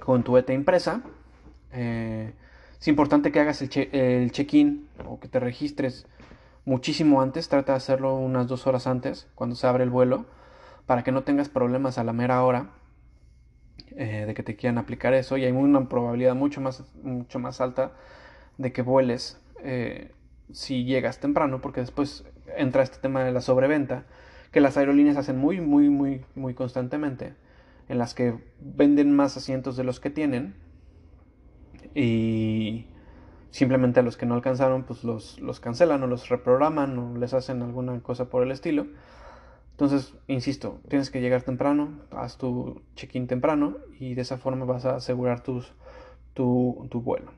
con 0.00 0.22
tu 0.22 0.36
ETA 0.38 0.54
impresa. 0.54 1.02
Eh, 1.72 2.32
es 2.80 2.88
importante 2.88 3.32
que 3.32 3.40
hagas 3.40 3.60
el 3.60 4.32
check-in 4.32 4.88
o 5.04 5.18
que 5.20 5.28
te 5.28 5.40
registres 5.40 6.06
muchísimo 6.68 7.22
antes, 7.22 7.48
trata 7.48 7.72
de 7.72 7.78
hacerlo 7.78 8.14
unas 8.16 8.46
dos 8.46 8.66
horas 8.66 8.86
antes, 8.86 9.26
cuando 9.34 9.56
se 9.56 9.66
abre 9.66 9.84
el 9.84 9.90
vuelo, 9.90 10.26
para 10.84 11.02
que 11.02 11.12
no 11.12 11.24
tengas 11.24 11.48
problemas 11.48 11.96
a 11.96 12.04
la 12.04 12.12
mera 12.12 12.44
hora 12.44 12.72
eh, 13.96 14.24
de 14.26 14.34
que 14.34 14.42
te 14.42 14.54
quieran 14.54 14.76
aplicar 14.76 15.14
eso. 15.14 15.38
Y 15.38 15.44
hay 15.44 15.52
una 15.52 15.88
probabilidad 15.88 16.34
mucho 16.34 16.60
más, 16.60 16.84
mucho 17.02 17.38
más 17.38 17.62
alta 17.62 17.92
de 18.58 18.72
que 18.72 18.82
vueles 18.82 19.40
eh, 19.62 20.12
si 20.52 20.84
llegas 20.84 21.20
temprano, 21.20 21.62
porque 21.62 21.80
después 21.80 22.24
entra 22.56 22.82
este 22.82 22.98
tema 22.98 23.24
de 23.24 23.32
la 23.32 23.40
sobreventa, 23.40 24.04
que 24.52 24.60
las 24.60 24.76
aerolíneas 24.76 25.16
hacen 25.16 25.38
muy, 25.38 25.62
muy, 25.62 25.88
muy, 25.88 26.24
muy 26.34 26.52
constantemente, 26.52 27.34
en 27.88 27.96
las 27.96 28.14
que 28.14 28.34
venden 28.60 29.16
más 29.16 29.38
asientos 29.38 29.76
de 29.76 29.84
los 29.84 30.00
que 30.00 30.10
tienen. 30.10 30.54
Y 31.94 32.86
Simplemente 33.50 34.00
a 34.00 34.02
los 34.02 34.16
que 34.16 34.26
no 34.26 34.34
alcanzaron, 34.34 34.84
pues 34.84 35.04
los, 35.04 35.40
los 35.40 35.60
cancelan 35.60 36.02
o 36.02 36.06
los 36.06 36.28
reprograman 36.28 36.98
o 36.98 37.16
les 37.16 37.32
hacen 37.34 37.62
alguna 37.62 37.98
cosa 38.00 38.28
por 38.28 38.42
el 38.42 38.50
estilo. 38.50 38.86
Entonces, 39.78 40.12
insisto, 40.26 40.80
tienes 40.88 41.08
que 41.08 41.20
llegar 41.20 41.42
temprano, 41.42 42.00
haz 42.10 42.36
tu 42.36 42.82
check-in 42.96 43.28
temprano 43.28 43.76
y 44.00 44.14
de 44.14 44.22
esa 44.22 44.36
forma 44.36 44.64
vas 44.64 44.84
a 44.84 44.96
asegurar 44.96 45.44
tus, 45.44 45.72
tu, 46.34 46.88
tu 46.90 47.00
vuelo. 47.00 47.30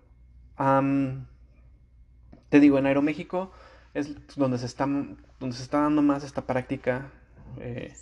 te 2.49 2.61
digo, 2.61 2.79
en 2.79 2.87
Aeroméxico 2.87 3.53
es 3.93 4.17
donde 4.37 4.57
se 4.57 4.65
está, 4.65 4.87
donde 4.87 5.55
se 5.55 5.63
está 5.63 5.81
dando 5.81 6.01
más 6.01 6.25
esta 6.25 6.47
práctica 6.47 7.11
eh, 7.59 7.93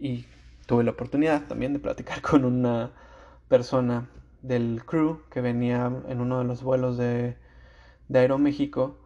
y 0.00 0.26
tuve 0.66 0.82
la 0.82 0.90
oportunidad 0.90 1.46
también 1.46 1.72
de 1.72 1.78
platicar 1.78 2.20
con 2.28 2.44
una 2.44 2.90
persona 3.48 4.08
del 4.42 4.82
crew 4.84 5.20
que 5.30 5.40
venía 5.40 5.92
en 6.08 6.20
uno 6.20 6.38
de 6.38 6.44
los 6.44 6.62
vuelos 6.64 6.98
de, 6.98 7.36
de 8.08 8.18
Aeroméxico. 8.20 8.98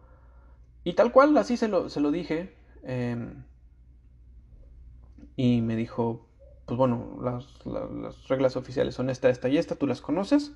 Y 0.83 0.93
tal 0.93 1.11
cual, 1.11 1.37
así 1.37 1.57
se 1.57 1.67
lo, 1.67 1.89
se 1.89 1.99
lo 1.99 2.11
dije. 2.11 2.55
Em, 2.83 3.43
y 5.35 5.61
me 5.61 5.75
dijo, 5.75 6.27
pues 6.65 6.77
bueno, 6.77 7.19
las, 7.21 8.27
reglas 8.27 8.55
oficiales 8.55 8.95
son 8.95 9.09
esta, 9.09 9.29
esta 9.29 9.49
y 9.49 9.57
esta, 9.57 9.75
tú 9.75 9.87
las 9.87 10.01
conoces. 10.01 10.51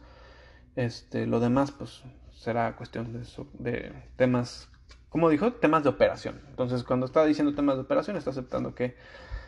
Este, 0.75 1.25
lo 1.25 1.39
demás, 1.39 1.71
pues 1.71 2.03
será 2.33 2.75
cuestión 2.75 3.13
de, 3.13 3.25
de 3.59 3.93
temas, 4.17 4.69
como 5.09 5.29
dijo, 5.29 5.53
temas 5.53 5.83
de 5.83 5.89
operación. 5.89 6.41
Entonces, 6.49 6.83
cuando 6.83 7.05
está 7.05 7.25
diciendo 7.25 7.55
temas 7.55 7.75
de 7.75 7.83
operación, 7.83 8.17
está 8.17 8.31
aceptando 8.31 8.75
que 8.75 8.95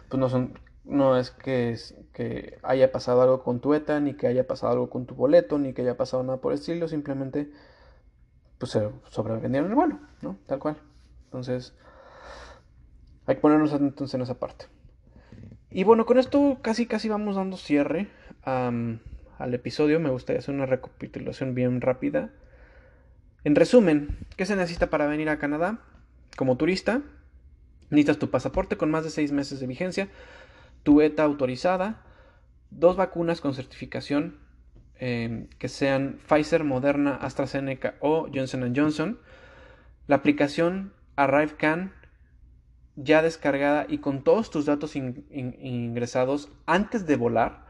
pues 0.10 0.20
no 0.20 0.30
son 0.30 0.58
no 0.88 1.18
es 1.18 1.32
que, 1.32 1.78
que 2.14 2.58
haya 2.64 2.92
pasado 2.92 3.22
algo 3.22 3.44
con 3.44 3.60
tu 3.60 3.74
ETA, 3.74 4.00
ni 4.00 4.14
que 4.14 4.28
haya 4.28 4.48
pasado 4.48 4.74
algo 4.74 4.90
con 4.90 5.06
tu 5.06 5.16
boleto, 5.16 5.60
ni 5.60 5.74
que 5.74 5.82
haya 5.82 5.98
pasado 5.98 6.24
nada 6.24 6.40
por 6.40 6.54
el 6.54 6.60
estilo, 6.60 6.88
simplemente 6.88 7.52
pues 8.58 8.72
se 8.72 8.90
sobrevendieron 9.10 9.70
el 9.70 9.76
vuelo, 9.76 10.00
¿no? 10.22 10.38
Tal 10.46 10.60
cual. 10.60 10.78
Entonces, 11.26 11.74
hay 13.26 13.36
que 13.36 13.42
ponernos 13.42 13.74
atentos 13.74 14.14
en 14.14 14.22
esa 14.22 14.40
parte. 14.40 14.66
Y 15.70 15.84
bueno, 15.84 16.06
con 16.06 16.18
esto 16.18 16.58
casi 16.62 16.88
casi 16.88 17.10
vamos 17.10 17.36
dando 17.36 17.58
cierre 17.58 18.10
al 18.44 19.54
episodio. 19.54 20.00
Me 20.00 20.10
gustaría 20.10 20.40
hacer 20.40 20.56
una 20.56 20.66
recapitulación 20.66 21.54
bien 21.54 21.82
rápida. 21.82 22.32
En 23.44 23.56
resumen, 23.56 24.18
¿qué 24.36 24.46
se 24.46 24.56
necesita 24.56 24.90
para 24.90 25.08
venir 25.08 25.30
a 25.30 25.40
Canadá? 25.40 25.80
Como 26.36 26.58
turista, 26.58 27.02
necesitas 27.90 28.18
tu 28.18 28.30
pasaporte 28.30 28.78
con 28.78 28.92
más 28.92 29.04
de 29.04 29.10
seis 29.10 29.32
meses 29.32 29.60
de 29.60 29.68
vigencia, 29.68 30.10
tu 30.84 31.02
ETA 31.02 31.24
autorizada, 31.24 32.04
dos 32.72 32.96
vacunas 32.96 33.42
con 33.42 33.54
certificación 33.54 34.40
Em, 35.00 35.48
que 35.60 35.68
sean 35.68 36.20
Pfizer, 36.28 36.64
Moderna, 36.64 37.16
AstraZeneca 37.16 37.96
o 38.00 38.28
Johnson 38.34 38.74
Johnson. 38.76 39.20
La 40.08 40.18
aplicación 40.18 40.94
ArriveCan 41.16 41.94
ya 42.96 43.22
descargada 43.22 43.86
y 43.88 44.00
con 44.00 44.24
todos 44.24 44.50
tus 44.50 44.66
datos 44.66 44.96
ingresados 44.96 46.50
antes 46.66 47.06
de 47.06 47.16
volar. 47.16 47.66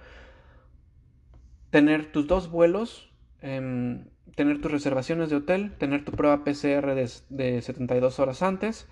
Tener 1.69 2.11
tus 2.13 2.27
dos 2.27 2.49
vuelos, 2.49 3.11
em, 3.41 4.05
tener 4.35 4.61
tus 4.61 4.71
reservaciones 4.71 5.29
de 5.29 5.35
hotel, 5.35 5.75
tener 5.77 6.05
tu 6.05 6.13
prueba 6.13 6.45
PCR 6.45 6.95
de, 6.95 7.11
de 7.29 7.61
72 7.61 8.19
horas 8.19 8.41
antes, 8.41 8.87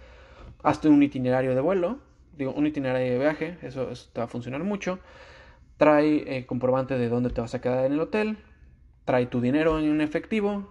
hazte 0.61 0.89
un 0.89 1.01
itinerario 1.01 1.55
de 1.55 1.61
vuelo, 1.61 1.99
digo, 2.37 2.51
un 2.51 2.67
itinerario 2.67 3.13
de 3.13 3.19
viaje, 3.19 3.57
eso, 3.61 3.89
eso 3.89 4.09
te 4.11 4.19
va 4.19 4.25
a 4.25 4.27
funcionar 4.27 4.63
mucho 4.63 4.99
trae 5.77 6.37
eh, 6.37 6.45
comprobante 6.45 6.97
de 6.97 7.09
dónde 7.09 7.29
te 7.29 7.41
vas 7.41 7.53
a 7.55 7.61
quedar 7.61 7.85
en 7.85 7.93
el 7.93 7.99
hotel, 7.99 8.37
trae 9.05 9.25
tu 9.27 9.41
dinero 9.41 9.79
en 9.79 10.01
efectivo 10.01 10.67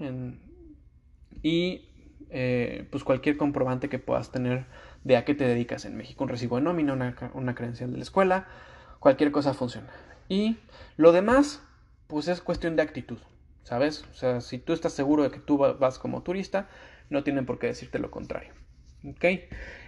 y 1.43 1.89
eh, 2.31 2.89
pues 2.91 3.05
cualquier 3.05 3.37
comprobante 3.37 3.89
que 3.89 3.99
puedas 3.99 4.33
tener 4.33 4.67
de 5.05 5.17
a 5.17 5.25
qué 5.25 5.35
te 5.35 5.45
dedicas 5.45 5.85
en 5.85 5.97
México, 5.97 6.25
un 6.25 6.31
recibo 6.31 6.57
de 6.57 6.63
nómina, 6.63 6.93
una, 6.93 7.15
una 7.35 7.55
credencial 7.55 7.91
de 7.93 7.99
la 7.99 8.03
escuela, 8.03 8.49
cualquier 8.99 9.31
cosa 9.31 9.55
funciona. 9.55 9.89
Y 10.29 10.57
lo 10.97 11.13
demás, 11.13 11.63
pues 12.07 12.29
es 12.29 12.41
cuestión 12.41 12.77
de 12.77 12.83
actitud, 12.83 13.19
¿sabes? 13.63 14.05
O 14.11 14.15
sea, 14.15 14.41
si 14.41 14.59
tú 14.59 14.73
estás 14.73 14.95
seguro 14.95 15.23
de 15.23 15.31
que 15.31 15.39
tú 15.39 15.59
vas 15.59 15.99
como 15.99 16.23
turista, 16.23 16.69
no 17.11 17.23
tienen 17.23 17.47
por 17.47 17.59
qué 17.59 17.69
decirte 17.69 17.99
lo 17.99 18.11
contrario. 18.11 18.53
¿Ok? 19.07 19.25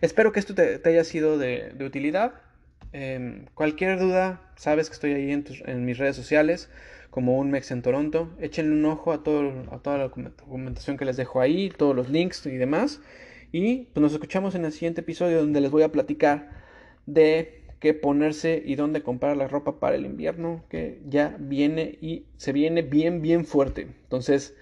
Espero 0.02 0.32
que 0.32 0.40
esto 0.40 0.54
te, 0.54 0.80
haya 0.84 1.04
sido 1.04 1.38
de, 1.38 1.72
de 1.74 1.84
utilidad. 1.86 2.34
Em, 2.92 3.46
cualquier 3.54 3.98
duda, 3.98 4.40
sabes 4.56 4.88
que 4.88 4.94
estoy 4.94 5.12
ahí 5.12 5.30
en, 5.30 5.84
mis 5.84 5.98
redes 5.98 6.16
sociales 6.16 6.70
como 7.10 7.38
un 7.38 7.50
Mex 7.50 7.70
en 7.70 7.82
Toronto. 7.82 8.30
Échenle 8.40 8.74
un 8.74 8.84
ojo 8.86 9.12
a, 9.12 9.16
a 9.16 9.22
toda 9.22 9.98
la 9.98 10.04
documentación 10.04 10.96
que 10.96 11.04
les 11.04 11.16
dejo 11.16 11.40
ahí, 11.40 11.70
todos 11.70 11.94
los 11.94 12.08
links 12.08 12.46
y 12.46 12.56
demás. 12.56 13.00
Y 13.52 13.84
pues 13.92 14.02
nos 14.02 14.12
escuchamos 14.12 14.54
en 14.54 14.64
el 14.64 14.72
siguiente 14.72 15.00
episodio 15.00 15.40
donde 15.40 15.60
les 15.60 15.70
voy 15.70 15.82
a 15.82 15.92
platicar 15.92 16.50
de 17.06 17.62
qué 17.80 17.94
ponerse 17.94 18.62
y 18.64 18.74
dónde 18.74 19.02
comprar 19.02 19.36
la 19.36 19.48
ropa 19.48 19.78
para 19.78 19.96
el 19.96 20.06
invierno 20.06 20.64
que 20.68 21.00
ya 21.06 21.36
viene 21.38 21.98
y 22.00 22.26
se 22.36 22.52
viene 22.52 22.82
bien, 22.82 23.22
bien 23.22 23.44
fuerte. 23.44 23.82
Entonces, 23.82 24.54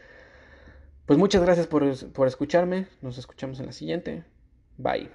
pues 1.07 1.19
muchas 1.19 1.43
gracias 1.43 1.67
por 1.67 2.27
escucharme. 2.27 2.87
Nos 3.03 3.19
escuchamos 3.19 3.61
en 3.61 3.67
la 3.67 3.73
siguiente. 3.73 4.25
Bye. 4.77 5.09